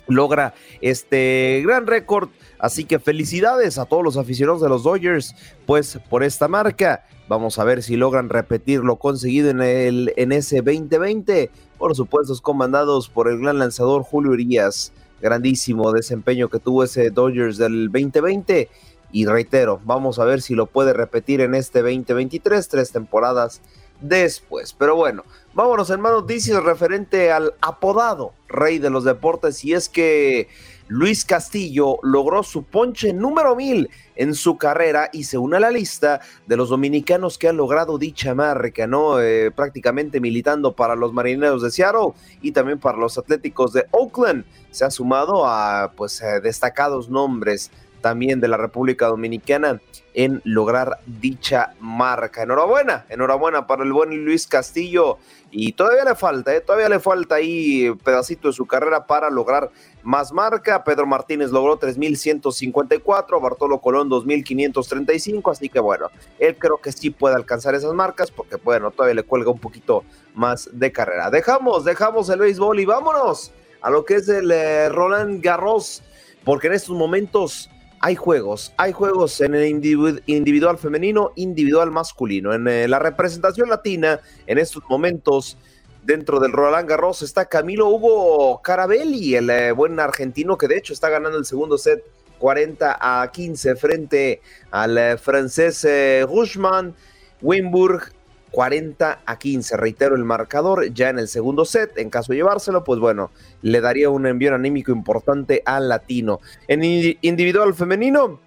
Logra 0.08 0.54
este 0.80 1.62
gran 1.64 1.86
récord, 1.86 2.28
así 2.58 2.84
que 2.84 2.98
felicidades 2.98 3.78
a 3.78 3.86
todos 3.86 4.04
los 4.04 4.16
aficionados 4.16 4.62
de 4.62 4.68
los 4.68 4.84
Dodgers, 4.84 5.34
pues 5.66 5.98
por 6.08 6.22
esta 6.22 6.48
marca. 6.48 7.04
Vamos 7.28 7.58
a 7.58 7.64
ver 7.64 7.82
si 7.82 7.96
logran 7.96 8.28
repetir 8.28 8.80
lo 8.80 8.96
conseguido 8.96 9.50
en, 9.50 9.60
el, 9.60 10.12
en 10.16 10.30
ese 10.30 10.58
2020 10.58 11.50
por 11.78 11.94
supuesto 11.94 12.34
comandados 12.42 13.08
por 13.08 13.28
el 13.28 13.38
gran 13.38 13.58
lanzador 13.58 14.02
Julio 14.02 14.32
Urias, 14.32 14.92
grandísimo 15.20 15.92
desempeño 15.92 16.48
que 16.48 16.58
tuvo 16.58 16.84
ese 16.84 17.10
Dodgers 17.10 17.58
del 17.58 17.90
2020 17.90 18.68
y 19.12 19.26
reitero, 19.26 19.80
vamos 19.84 20.18
a 20.18 20.24
ver 20.24 20.42
si 20.42 20.54
lo 20.54 20.66
puede 20.66 20.92
repetir 20.92 21.40
en 21.40 21.54
este 21.54 21.80
2023, 21.80 22.68
tres 22.68 22.92
temporadas 22.92 23.62
después. 24.00 24.72
Pero 24.72 24.96
bueno, 24.96 25.24
vámonos 25.54 25.90
en 25.90 26.00
más 26.00 26.12
noticias 26.12 26.62
referente 26.62 27.32
al 27.32 27.54
apodado 27.60 28.32
rey 28.48 28.78
de 28.78 28.90
los 28.90 29.04
deportes 29.04 29.64
y 29.64 29.74
es 29.74 29.88
que 29.88 30.48
Luis 30.88 31.24
Castillo 31.24 31.98
logró 32.02 32.44
su 32.44 32.62
ponche 32.62 33.12
número 33.12 33.56
mil 33.56 33.90
en 34.14 34.34
su 34.34 34.56
carrera 34.56 35.10
y 35.12 35.24
se 35.24 35.36
une 35.36 35.56
a 35.56 35.60
la 35.60 35.70
lista 35.70 36.20
de 36.46 36.56
los 36.56 36.68
dominicanos 36.68 37.38
que 37.38 37.48
han 37.48 37.56
logrado 37.56 37.98
dicha 37.98 38.34
marca, 38.34 38.86
¿no? 38.86 39.20
Eh, 39.20 39.50
prácticamente 39.50 40.20
militando 40.20 40.76
para 40.76 40.94
los 40.94 41.12
marineros 41.12 41.62
de 41.62 41.72
Seattle 41.72 42.12
y 42.40 42.52
también 42.52 42.78
para 42.78 42.98
los 42.98 43.18
atléticos 43.18 43.72
de 43.72 43.86
Oakland. 43.90 44.44
Se 44.70 44.84
ha 44.84 44.90
sumado 44.90 45.44
a 45.46 45.92
pues 45.96 46.22
destacados 46.42 47.08
nombres 47.08 47.72
también 48.06 48.38
de 48.38 48.46
la 48.46 48.56
República 48.56 49.08
Dominicana 49.08 49.80
en 50.14 50.40
lograr 50.44 51.00
dicha 51.06 51.74
marca. 51.80 52.44
Enhorabuena, 52.44 53.04
enhorabuena 53.08 53.66
para 53.66 53.82
el 53.82 53.92
buen 53.92 54.24
Luis 54.24 54.46
Castillo. 54.46 55.18
Y 55.50 55.72
todavía 55.72 56.04
le 56.04 56.14
falta, 56.14 56.54
¿eh? 56.54 56.60
todavía 56.60 56.88
le 56.88 57.00
falta 57.00 57.34
ahí 57.34 57.92
pedacito 58.04 58.46
de 58.46 58.54
su 58.54 58.64
carrera 58.64 59.08
para 59.08 59.28
lograr 59.28 59.72
más 60.04 60.32
marca. 60.32 60.84
Pedro 60.84 61.04
Martínez 61.04 61.50
logró 61.50 61.80
3.154, 61.80 63.42
Bartolo 63.42 63.80
Colón 63.80 64.08
2.535, 64.08 65.50
así 65.50 65.68
que 65.68 65.80
bueno, 65.80 66.08
él 66.38 66.56
creo 66.56 66.76
que 66.76 66.92
sí 66.92 67.10
puede 67.10 67.34
alcanzar 67.34 67.74
esas 67.74 67.92
marcas 67.92 68.30
porque 68.30 68.54
bueno, 68.54 68.92
todavía 68.92 69.16
le 69.16 69.24
cuelga 69.24 69.50
un 69.50 69.58
poquito 69.58 70.04
más 70.32 70.70
de 70.72 70.92
carrera. 70.92 71.28
Dejamos, 71.28 71.84
dejamos 71.84 72.28
el 72.28 72.38
béisbol 72.38 72.78
y 72.78 72.84
vámonos 72.84 73.50
a 73.80 73.90
lo 73.90 74.04
que 74.04 74.14
es 74.14 74.28
el 74.28 74.48
eh, 74.52 74.90
Roland 74.90 75.42
Garros, 75.42 76.04
porque 76.44 76.68
en 76.68 76.74
estos 76.74 76.96
momentos 76.96 77.68
hay 78.00 78.14
juegos, 78.14 78.72
hay 78.76 78.92
juegos 78.92 79.40
en 79.40 79.54
el 79.54 79.66
individual 79.66 80.78
femenino, 80.78 81.32
individual 81.36 81.90
masculino. 81.90 82.52
En 82.52 82.68
eh, 82.68 82.88
la 82.88 82.98
representación 82.98 83.68
latina, 83.68 84.20
en 84.46 84.58
estos 84.58 84.82
momentos, 84.88 85.56
dentro 86.04 86.38
del 86.38 86.52
Roland 86.52 86.88
Garros 86.88 87.22
está 87.22 87.46
Camilo 87.46 87.88
Hugo 87.88 88.60
Carabelli, 88.62 89.34
el 89.34 89.50
eh, 89.50 89.72
buen 89.72 89.98
argentino 89.98 90.56
que 90.56 90.68
de 90.68 90.78
hecho 90.78 90.92
está 90.92 91.08
ganando 91.08 91.38
el 91.38 91.44
segundo 91.44 91.78
set 91.78 92.04
40 92.38 92.98
a 93.00 93.30
15 93.30 93.76
frente 93.76 94.40
al 94.70 94.98
eh, 94.98 95.16
francés 95.16 95.86
Rushman. 96.28 96.94
Wimburg 97.42 98.12
40 98.56 99.20
a 99.26 99.38
15. 99.38 99.76
Reitero 99.76 100.16
el 100.16 100.24
marcador 100.24 100.90
ya 100.94 101.10
en 101.10 101.18
el 101.18 101.28
segundo 101.28 101.66
set. 101.66 101.98
En 101.98 102.08
caso 102.08 102.32
de 102.32 102.38
llevárselo, 102.38 102.84
pues 102.84 102.98
bueno, 102.98 103.30
le 103.60 103.82
daría 103.82 104.08
un 104.08 104.24
envío 104.24 104.54
anímico 104.54 104.92
importante 104.92 105.60
al 105.66 105.90
latino. 105.90 106.40
En 106.66 106.82
individual 106.82 107.74
femenino, 107.74 108.40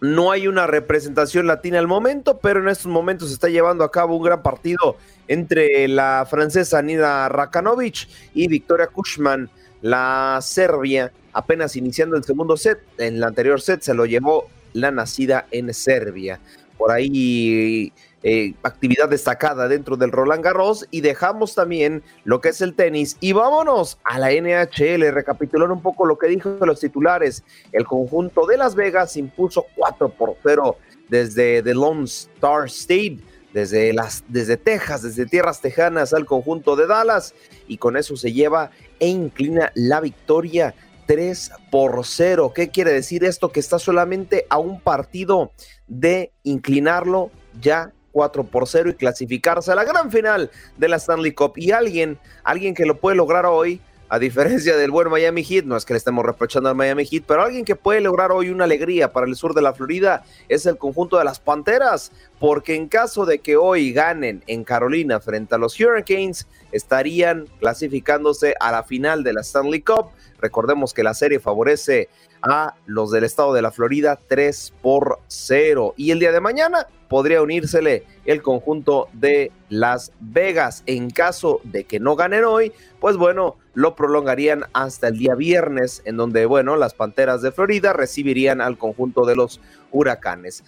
no 0.00 0.32
hay 0.32 0.48
una 0.48 0.66
representación 0.66 1.46
latina 1.46 1.78
al 1.78 1.86
momento, 1.86 2.38
pero 2.38 2.60
en 2.60 2.68
estos 2.68 2.90
momentos 2.90 3.28
se 3.28 3.34
está 3.34 3.48
llevando 3.48 3.84
a 3.84 3.92
cabo 3.92 4.16
un 4.16 4.24
gran 4.24 4.42
partido 4.42 4.96
entre 5.28 5.86
la 5.86 6.26
francesa 6.28 6.82
Nida 6.82 7.28
Rakanovic 7.28 8.08
y 8.34 8.48
Victoria 8.48 8.88
Kushman, 8.88 9.48
la 9.82 10.40
Serbia, 10.42 11.12
apenas 11.32 11.76
iniciando 11.76 12.16
el 12.16 12.24
segundo 12.24 12.56
set. 12.56 12.80
En 12.98 13.14
el 13.14 13.22
anterior 13.22 13.60
set 13.60 13.82
se 13.82 13.94
lo 13.94 14.04
llevó 14.04 14.48
la 14.72 14.90
nacida 14.90 15.46
en 15.52 15.72
Serbia. 15.72 16.40
Por 16.76 16.90
ahí 16.90 17.92
eh, 18.24 18.54
actividad 18.64 19.08
destacada 19.08 19.68
dentro 19.68 19.96
del 19.96 20.10
Roland 20.10 20.42
Garros 20.42 20.86
y 20.90 21.02
dejamos 21.02 21.54
también 21.54 22.02
lo 22.24 22.40
que 22.40 22.48
es 22.48 22.60
el 22.60 22.74
tenis 22.74 23.16
y 23.20 23.32
vámonos 23.32 23.98
a 24.02 24.18
la 24.18 24.32
NHL, 24.32 25.12
recapitular 25.12 25.70
un 25.70 25.80
poco 25.80 26.04
lo 26.04 26.18
que 26.18 26.26
dijo 26.26 26.50
los 26.66 26.80
titulares. 26.80 27.44
El 27.70 27.84
conjunto 27.84 28.44
de 28.46 28.56
Las 28.56 28.74
Vegas 28.74 29.16
impuso 29.16 29.66
4 29.76 30.08
por 30.08 30.34
0 30.42 30.76
desde 31.08 31.62
The 31.62 31.74
Lone 31.74 32.04
Star 32.04 32.66
State. 32.66 33.18
Desde, 33.52 33.96
desde 34.28 34.58
Texas, 34.58 35.02
desde 35.02 35.24
tierras 35.24 35.62
tejanas 35.62 36.12
al 36.12 36.26
conjunto 36.26 36.76
de 36.76 36.86
Dallas, 36.86 37.34
y 37.66 37.78
con 37.78 37.96
eso 37.96 38.14
se 38.14 38.30
lleva 38.30 38.70
e 39.00 39.08
inclina 39.08 39.72
la 39.74 40.00
victoria 40.00 40.74
3 41.06 41.52
por 41.70 42.04
0. 42.04 42.52
¿Qué 42.54 42.68
quiere 42.68 42.92
decir 42.92 43.24
esto? 43.24 43.48
Que 43.48 43.60
está 43.60 43.78
solamente 43.78 44.44
a 44.50 44.58
un 44.58 44.80
partido 44.80 45.52
de 45.86 46.30
inclinarlo 46.42 47.30
ya 47.58 47.94
4 48.12 48.44
por 48.44 48.66
0 48.66 48.90
y 48.90 48.94
clasificarse 48.94 49.72
a 49.72 49.74
la 49.74 49.84
gran 49.84 50.10
final 50.10 50.50
de 50.76 50.88
la 50.88 50.96
Stanley 50.96 51.32
Cup. 51.32 51.52
Y 51.56 51.72
alguien, 51.72 52.18
alguien 52.44 52.74
que 52.74 52.86
lo 52.86 52.98
puede 52.98 53.16
lograr 53.16 53.46
hoy, 53.46 53.80
a 54.10 54.18
diferencia 54.18 54.74
del 54.76 54.90
buen 54.90 55.10
Miami 55.10 55.44
Heat, 55.44 55.66
no 55.66 55.76
es 55.76 55.84
que 55.84 55.92
le 55.92 55.98
estemos 55.98 56.24
reprochando 56.24 56.70
al 56.70 56.74
Miami 56.74 57.04
Heat, 57.04 57.24
pero 57.26 57.42
alguien 57.42 57.64
que 57.64 57.76
puede 57.76 58.00
lograr 58.00 58.32
hoy 58.32 58.48
una 58.48 58.64
alegría 58.64 59.12
para 59.12 59.26
el 59.26 59.36
sur 59.36 59.52
de 59.52 59.60
la 59.60 59.74
Florida 59.74 60.24
es 60.48 60.64
el 60.64 60.78
conjunto 60.78 61.18
de 61.18 61.24
las 61.24 61.40
Panteras, 61.40 62.10
porque 62.38 62.74
en 62.74 62.88
caso 62.88 63.26
de 63.26 63.40
que 63.40 63.58
hoy 63.58 63.92
ganen 63.92 64.42
en 64.46 64.64
Carolina 64.64 65.20
frente 65.20 65.54
a 65.54 65.58
los 65.58 65.78
Hurricanes, 65.78 66.46
estarían 66.72 67.48
clasificándose 67.60 68.54
a 68.60 68.72
la 68.72 68.82
final 68.82 69.22
de 69.24 69.34
la 69.34 69.42
Stanley 69.42 69.82
Cup. 69.82 70.06
Recordemos 70.40 70.94
que 70.94 71.02
la 71.02 71.12
serie 71.12 71.38
favorece 71.38 72.08
a 72.42 72.74
los 72.86 73.10
del 73.10 73.24
estado 73.24 73.52
de 73.54 73.62
la 73.62 73.70
Florida 73.70 74.18
3 74.28 74.74
por 74.82 75.20
0. 75.28 75.94
Y 75.96 76.10
el 76.10 76.20
día 76.20 76.32
de 76.32 76.40
mañana 76.40 76.86
podría 77.08 77.42
unírsele 77.42 78.04
el 78.24 78.42
conjunto 78.42 79.08
de 79.12 79.50
Las 79.68 80.12
Vegas. 80.20 80.82
En 80.86 81.10
caso 81.10 81.60
de 81.64 81.84
que 81.84 82.00
no 82.00 82.16
ganen 82.16 82.44
hoy, 82.44 82.72
pues 83.00 83.16
bueno, 83.16 83.56
lo 83.74 83.94
prolongarían 83.94 84.64
hasta 84.72 85.08
el 85.08 85.18
día 85.18 85.34
viernes, 85.34 86.02
en 86.04 86.16
donde, 86.16 86.46
bueno, 86.46 86.76
las 86.76 86.94
Panteras 86.94 87.42
de 87.42 87.52
Florida 87.52 87.92
recibirían 87.92 88.60
al 88.60 88.78
conjunto 88.78 89.24
de 89.24 89.36
los 89.36 89.60
Huracanes. 89.90 90.64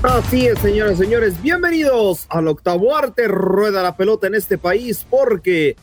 Así 0.00 0.46
es, 0.46 0.60
señoras 0.60 0.94
y 0.94 0.96
señores, 0.96 1.42
bienvenidos 1.42 2.26
al 2.28 2.46
octavo 2.46 2.96
arte, 2.96 3.26
rueda 3.26 3.82
la 3.82 3.96
pelota 3.96 4.28
en 4.28 4.36
este 4.36 4.56
país 4.56 5.04
porque 5.10 5.74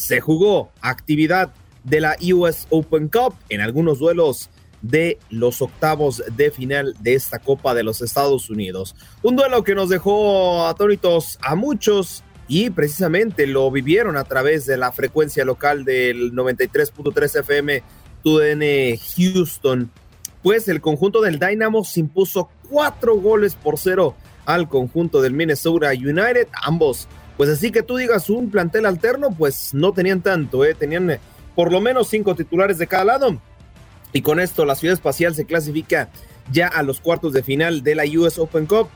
se 0.00 0.20
jugó 0.20 0.70
actividad 0.80 1.52
de 1.84 2.00
la 2.00 2.16
US 2.32 2.66
Open 2.70 3.08
Cup 3.08 3.34
en 3.50 3.60
algunos 3.60 3.98
duelos 3.98 4.48
de 4.80 5.18
los 5.28 5.60
octavos 5.60 6.22
de 6.36 6.50
final 6.50 6.94
de 7.00 7.14
esta 7.14 7.38
Copa 7.38 7.74
de 7.74 7.82
los 7.82 8.00
Estados 8.00 8.48
Unidos. 8.48 8.96
Un 9.22 9.36
duelo 9.36 9.62
que 9.62 9.74
nos 9.74 9.90
dejó 9.90 10.66
atónitos 10.66 11.38
a 11.42 11.54
muchos 11.54 12.24
y 12.48 12.70
precisamente 12.70 13.46
lo 13.46 13.70
vivieron 13.70 14.16
a 14.16 14.24
través 14.24 14.64
de 14.64 14.78
la 14.78 14.90
frecuencia 14.90 15.44
local 15.44 15.84
del 15.84 16.32
93.3 16.32 17.40
FM 17.40 17.82
TUDN 18.22 18.98
Houston. 19.16 19.90
Pues 20.42 20.66
el 20.68 20.80
conjunto 20.80 21.20
del 21.20 21.38
Dynamo 21.38 21.84
se 21.84 22.00
impuso 22.00 22.48
cuatro 22.70 23.16
goles 23.16 23.54
por 23.54 23.78
cero 23.78 24.16
al 24.46 24.66
conjunto 24.66 25.20
del 25.20 25.34
Minnesota 25.34 25.90
United. 25.90 26.48
Ambos 26.62 27.06
pues 27.40 27.48
así 27.48 27.72
que 27.72 27.82
tú 27.82 27.96
digas 27.96 28.28
un 28.28 28.50
plantel 28.50 28.84
alterno, 28.84 29.30
pues 29.30 29.72
no 29.72 29.94
tenían 29.94 30.20
tanto, 30.20 30.62
¿eh? 30.62 30.74
tenían 30.74 31.10
eh, 31.10 31.20
por 31.54 31.72
lo 31.72 31.80
menos 31.80 32.08
cinco 32.08 32.34
titulares 32.34 32.76
de 32.76 32.86
cada 32.86 33.06
lado. 33.06 33.40
Y 34.12 34.20
con 34.20 34.40
esto 34.40 34.66
la 34.66 34.74
ciudad 34.74 34.92
espacial 34.92 35.34
se 35.34 35.46
clasifica 35.46 36.10
ya 36.52 36.66
a 36.68 36.82
los 36.82 37.00
cuartos 37.00 37.32
de 37.32 37.42
final 37.42 37.82
de 37.82 37.94
la 37.94 38.04
US 38.04 38.38
Open 38.38 38.66
Cup. 38.66 38.90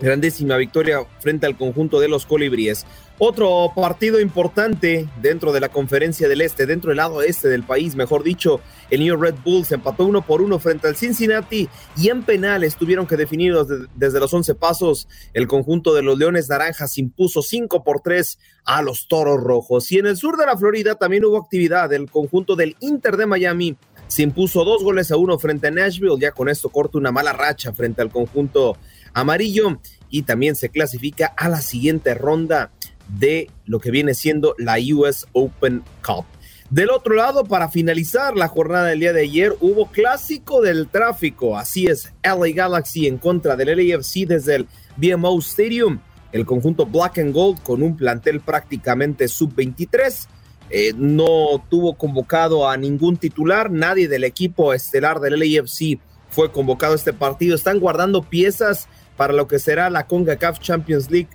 Grandísima 0.00 0.56
victoria 0.56 1.06
frente 1.20 1.46
al 1.46 1.56
conjunto 1.56 2.00
de 2.00 2.08
los 2.08 2.26
colibríes. 2.26 2.84
Otro 3.18 3.72
partido 3.74 4.20
importante 4.20 5.08
dentro 5.22 5.50
de 5.52 5.60
la 5.60 5.70
conferencia 5.70 6.28
del 6.28 6.42
este, 6.42 6.66
dentro 6.66 6.90
del 6.90 6.98
lado 6.98 7.22
este 7.22 7.48
del 7.48 7.62
país, 7.62 7.96
mejor 7.96 8.22
dicho, 8.22 8.60
el 8.90 9.00
New 9.00 9.16
Red 9.16 9.36
Bulls 9.42 9.72
empató 9.72 10.04
uno 10.04 10.20
por 10.20 10.42
uno 10.42 10.58
frente 10.58 10.86
al 10.86 10.96
Cincinnati 10.96 11.66
y 11.96 12.10
en 12.10 12.24
penales 12.24 12.76
tuvieron 12.76 13.06
que 13.06 13.16
definir 13.16 13.54
desde, 13.94 14.20
los 14.20 14.34
11 14.34 14.54
pasos. 14.56 15.08
El 15.32 15.48
conjunto 15.48 15.94
de 15.94 16.02
los 16.02 16.18
Leones 16.18 16.50
Naranjas 16.50 16.98
impuso 16.98 17.40
5 17.40 17.82
por 17.82 18.00
3 18.00 18.38
a 18.66 18.82
los 18.82 19.08
Toros 19.08 19.42
Rojos. 19.42 19.90
Y 19.92 19.98
en 19.98 20.06
el 20.08 20.18
sur 20.18 20.36
de 20.36 20.44
la 20.44 20.58
Florida 20.58 20.96
también 20.96 21.24
hubo 21.24 21.38
actividad. 21.38 21.90
El 21.94 22.10
conjunto 22.10 22.54
del 22.54 22.76
Inter 22.80 23.16
de 23.16 23.24
Miami 23.24 23.78
se 24.08 24.24
impuso 24.24 24.62
dos 24.62 24.84
goles 24.84 25.10
a 25.10 25.16
uno 25.16 25.38
frente 25.38 25.68
a 25.68 25.70
Nashville. 25.70 26.20
Ya 26.20 26.32
con 26.32 26.50
esto 26.50 26.68
corta 26.68 26.98
una 26.98 27.12
mala 27.12 27.32
racha 27.32 27.72
frente 27.72 28.02
al 28.02 28.10
conjunto 28.10 28.76
amarillo 29.14 29.80
y 30.10 30.22
también 30.24 30.54
se 30.54 30.68
clasifica 30.68 31.32
a 31.34 31.48
la 31.48 31.62
siguiente 31.62 32.14
ronda 32.14 32.70
de 33.08 33.50
lo 33.64 33.80
que 33.80 33.90
viene 33.90 34.14
siendo 34.14 34.54
la 34.58 34.76
US 34.94 35.26
Open 35.32 35.82
Cup. 36.04 36.24
Del 36.70 36.90
otro 36.90 37.14
lado, 37.14 37.44
para 37.44 37.68
finalizar 37.68 38.36
la 38.36 38.48
jornada 38.48 38.88
del 38.88 38.98
día 38.98 39.12
de 39.12 39.22
ayer, 39.22 39.54
hubo 39.60 39.86
clásico 39.86 40.60
del 40.60 40.88
tráfico. 40.88 41.56
Así 41.56 41.86
es, 41.86 42.12
LA 42.24 42.48
Galaxy 42.54 43.06
en 43.06 43.18
contra 43.18 43.54
del 43.54 43.68
LAFC 43.68 44.26
desde 44.26 44.56
el 44.56 44.68
BMO 44.96 45.38
Stadium. 45.38 46.00
El 46.32 46.44
conjunto 46.44 46.84
Black 46.84 47.18
and 47.18 47.32
Gold 47.32 47.62
con 47.62 47.84
un 47.84 47.96
plantel 47.96 48.40
prácticamente 48.40 49.28
sub-23. 49.28 50.26
Eh, 50.70 50.92
no 50.96 51.64
tuvo 51.70 51.96
convocado 51.96 52.68
a 52.68 52.76
ningún 52.76 53.16
titular, 53.16 53.70
nadie 53.70 54.08
del 54.08 54.24
equipo 54.24 54.74
estelar 54.74 55.20
del 55.20 55.38
LAFC 55.38 56.00
fue 56.30 56.50
convocado 56.50 56.94
a 56.94 56.96
este 56.96 57.12
partido. 57.12 57.54
Están 57.54 57.78
guardando 57.78 58.22
piezas 58.22 58.88
para 59.16 59.32
lo 59.32 59.46
que 59.46 59.60
será 59.60 59.88
la 59.88 60.08
CONCACAF 60.08 60.58
Champions 60.58 61.10
League 61.12 61.28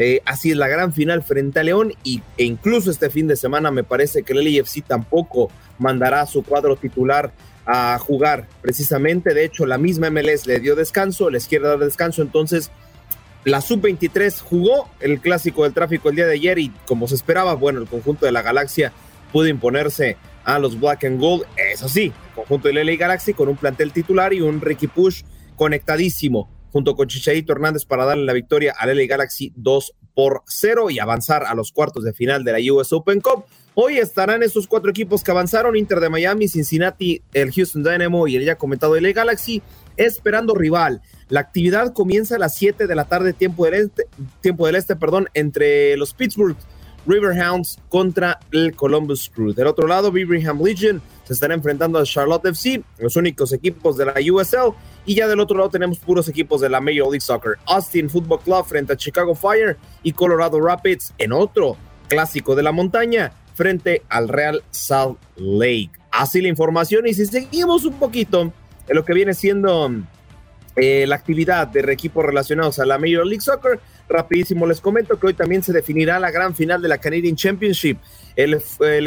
eh, 0.00 0.22
así 0.24 0.52
es 0.52 0.56
la 0.56 0.68
gran 0.68 0.92
final 0.92 1.24
frente 1.24 1.58
a 1.58 1.64
León 1.64 1.92
y, 2.04 2.22
e 2.36 2.44
incluso 2.44 2.88
este 2.88 3.10
fin 3.10 3.26
de 3.26 3.34
semana 3.34 3.72
me 3.72 3.82
parece 3.82 4.22
que 4.22 4.32
el 4.32 4.44
LFC 4.44 4.84
tampoco 4.86 5.50
mandará 5.78 6.20
a 6.20 6.26
su 6.26 6.44
cuadro 6.44 6.76
titular 6.76 7.32
a 7.66 7.98
jugar 7.98 8.46
precisamente. 8.62 9.34
De 9.34 9.44
hecho, 9.44 9.66
la 9.66 9.76
misma 9.76 10.08
MLS 10.08 10.46
le 10.46 10.60
dio 10.60 10.76
descanso, 10.76 11.30
les 11.30 11.48
quiere 11.48 11.66
dar 11.66 11.80
descanso. 11.80 12.22
Entonces, 12.22 12.70
la 13.42 13.60
sub-23 13.60 14.40
jugó 14.40 14.88
el 15.00 15.20
clásico 15.20 15.64
del 15.64 15.74
tráfico 15.74 16.10
el 16.10 16.14
día 16.14 16.26
de 16.26 16.34
ayer 16.34 16.60
y 16.60 16.72
como 16.86 17.08
se 17.08 17.16
esperaba, 17.16 17.54
bueno, 17.54 17.80
el 17.80 17.88
conjunto 17.88 18.24
de 18.24 18.30
la 18.30 18.42
galaxia 18.42 18.92
pudo 19.32 19.48
imponerse 19.48 20.16
a 20.44 20.60
los 20.60 20.78
Black 20.78 21.06
and 21.06 21.20
Gold. 21.20 21.44
Eso 21.72 21.88
sí, 21.88 22.12
el 22.28 22.34
conjunto 22.36 22.68
del 22.68 22.86
LA 22.86 22.94
Galaxy 22.94 23.34
con 23.34 23.48
un 23.48 23.56
plantel 23.56 23.92
titular 23.92 24.32
y 24.32 24.42
un 24.42 24.60
Ricky 24.60 24.86
Push 24.86 25.22
conectadísimo 25.56 26.48
junto 26.72 26.94
con 26.96 27.08
Chicharito 27.08 27.52
Hernández 27.52 27.84
para 27.84 28.04
darle 28.04 28.24
la 28.24 28.32
victoria 28.32 28.74
al 28.78 28.96
LA 28.96 29.06
Galaxy 29.06 29.52
2 29.56 29.94
por 30.14 30.42
0 30.46 30.90
y 30.90 30.98
avanzar 30.98 31.44
a 31.44 31.54
los 31.54 31.72
cuartos 31.72 32.04
de 32.04 32.12
final 32.12 32.44
de 32.44 32.52
la 32.52 32.72
US 32.72 32.92
Open 32.92 33.20
Cup. 33.20 33.44
Hoy 33.74 33.98
estarán 33.98 34.42
esos 34.42 34.66
cuatro 34.66 34.90
equipos 34.90 35.22
que 35.22 35.30
avanzaron, 35.30 35.76
Inter 35.76 36.00
de 36.00 36.08
Miami, 36.08 36.48
Cincinnati, 36.48 37.22
el 37.32 37.52
Houston 37.52 37.84
Dynamo 37.84 38.26
y 38.26 38.34
el 38.34 38.44
ya 38.44 38.56
comentado 38.56 38.96
el 38.96 39.12
Galaxy, 39.12 39.62
esperando 39.96 40.54
rival. 40.54 41.00
La 41.28 41.40
actividad 41.40 41.92
comienza 41.92 42.34
a 42.34 42.38
las 42.38 42.56
7 42.56 42.88
de 42.88 42.94
la 42.96 43.04
tarde, 43.04 43.32
tiempo 43.32 43.64
del 43.66 43.74
este, 43.74 44.06
tiempo 44.40 44.66
del 44.66 44.74
este 44.74 44.96
perdón, 44.96 45.28
entre 45.34 45.96
los 45.96 46.12
Pittsburgh 46.14 46.56
Riverhounds 47.08 47.78
contra 47.88 48.38
el 48.52 48.76
Columbus 48.76 49.30
Crew. 49.34 49.54
Del 49.54 49.66
otro 49.66 49.86
lado, 49.86 50.12
Birmingham 50.12 50.62
Legion 50.62 51.00
se 51.24 51.32
estará 51.32 51.54
enfrentando 51.54 51.98
a 51.98 52.04
Charlotte 52.04 52.46
FC, 52.46 52.82
los 52.98 53.16
únicos 53.16 53.52
equipos 53.52 53.96
de 53.96 54.06
la 54.06 54.14
USL. 54.32 54.74
Y 55.06 55.14
ya 55.14 55.26
del 55.26 55.40
otro 55.40 55.56
lado 55.56 55.70
tenemos 55.70 55.98
puros 55.98 56.28
equipos 56.28 56.60
de 56.60 56.68
la 56.68 56.80
Major 56.80 57.06
League 57.06 57.20
Soccer. 57.20 57.54
Austin 57.66 58.10
Football 58.10 58.40
Club 58.40 58.66
frente 58.66 58.92
a 58.92 58.96
Chicago 58.96 59.34
Fire 59.34 59.76
y 60.02 60.12
Colorado 60.12 60.60
Rapids 60.60 61.14
en 61.18 61.32
otro 61.32 61.76
clásico 62.08 62.54
de 62.54 62.62
la 62.62 62.72
montaña 62.72 63.32
frente 63.54 64.02
al 64.08 64.28
Real 64.28 64.62
Salt 64.70 65.18
Lake. 65.36 65.90
Así 66.10 66.40
la 66.40 66.48
información 66.48 67.06
y 67.06 67.14
si 67.14 67.26
seguimos 67.26 67.84
un 67.84 67.94
poquito 67.94 68.52
en 68.88 68.96
lo 68.96 69.04
que 69.04 69.12
viene 69.12 69.34
siendo 69.34 69.90
eh, 70.76 71.06
la 71.06 71.16
actividad 71.16 71.66
de 71.68 71.80
equipos 71.92 72.24
relacionados 72.24 72.78
a 72.78 72.86
la 72.86 72.98
Major 72.98 73.26
League 73.26 73.40
Soccer, 73.40 73.80
rapidísimo 74.08 74.66
les 74.66 74.80
comento 74.80 75.18
que 75.18 75.26
hoy 75.26 75.34
también 75.34 75.62
se 75.62 75.72
definirá 75.72 76.18
la 76.18 76.30
gran 76.30 76.54
final 76.54 76.80
de 76.80 76.88
la 76.88 76.98
Canadian 76.98 77.36
Championship. 77.36 77.98
El, 78.36 78.60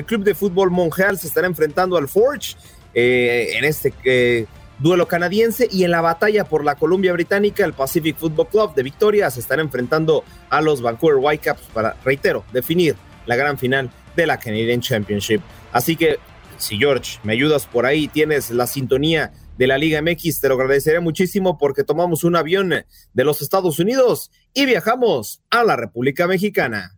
club 0.05 0.23
de 0.23 0.35
fútbol 0.35 0.71
Montreal 0.71 1.17
se 1.17 1.27
estará 1.27 1.47
enfrentando 1.47 1.97
al 1.97 2.07
Forge 2.07 2.55
eh, 2.93 3.53
en 3.57 3.63
este 3.63 3.93
eh, 4.03 4.45
duelo 4.79 5.07
canadiense 5.07 5.67
y 5.71 5.83
en 5.83 5.91
la 5.91 6.01
batalla 6.01 6.43
por 6.43 6.65
la 6.65 6.75
Columbia 6.75 7.13
Británica, 7.13 7.63
el 7.63 7.73
Pacific 7.73 8.17
Football 8.17 8.47
Club 8.47 8.75
de 8.75 8.83
Victoria 8.83 9.29
se 9.29 9.39
estará 9.39 9.61
enfrentando 9.61 10.23
a 10.49 10.61
los 10.61 10.81
Vancouver 10.81 11.17
Whitecaps 11.17 11.61
para, 11.73 11.95
reitero, 12.03 12.43
definir 12.51 12.95
la 13.25 13.35
gran 13.35 13.57
final 13.57 13.91
de 14.15 14.25
la 14.25 14.37
Canadian 14.37 14.81
Championship. 14.81 15.41
Así 15.71 15.95
que, 15.95 16.17
si 16.57 16.77
George, 16.77 17.19
me 17.23 17.33
ayudas 17.33 17.65
por 17.65 17.85
ahí, 17.85 18.07
tienes 18.07 18.49
la 18.49 18.67
sintonía 18.67 19.31
de 19.61 19.67
la 19.67 19.77
Liga 19.77 20.01
MX, 20.01 20.39
te 20.39 20.49
lo 20.49 20.55
agradeceré 20.55 21.01
muchísimo 21.01 21.59
porque 21.59 21.83
tomamos 21.83 22.23
un 22.23 22.35
avión 22.35 22.73
de 23.13 23.23
los 23.23 23.43
Estados 23.43 23.77
Unidos 23.77 24.31
y 24.55 24.65
viajamos 24.65 25.43
a 25.51 25.63
la 25.63 25.75
República 25.75 26.25
Mexicana. 26.25 26.97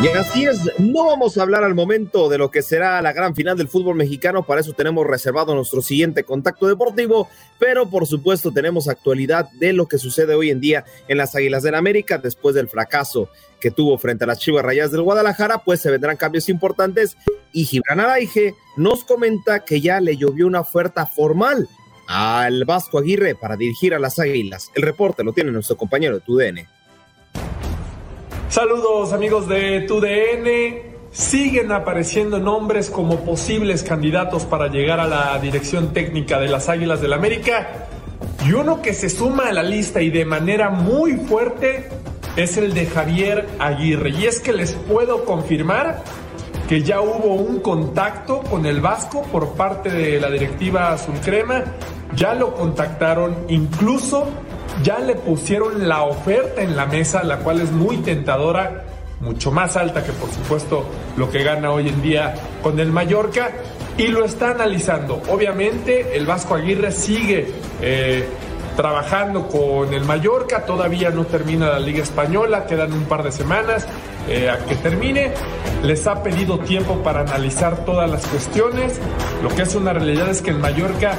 Y 0.00 0.06
así 0.16 0.44
es, 0.44 0.60
no 0.78 1.08
vamos 1.08 1.36
a 1.36 1.42
hablar 1.42 1.64
al 1.64 1.74
momento 1.74 2.28
de 2.28 2.38
lo 2.38 2.52
que 2.52 2.62
será 2.62 3.02
la 3.02 3.12
gran 3.12 3.34
final 3.34 3.58
del 3.58 3.66
fútbol 3.66 3.96
mexicano, 3.96 4.46
para 4.46 4.60
eso 4.60 4.74
tenemos 4.74 5.04
reservado 5.06 5.52
nuestro 5.56 5.82
siguiente 5.82 6.22
contacto 6.22 6.68
deportivo, 6.68 7.28
pero 7.58 7.90
por 7.90 8.06
supuesto 8.06 8.52
tenemos 8.52 8.88
actualidad 8.88 9.50
de 9.58 9.72
lo 9.72 9.88
que 9.88 9.98
sucede 9.98 10.36
hoy 10.36 10.50
en 10.50 10.60
día 10.60 10.84
en 11.08 11.18
las 11.18 11.34
Águilas 11.34 11.64
del 11.64 11.74
América 11.74 12.16
después 12.16 12.54
del 12.54 12.68
fracaso 12.68 13.28
que 13.60 13.70
tuvo 13.70 13.98
frente 13.98 14.24
a 14.24 14.26
las 14.26 14.38
Chivas 14.38 14.64
Rayas 14.64 14.90
del 14.90 15.02
Guadalajara, 15.02 15.58
pues 15.58 15.80
se 15.80 15.90
vendrán 15.90 16.16
cambios 16.16 16.48
importantes 16.48 17.16
y 17.52 17.64
Gibran 17.64 18.00
Araige 18.00 18.54
nos 18.76 19.04
comenta 19.04 19.64
que 19.64 19.80
ya 19.80 20.00
le 20.00 20.16
llovió 20.16 20.46
una 20.46 20.60
oferta 20.60 21.06
formal 21.06 21.68
al 22.06 22.64
Vasco 22.64 22.98
Aguirre 22.98 23.36
para 23.36 23.56
dirigir 23.56 23.94
a 23.94 23.98
las 23.98 24.18
Águilas. 24.18 24.70
El 24.74 24.82
reporte 24.82 25.22
lo 25.22 25.32
tiene 25.32 25.52
nuestro 25.52 25.76
compañero 25.76 26.16
de 26.16 26.20
TUDN. 26.22 26.68
Saludos 28.48 29.12
amigos 29.12 29.46
de 29.48 29.82
TUDN. 29.82 30.90
Siguen 31.12 31.70
apareciendo 31.72 32.38
nombres 32.38 32.90
como 32.90 33.24
posibles 33.24 33.84
candidatos 33.84 34.44
para 34.44 34.68
llegar 34.68 34.98
a 34.98 35.06
la 35.06 35.38
dirección 35.38 35.92
técnica 35.92 36.40
de 36.40 36.48
las 36.48 36.68
Águilas 36.68 37.00
del 37.00 37.12
América. 37.12 37.86
Y 38.44 38.52
uno 38.52 38.82
que 38.82 38.92
se 38.92 39.08
suma 39.08 39.48
a 39.48 39.52
la 39.52 39.62
lista 39.62 40.02
y 40.02 40.10
de 40.10 40.24
manera 40.24 40.70
muy 40.70 41.12
fuerte 41.12 41.88
es 42.36 42.56
el 42.56 42.74
de 42.74 42.86
Javier 42.86 43.46
Aguirre. 43.58 44.10
Y 44.10 44.26
es 44.26 44.40
que 44.40 44.52
les 44.52 44.72
puedo 44.72 45.24
confirmar 45.24 46.02
que 46.68 46.82
ya 46.82 47.00
hubo 47.00 47.34
un 47.34 47.60
contacto 47.60 48.42
con 48.42 48.64
el 48.64 48.80
Vasco 48.80 49.22
por 49.22 49.54
parte 49.54 49.90
de 49.90 50.20
la 50.20 50.30
directiva 50.30 50.92
Azul 50.92 51.16
Crema. 51.24 51.64
Ya 52.14 52.34
lo 52.34 52.54
contactaron, 52.54 53.36
incluso 53.48 54.28
ya 54.82 54.98
le 54.98 55.14
pusieron 55.14 55.88
la 55.88 56.02
oferta 56.02 56.62
en 56.62 56.76
la 56.76 56.86
mesa, 56.86 57.22
la 57.22 57.38
cual 57.38 57.60
es 57.60 57.70
muy 57.72 57.98
tentadora, 57.98 58.84
mucho 59.20 59.50
más 59.50 59.76
alta 59.76 60.04
que 60.04 60.12
por 60.12 60.30
supuesto 60.30 60.84
lo 61.16 61.30
que 61.30 61.42
gana 61.42 61.70
hoy 61.72 61.88
en 61.88 62.00
día 62.02 62.34
con 62.62 62.78
el 62.80 62.90
Mallorca, 62.90 63.50
y 63.98 64.08
lo 64.08 64.24
está 64.24 64.52
analizando. 64.52 65.20
Obviamente 65.28 66.16
el 66.16 66.24
Vasco 66.24 66.54
Aguirre 66.54 66.90
sigue 66.90 67.52
eh, 67.82 68.26
trabajando 68.80 69.46
con 69.46 69.92
el 69.92 70.06
Mallorca, 70.06 70.64
todavía 70.64 71.10
no 71.10 71.26
termina 71.26 71.68
la 71.68 71.78
Liga 71.78 72.02
Española, 72.02 72.64
quedan 72.64 72.94
un 72.94 73.04
par 73.04 73.22
de 73.22 73.30
semanas, 73.30 73.86
eh, 74.26 74.48
a 74.48 74.56
que 74.64 74.74
termine. 74.74 75.34
Les 75.82 76.06
ha 76.06 76.22
pedido 76.22 76.58
tiempo 76.60 77.02
para 77.02 77.20
analizar 77.20 77.84
todas 77.84 78.10
las 78.10 78.26
cuestiones. 78.26 78.98
Lo 79.42 79.50
que 79.50 79.62
es 79.62 79.74
una 79.74 79.92
realidad 79.92 80.30
es 80.30 80.40
que 80.40 80.48
en 80.48 80.62
Mallorca 80.62 81.12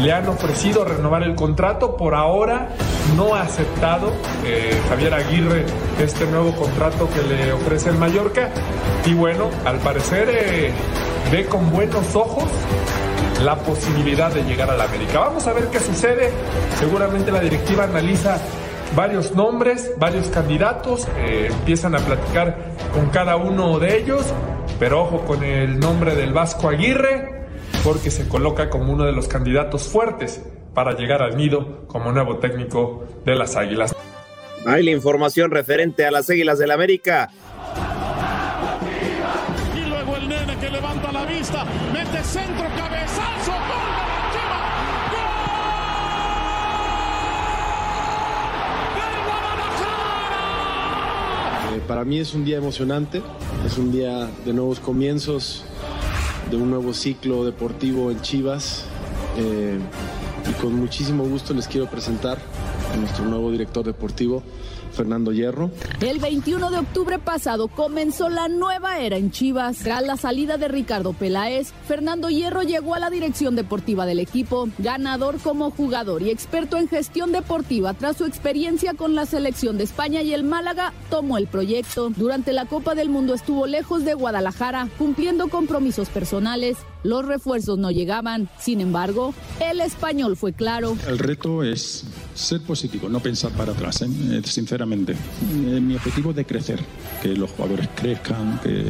le 0.00 0.10
han 0.10 0.26
ofrecido 0.26 0.86
renovar 0.86 1.22
el 1.22 1.34
contrato. 1.34 1.98
Por 1.98 2.14
ahora 2.14 2.70
no 3.14 3.34
ha 3.34 3.42
aceptado 3.42 4.10
eh, 4.46 4.80
Javier 4.88 5.12
Aguirre 5.12 5.66
este 6.00 6.24
nuevo 6.24 6.56
contrato 6.56 7.10
que 7.10 7.22
le 7.28 7.52
ofrece 7.52 7.90
el 7.90 7.98
Mallorca. 7.98 8.48
Y 9.04 9.12
bueno, 9.12 9.50
al 9.66 9.76
parecer 9.80 10.30
eh, 10.30 10.72
ve 11.30 11.44
con 11.44 11.70
buenos 11.70 12.16
ojos 12.16 12.48
la 13.42 13.56
posibilidad 13.56 14.32
de 14.32 14.42
llegar 14.44 14.70
a 14.70 14.76
la 14.76 14.84
América. 14.84 15.20
Vamos 15.20 15.46
a 15.46 15.52
ver 15.52 15.68
qué 15.68 15.80
sucede. 15.80 16.30
Seguramente 16.78 17.32
la 17.32 17.40
directiva 17.40 17.84
analiza 17.84 18.38
varios 18.94 19.34
nombres, 19.34 19.92
varios 19.98 20.28
candidatos, 20.28 21.08
eh, 21.16 21.48
empiezan 21.50 21.94
a 21.94 21.98
platicar 21.98 22.56
con 22.92 23.08
cada 23.10 23.36
uno 23.36 23.78
de 23.78 23.98
ellos, 23.98 24.26
pero 24.78 25.02
ojo 25.02 25.24
con 25.24 25.42
el 25.42 25.80
nombre 25.80 26.14
del 26.14 26.32
Vasco 26.32 26.68
Aguirre, 26.68 27.46
porque 27.84 28.10
se 28.10 28.28
coloca 28.28 28.68
como 28.70 28.92
uno 28.92 29.04
de 29.04 29.12
los 29.12 29.28
candidatos 29.28 29.88
fuertes 29.88 30.42
para 30.74 30.92
llegar 30.92 31.22
al 31.22 31.36
nido 31.36 31.86
como 31.86 32.12
nuevo 32.12 32.38
técnico 32.38 33.04
de 33.24 33.34
las 33.34 33.56
Águilas. 33.56 33.94
Hay 34.66 34.84
la 34.84 34.90
información 34.90 35.50
referente 35.50 36.06
a 36.06 36.10
las 36.10 36.30
Águilas 36.30 36.58
del 36.58 36.70
América. 36.70 37.30
Y 39.74 39.88
luego 39.88 40.16
el 40.16 40.28
nene 40.28 40.56
que 40.58 40.70
levanta 40.70 41.10
la 41.12 41.24
vista, 41.24 41.64
mete 42.12 42.24
centro, 42.24 42.68
cabezazo, 42.76 43.52
para 51.88 52.04
mí 52.04 52.18
es 52.18 52.32
un 52.34 52.44
día 52.44 52.58
emocionante, 52.58 53.22
es 53.66 53.76
un 53.76 53.90
día 53.90 54.30
de 54.44 54.52
nuevos 54.52 54.78
comienzos, 54.78 55.64
de 56.50 56.56
un 56.56 56.70
nuevo 56.70 56.94
ciclo 56.94 57.44
deportivo 57.44 58.10
en 58.10 58.20
Chivas. 58.20 58.84
Eh, 59.36 59.78
y 60.48 60.52
con 60.60 60.74
muchísimo 60.74 61.24
gusto 61.24 61.54
les 61.54 61.66
quiero 61.66 61.88
presentar 61.88 62.38
a 62.92 62.96
nuestro 62.96 63.24
nuevo 63.24 63.50
director 63.50 63.84
deportivo, 63.84 64.42
Fernando 64.92 65.32
Hierro. 65.32 65.70
El 66.00 66.18
21 66.18 66.70
de 66.70 66.78
octubre 66.78 67.18
pasado 67.18 67.68
comenzó 67.68 68.28
la 68.28 68.48
nueva 68.48 68.98
era 68.98 69.16
en 69.16 69.30
Chivas. 69.30 69.78
Tras 69.78 70.02
la 70.02 70.16
salida 70.16 70.56
de 70.58 70.68
Ricardo 70.68 71.12
Peláez, 71.12 71.72
Fernando 71.86 72.28
Hierro 72.28 72.62
llegó 72.62 72.94
a 72.94 72.98
la 72.98 73.10
dirección 73.10 73.56
deportiva 73.56 74.06
del 74.06 74.18
equipo, 74.18 74.68
ganador 74.78 75.38
como 75.38 75.70
jugador 75.70 76.22
y 76.22 76.30
experto 76.30 76.76
en 76.76 76.88
gestión 76.88 77.32
deportiva 77.32 77.94
tras 77.94 78.16
su 78.16 78.24
experiencia 78.24 78.94
con 78.94 79.14
la 79.14 79.26
selección 79.26 79.78
de 79.78 79.84
España 79.84 80.22
y 80.22 80.32
el 80.32 80.44
Málaga, 80.44 80.92
tomó 81.10 81.38
el 81.38 81.46
proyecto. 81.46 82.10
Durante 82.10 82.52
la 82.52 82.66
Copa 82.66 82.94
del 82.94 83.08
Mundo 83.08 83.34
estuvo 83.34 83.66
lejos 83.66 84.04
de 84.04 84.14
Guadalajara, 84.14 84.88
cumpliendo 84.98 85.48
compromisos 85.48 86.08
personales. 86.08 86.76
Los 87.02 87.24
refuerzos 87.24 87.78
no 87.78 87.90
llegaban, 87.90 88.48
sin 88.60 88.80
embargo, 88.80 89.34
el 89.60 89.80
español 89.80 90.36
fue 90.36 90.52
claro. 90.52 90.96
El 91.08 91.18
reto 91.18 91.64
es 91.64 92.04
ser 92.34 92.60
positivo, 92.62 93.08
no 93.08 93.20
pensar 93.20 93.50
para 93.52 93.72
atrás, 93.72 94.02
¿eh? 94.02 94.08
Sinceramente. 94.72 95.12
Eh, 95.12 95.80
mi 95.80 95.96
objetivo 95.96 96.30
es 96.30 96.36
de 96.36 96.46
crecer, 96.46 96.80
que 97.20 97.28
los 97.36 97.50
jugadores 97.50 97.90
crezcan, 97.94 98.58
que 98.62 98.86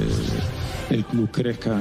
el 0.91 1.05
club 1.05 1.29
crezca. 1.33 1.77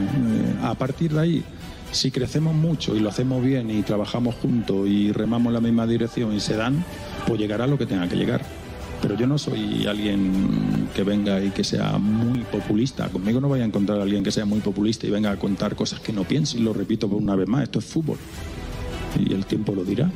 a 0.64 0.74
partir 0.74 1.14
de 1.14 1.20
ahí, 1.20 1.44
si 1.92 2.10
crecemos 2.10 2.56
mucho 2.56 2.96
y 2.96 3.00
lo 3.00 3.10
hacemos 3.10 3.44
bien 3.44 3.70
y 3.70 3.84
trabajamos 3.84 4.36
juntos 4.36 4.88
y 4.88 5.12
remamos 5.12 5.52
en 5.52 5.54
la 5.54 5.62
misma 5.62 5.86
dirección 5.86 6.34
y 6.34 6.40
se 6.40 6.56
dan, 6.56 6.84
pues 7.28 7.40
llegará 7.40 7.68
lo 7.68 7.78
que 7.78 7.86
tenga 7.86 8.08
que 8.10 8.16
llegar 8.16 8.42
pero 9.04 9.16
yo 9.16 9.26
no 9.26 9.40
soy 9.40 9.88
alguien 9.88 10.88
que 10.94 11.02
venga 11.02 11.44
y 11.44 11.50
que 11.50 11.64
sea 11.64 11.98
muy 11.98 12.42
populista. 12.42 13.10
Conmigo 13.10 13.42
no 13.42 13.50
vaya 13.50 13.64
a 13.64 13.66
encontrar 13.66 13.98
a 13.98 14.04
alguien 14.04 14.24
que 14.24 14.32
sea 14.32 14.46
muy 14.46 14.60
populista 14.60 15.08
y 15.08 15.10
venga 15.10 15.32
a 15.32 15.38
contar 15.38 15.76
cosas 15.76 16.02
que 16.02 16.14
no 16.14 16.24
piense. 16.24 16.60
Y 16.60 16.62
lo 16.62 16.72
repito 16.72 17.10
por 17.10 17.18
una 17.18 17.36
vez 17.36 17.48
más, 17.48 17.64
esto 17.64 17.80
es 17.80 17.86
fútbol. 17.86 18.20
Y 19.20 19.34
el 19.34 19.48
tiempo 19.48 19.74
lo 19.74 19.84
dirá. 19.84 20.12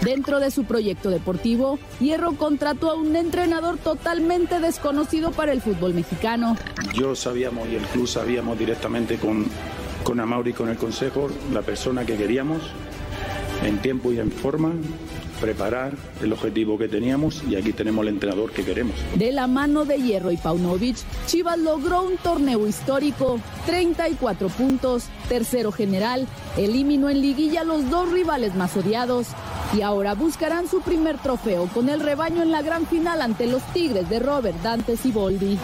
Dentro 0.00 0.40
de 0.40 0.50
su 0.50 0.64
proyecto 0.64 1.10
deportivo, 1.10 1.78
Hierro 2.00 2.32
contrató 2.32 2.90
a 2.90 2.94
un 2.94 3.14
entrenador 3.14 3.78
totalmente 3.78 4.58
desconocido 4.60 5.30
para 5.30 5.52
el 5.52 5.60
fútbol 5.60 5.94
mexicano. 5.94 6.56
Yo 6.94 7.14
sabíamos 7.14 7.68
y 7.68 7.76
el 7.76 7.82
club 7.82 8.08
sabíamos 8.08 8.58
directamente 8.58 9.18
con, 9.18 9.46
con 10.02 10.18
Amauri 10.18 10.50
y 10.50 10.54
con 10.54 10.68
el 10.68 10.76
consejo 10.76 11.28
la 11.52 11.62
persona 11.62 12.04
que 12.04 12.16
queríamos 12.16 12.62
en 13.64 13.78
tiempo 13.78 14.12
y 14.12 14.18
en 14.18 14.30
forma 14.32 14.72
preparar 15.42 15.94
el 16.22 16.32
objetivo 16.32 16.78
que 16.78 16.86
teníamos 16.86 17.42
y 17.48 17.56
aquí 17.56 17.72
tenemos 17.72 18.02
el 18.02 18.14
entrenador 18.14 18.52
que 18.52 18.64
queremos. 18.64 18.94
De 19.16 19.32
la 19.32 19.48
mano 19.48 19.84
de 19.84 20.00
Hierro 20.00 20.30
y 20.30 20.36
Paunovic, 20.36 20.96
Chivas 21.26 21.58
logró 21.58 22.02
un 22.02 22.16
torneo 22.16 22.68
histórico, 22.68 23.40
34 23.66 24.48
puntos, 24.48 25.06
tercero 25.28 25.72
general, 25.72 26.28
eliminó 26.56 27.10
en 27.10 27.20
liguilla 27.20 27.64
los 27.64 27.90
dos 27.90 28.12
rivales 28.12 28.54
más 28.54 28.76
odiados 28.76 29.26
y 29.72 29.82
ahora 29.82 30.14
buscarán 30.14 30.68
su 30.68 30.80
primer 30.80 31.18
trofeo 31.18 31.66
con 31.68 31.88
el 31.88 32.00
rebaño 32.00 32.42
en 32.42 32.50
la 32.50 32.62
gran 32.62 32.86
final 32.86 33.22
ante 33.22 33.46
los 33.46 33.62
Tigres 33.72 34.08
de 34.08 34.18
Robert 34.18 34.60
Dante 34.62 34.96
Siboldi. 34.96 35.58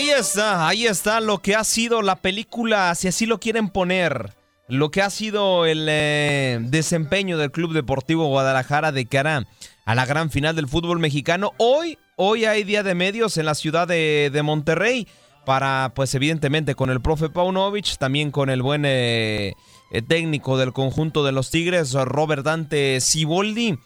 Ahí 0.00 0.08
está, 0.08 0.66
ahí 0.66 0.86
está 0.86 1.20
lo 1.20 1.40
que 1.40 1.54
ha 1.54 1.62
sido 1.62 2.00
la 2.00 2.16
película, 2.16 2.94
si 2.94 3.06
así 3.06 3.26
lo 3.26 3.38
quieren 3.38 3.68
poner, 3.68 4.32
lo 4.66 4.90
que 4.90 5.02
ha 5.02 5.10
sido 5.10 5.66
el 5.66 5.86
eh, 5.90 6.58
desempeño 6.62 7.36
del 7.36 7.50
Club 7.50 7.74
Deportivo 7.74 8.24
Guadalajara 8.28 8.92
de 8.92 9.04
cara 9.04 9.46
a 9.84 9.94
la 9.94 10.06
gran 10.06 10.30
final 10.30 10.56
del 10.56 10.68
fútbol 10.68 11.00
mexicano. 11.00 11.52
Hoy, 11.58 11.98
hoy 12.16 12.46
hay 12.46 12.64
día 12.64 12.82
de 12.82 12.94
medios 12.94 13.36
en 13.36 13.44
la 13.44 13.54
ciudad 13.54 13.86
de, 13.86 14.40
Monterrey 14.42 15.06
para, 15.44 15.92
pues 15.94 16.14
evidentemente 16.14 16.74
con 16.74 16.88
el 16.88 17.02
profe 17.02 17.28
Paunovic, 17.28 17.98
también 17.98 18.30
con 18.30 18.48
el 18.48 18.62
buen 18.62 18.86
eh, 18.86 19.52
eh, 19.92 20.00
técnico 20.00 20.56
del 20.56 20.72
conjunto 20.72 21.24
de 21.24 21.32
los 21.32 21.50
Tigres, 21.50 21.92
Robert 21.92 22.42
Dante 22.42 23.02
Siboldi. 23.02 23.78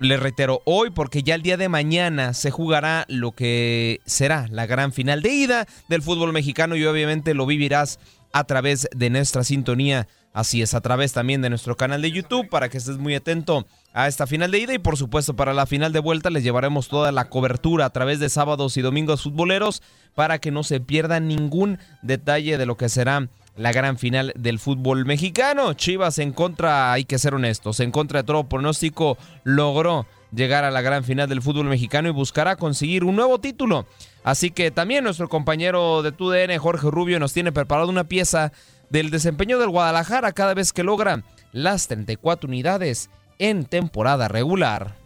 Le 0.00 0.16
reitero, 0.16 0.62
hoy 0.64 0.88
porque 0.88 1.22
ya 1.22 1.34
el 1.34 1.42
día 1.42 1.58
de 1.58 1.68
mañana 1.68 2.32
se 2.32 2.50
jugará 2.50 3.04
lo 3.08 3.32
que 3.32 4.00
será 4.06 4.46
la 4.48 4.64
gran 4.64 4.94
final 4.94 5.20
de 5.20 5.28
ida 5.28 5.66
del 5.90 6.00
fútbol 6.00 6.32
mexicano 6.32 6.74
y 6.74 6.86
obviamente 6.86 7.34
lo 7.34 7.44
vivirás 7.44 7.98
a 8.32 8.44
través 8.44 8.88
de 8.96 9.10
nuestra 9.10 9.44
sintonía. 9.44 10.08
Así 10.32 10.62
es, 10.62 10.72
a 10.72 10.80
través 10.80 11.12
también 11.12 11.42
de 11.42 11.50
nuestro 11.50 11.76
canal 11.76 12.00
de 12.00 12.12
YouTube 12.12 12.48
para 12.48 12.70
que 12.70 12.78
estés 12.78 12.96
muy 12.96 13.14
atento 13.14 13.66
a 13.92 14.08
esta 14.08 14.26
final 14.26 14.50
de 14.50 14.60
ida 14.60 14.72
y 14.72 14.78
por 14.78 14.96
supuesto 14.96 15.36
para 15.36 15.52
la 15.52 15.66
final 15.66 15.92
de 15.92 15.98
vuelta 15.98 16.30
les 16.30 16.44
llevaremos 16.44 16.88
toda 16.88 17.12
la 17.12 17.28
cobertura 17.28 17.84
a 17.84 17.90
través 17.90 18.20
de 18.20 18.30
sábados 18.30 18.78
y 18.78 18.80
domingos 18.80 19.24
futboleros 19.24 19.82
para 20.14 20.38
que 20.38 20.50
no 20.50 20.62
se 20.62 20.80
pierda 20.80 21.20
ningún 21.20 21.78
detalle 22.00 22.56
de 22.56 22.64
lo 22.64 22.78
que 22.78 22.88
será 22.88 23.28
la 23.56 23.72
gran 23.72 23.98
final 23.98 24.32
del 24.36 24.58
fútbol 24.58 25.04
mexicano. 25.04 25.74
Chivas 25.74 26.18
en 26.18 26.32
contra, 26.32 26.92
hay 26.92 27.04
que 27.04 27.18
ser 27.18 27.34
honestos, 27.34 27.80
en 27.80 27.90
contra 27.90 28.22
de 28.22 28.26
todo 28.26 28.44
pronóstico, 28.44 29.18
logró 29.44 30.06
llegar 30.32 30.64
a 30.64 30.70
la 30.70 30.80
gran 30.80 31.04
final 31.04 31.28
del 31.28 31.42
fútbol 31.42 31.66
mexicano 31.66 32.08
y 32.08 32.12
buscará 32.12 32.56
conseguir 32.56 33.04
un 33.04 33.16
nuevo 33.16 33.38
título. 33.38 33.86
Así 34.22 34.50
que 34.50 34.70
también 34.70 35.04
nuestro 35.04 35.28
compañero 35.28 36.02
de 36.02 36.12
TUDN, 36.12 36.58
Jorge 36.58 36.90
Rubio, 36.90 37.18
nos 37.18 37.32
tiene 37.32 37.52
preparado 37.52 37.88
una 37.88 38.04
pieza 38.04 38.52
del 38.90 39.10
desempeño 39.10 39.58
del 39.58 39.70
Guadalajara 39.70 40.32
cada 40.32 40.54
vez 40.54 40.72
que 40.72 40.82
logra 40.82 41.22
las 41.52 41.88
34 41.88 42.48
unidades 42.48 43.10
en 43.38 43.64
temporada 43.64 44.28
regular. 44.28 44.96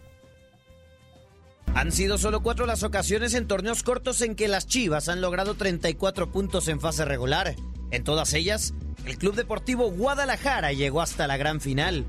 Han 1.73 1.91
sido 1.91 2.17
solo 2.17 2.41
cuatro 2.41 2.65
las 2.65 2.83
ocasiones 2.83 3.33
en 3.33 3.47
torneos 3.47 3.83
cortos 3.83 4.21
en 4.21 4.35
que 4.35 4.47
las 4.47 4.65
Chivas 4.65 5.09
han 5.09 5.21
logrado 5.21 5.55
34 5.55 6.31
puntos 6.31 6.67
en 6.67 6.79
fase 6.79 7.03
regular. 7.03 7.55
En 7.91 8.03
todas 8.03 8.33
ellas, 8.33 8.73
el 9.05 9.17
Club 9.17 9.35
Deportivo 9.35 9.91
Guadalajara 9.91 10.73
llegó 10.73 11.01
hasta 11.01 11.27
la 11.27 11.37
gran 11.37 11.61
final. 11.61 12.05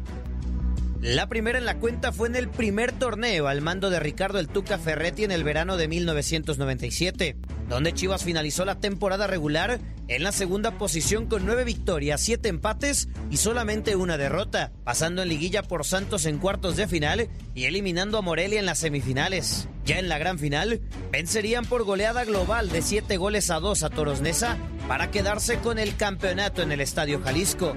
La 1.03 1.29
primera 1.29 1.59
en 1.59 1.67
la 1.67 1.79
cuenta 1.79 2.11
fue 2.11 2.29
en 2.29 2.37
el 2.37 2.49
primer 2.49 2.91
torneo 2.93 3.49
al 3.49 3.61
mando 3.61 3.91
de 3.91 4.01
Ricardo 4.01 4.39
El 4.39 4.49
Tuca 4.49 4.79
Ferretti 4.79 5.25
en 5.25 5.31
el 5.31 5.45
verano 5.45 5.77
de 5.77 5.89
1997, 5.89 7.37
donde 7.69 7.93
Chivas 7.93 8.25
finalizó 8.25 8.65
la 8.65 8.81
temporada 8.81 9.27
regular 9.27 9.81
en 10.09 10.23
la 10.23 10.33
segunda 10.33 10.79
posición 10.79 11.27
con 11.27 11.45
nueve 11.45 11.65
victorias, 11.65 12.21
siete 12.21 12.49
empates 12.49 13.09
y 13.31 13.39
solamente 13.39 13.97
una 13.97 14.17
derrota, 14.17 14.73
pasando 14.85 15.23
en 15.23 15.29
liguilla 15.29 15.63
por 15.63 15.85
Santos 15.85 16.27
en 16.27 16.39
cuartos 16.39 16.77
de 16.77 16.87
final 16.87 17.29
y 17.55 17.65
eliminando 17.65 18.19
a 18.19 18.23
Morelia 18.23 18.61
en 18.61 18.67
las 18.67 18.79
semifinales. 18.79 19.69
Ya 19.85 19.99
en 19.99 20.09
la 20.09 20.19
gran 20.19 20.39
final, 20.39 20.81
vencerían 21.11 21.65
por 21.65 21.85
goleada 21.85 22.25
global 22.25 22.69
de 22.69 22.83
siete 22.83 23.17
goles 23.17 23.51
a 23.51 23.61
dos 23.61 23.83
a 23.83 23.91
Toros 23.91 24.21
Neza 24.21 24.57
para 24.89 25.11
quedarse 25.11 25.59
con 25.59 25.79
el 25.79 25.97
campeonato 25.97 26.63
en 26.63 26.73
el 26.73 26.81
Estadio 26.81 27.21
Jalisco. 27.23 27.77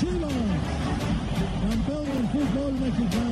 Chivas, 0.00 0.32
fútbol 2.32 2.72
mexicano. 2.74 3.25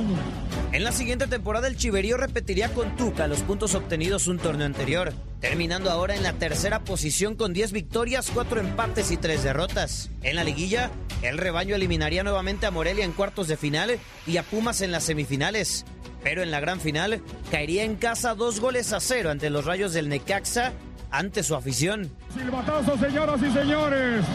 En 0.75 0.83
la 0.83 0.91
siguiente 0.91 1.25
temporada 1.27 1.69
el 1.69 1.77
Chiverío 1.77 2.17
repetiría 2.17 2.67
con 2.73 2.97
Tuca 2.97 3.27
los 3.27 3.43
puntos 3.43 3.75
obtenidos 3.75 4.27
un 4.27 4.39
torneo 4.39 4.65
anterior, 4.65 5.13
terminando 5.39 5.89
ahora 5.89 6.17
en 6.17 6.23
la 6.23 6.33
tercera 6.33 6.81
posición 6.81 7.35
con 7.35 7.53
10 7.53 7.71
victorias, 7.71 8.29
4 8.33 8.59
empates 8.59 9.09
y 9.09 9.15
3 9.15 9.41
derrotas. 9.41 10.09
En 10.21 10.35
la 10.35 10.43
liguilla, 10.43 10.91
el 11.21 11.37
rebaño 11.37 11.75
eliminaría 11.75 12.23
nuevamente 12.23 12.65
a 12.65 12.71
Morelia 12.71 13.05
en 13.05 13.13
cuartos 13.13 13.47
de 13.47 13.55
final 13.55 13.97
y 14.27 14.35
a 14.35 14.43
Pumas 14.43 14.81
en 14.81 14.91
las 14.91 15.05
semifinales. 15.05 15.85
Pero 16.21 16.43
en 16.43 16.51
la 16.51 16.59
gran 16.59 16.81
final, 16.81 17.21
caería 17.49 17.85
en 17.85 17.95
casa 17.95 18.35
dos 18.35 18.59
goles 18.59 18.91
a 18.91 18.99
cero 18.99 19.31
ante 19.31 19.49
los 19.49 19.63
rayos 19.63 19.93
del 19.93 20.09
Necaxa 20.09 20.73
ante 21.09 21.43
su 21.43 21.55
afición. 21.55 22.11
Silbatazo, 22.37 22.97
señoras 22.97 23.41
y 23.41 23.49
señores. 23.49 24.25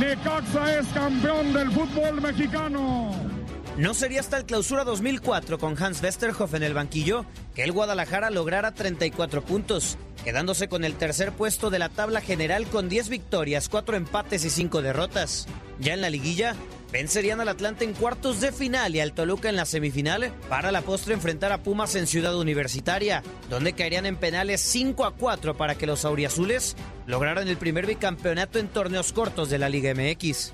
Necaxa 0.00 0.78
es 0.78 0.86
campeón 0.94 1.52
del 1.52 1.70
fútbol 1.72 2.22
mexicano. 2.22 3.43
No 3.76 3.92
sería 3.92 4.20
hasta 4.20 4.36
el 4.36 4.44
clausura 4.44 4.84
2004 4.84 5.58
con 5.58 5.82
Hans 5.82 6.00
Westerhoff 6.00 6.54
en 6.54 6.62
el 6.62 6.74
banquillo 6.74 7.26
que 7.56 7.64
el 7.64 7.72
Guadalajara 7.72 8.30
lograra 8.30 8.72
34 8.72 9.42
puntos, 9.44 9.98
quedándose 10.22 10.68
con 10.68 10.84
el 10.84 10.94
tercer 10.94 11.32
puesto 11.32 11.70
de 11.70 11.80
la 11.80 11.88
tabla 11.88 12.20
general 12.20 12.68
con 12.68 12.88
10 12.88 13.08
victorias, 13.08 13.68
4 13.68 13.96
empates 13.96 14.44
y 14.44 14.50
5 14.50 14.80
derrotas. 14.80 15.48
Ya 15.80 15.92
en 15.92 16.02
la 16.02 16.10
liguilla, 16.10 16.54
vencerían 16.92 17.40
al 17.40 17.48
Atlante 17.48 17.84
en 17.84 17.94
cuartos 17.94 18.40
de 18.40 18.52
final 18.52 18.94
y 18.94 19.00
al 19.00 19.12
Toluca 19.12 19.48
en 19.48 19.56
la 19.56 19.66
semifinal 19.66 20.32
para 20.48 20.70
la 20.70 20.82
postre 20.82 21.14
enfrentar 21.14 21.50
a 21.50 21.64
Pumas 21.64 21.96
en 21.96 22.06
Ciudad 22.06 22.38
Universitaria, 22.38 23.24
donde 23.50 23.72
caerían 23.72 24.06
en 24.06 24.16
penales 24.16 24.60
5 24.60 25.04
a 25.04 25.16
4 25.16 25.56
para 25.56 25.74
que 25.74 25.88
los 25.88 26.04
auriazules 26.04 26.76
lograran 27.08 27.48
el 27.48 27.56
primer 27.56 27.86
bicampeonato 27.86 28.60
en 28.60 28.68
torneos 28.68 29.12
cortos 29.12 29.50
de 29.50 29.58
la 29.58 29.68
Liga 29.68 29.92
MX. 29.94 30.52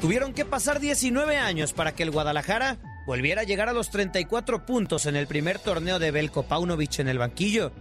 Tuvieron 0.00 0.32
que 0.32 0.44
pasar 0.44 0.78
19 0.78 1.36
años 1.38 1.72
para 1.72 1.92
que 1.92 2.04
el 2.04 2.12
Guadalajara 2.12 2.78
volviera 3.04 3.40
a 3.42 3.44
llegar 3.44 3.68
a 3.68 3.72
los 3.72 3.90
34 3.90 4.64
puntos 4.64 5.06
en 5.06 5.16
el 5.16 5.26
primer 5.26 5.58
torneo 5.58 5.98
de 5.98 6.12
Belko 6.12 6.44
Paunovic 6.44 7.00
en 7.00 7.08
el 7.08 7.18
banquillo. 7.18 7.72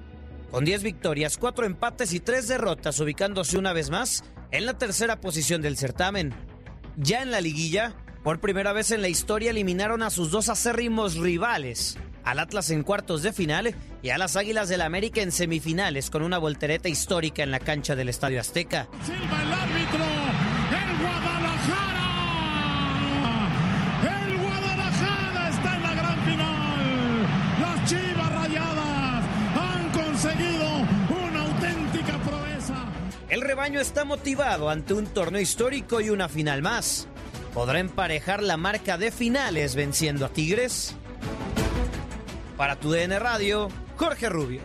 Con 0.50 0.66
10 0.66 0.82
victorias, 0.82 1.38
4 1.38 1.66
empates 1.66 2.14
y 2.14 2.20
3 2.20 2.48
derrotas, 2.48 3.00
ubicándose 3.00 3.58
una 3.58 3.74
vez 3.74 3.92
más 3.92 4.24
en 4.52 4.66
la 4.66 4.78
tercera 4.78 5.22
posición 5.22 5.62
del 5.62 5.78
certamen. 5.78 6.34
Ya 6.96 7.22
en 7.22 7.30
la 7.30 7.42
liguilla, 7.42 7.94
por 8.24 8.40
primera 8.40 8.74
vez 8.74 8.90
en 8.90 9.04
la 9.04 9.10
historia 9.10 9.52
eliminaron 9.52 10.02
a 10.02 10.10
sus 10.10 10.32
dos 10.32 10.50
acérrimos 10.50 11.18
rivales, 11.18 12.00
al 12.24 12.40
Atlas 12.40 12.72
en 12.72 12.82
cuartos 12.82 13.22
de 13.22 13.32
final 13.32 13.76
y 14.02 14.10
a 14.10 14.18
las 14.18 14.36
Águilas 14.36 14.70
del 14.70 14.82
América 14.82 15.22
en 15.22 15.32
semifinales 15.32 16.10
con 16.10 16.24
una 16.24 16.40
voltereta 16.40 16.90
histórica 16.90 17.44
en 17.44 17.52
la 17.52 17.60
cancha 17.60 17.96
del 17.96 18.10
Estadio 18.10 18.42
Azteca. 18.42 18.88
Silva 19.06 19.44
el 19.44 19.54
árbitro. 19.54 20.07
Rebaño 33.58 33.80
está 33.80 34.06
motivado 34.06 34.70
ante 34.70 34.94
un 34.94 35.08
torneo 35.08 35.42
histórico 35.42 36.00
y 36.00 36.12
una 36.12 36.30
final 36.30 36.62
más. 36.62 37.08
¿Podrá 37.56 37.80
emparejar 37.80 38.44
la 38.44 38.56
marca 38.56 39.00
de 39.00 39.10
finales 39.10 39.74
venciendo 39.74 40.28
a 40.28 40.30
Tigres? 40.30 40.94
Para 42.56 42.76
tu 42.76 42.92
DN 42.92 43.18
Radio, 43.18 43.70
Jorge 43.96 44.30
Rubio. 44.30 44.62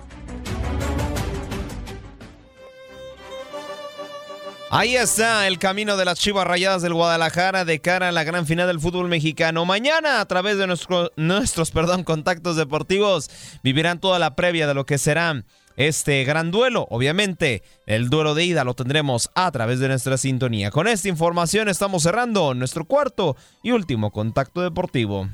Ahí 4.68 4.94
está 4.96 5.46
el 5.46 5.58
camino 5.58 5.96
de 5.96 6.04
las 6.04 6.18
Chivas 6.18 6.46
Rayadas 6.46 6.82
del 6.82 6.92
Guadalajara 6.92 7.64
de 7.64 7.80
cara 7.80 8.10
a 8.10 8.12
la 8.12 8.24
gran 8.24 8.46
final 8.46 8.66
del 8.66 8.80
fútbol 8.80 9.08
mexicano. 9.08 9.64
Mañana, 9.64 10.20
a 10.20 10.26
través 10.26 10.58
de 10.58 10.66
nuestro- 10.66 11.12
nuestros 11.16 11.70
perdón, 11.70 12.04
contactos 12.04 12.56
deportivos, 12.56 13.30
vivirán 13.62 14.00
toda 14.00 14.18
la 14.18 14.34
previa 14.34 14.66
de 14.66 14.74
lo 14.74 14.84
que 14.84 14.98
será 14.98 15.44
este 15.76 16.24
gran 16.24 16.50
duelo. 16.50 16.86
Obviamente, 16.90 17.62
el 17.86 18.10
duelo 18.10 18.34
de 18.34 18.44
ida 18.44 18.64
lo 18.64 18.74
tendremos 18.74 19.30
a 19.34 19.50
través 19.50 19.80
de 19.80 19.88
nuestra 19.88 20.16
sintonía. 20.16 20.70
Con 20.70 20.88
esta 20.88 21.08
información 21.08 21.68
estamos 21.68 22.02
cerrando 22.02 22.54
nuestro 22.54 22.84
cuarto 22.84 23.36
y 23.62 23.72
último 23.72 24.10
contacto 24.10 24.62
deportivo. 24.62 25.28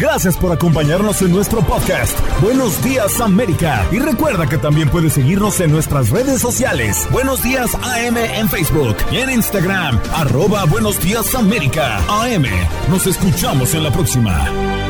Gracias 0.00 0.38
por 0.38 0.50
acompañarnos 0.50 1.20
en 1.20 1.30
nuestro 1.30 1.60
podcast. 1.60 2.18
Buenos 2.40 2.82
días 2.82 3.20
América. 3.20 3.86
Y 3.92 3.98
recuerda 3.98 4.48
que 4.48 4.56
también 4.56 4.88
puedes 4.88 5.12
seguirnos 5.12 5.60
en 5.60 5.70
nuestras 5.70 6.08
redes 6.08 6.40
sociales. 6.40 7.06
Buenos 7.12 7.42
días 7.42 7.74
AM 7.74 8.16
en 8.16 8.48
Facebook 8.48 8.96
y 9.12 9.18
en 9.18 9.28
Instagram. 9.28 10.00
Arroba 10.14 10.64
Buenos 10.64 10.98
días 11.02 11.34
América. 11.34 11.98
AM. 12.08 12.46
Nos 12.88 13.06
escuchamos 13.06 13.74
en 13.74 13.82
la 13.82 13.92
próxima. 13.92 14.89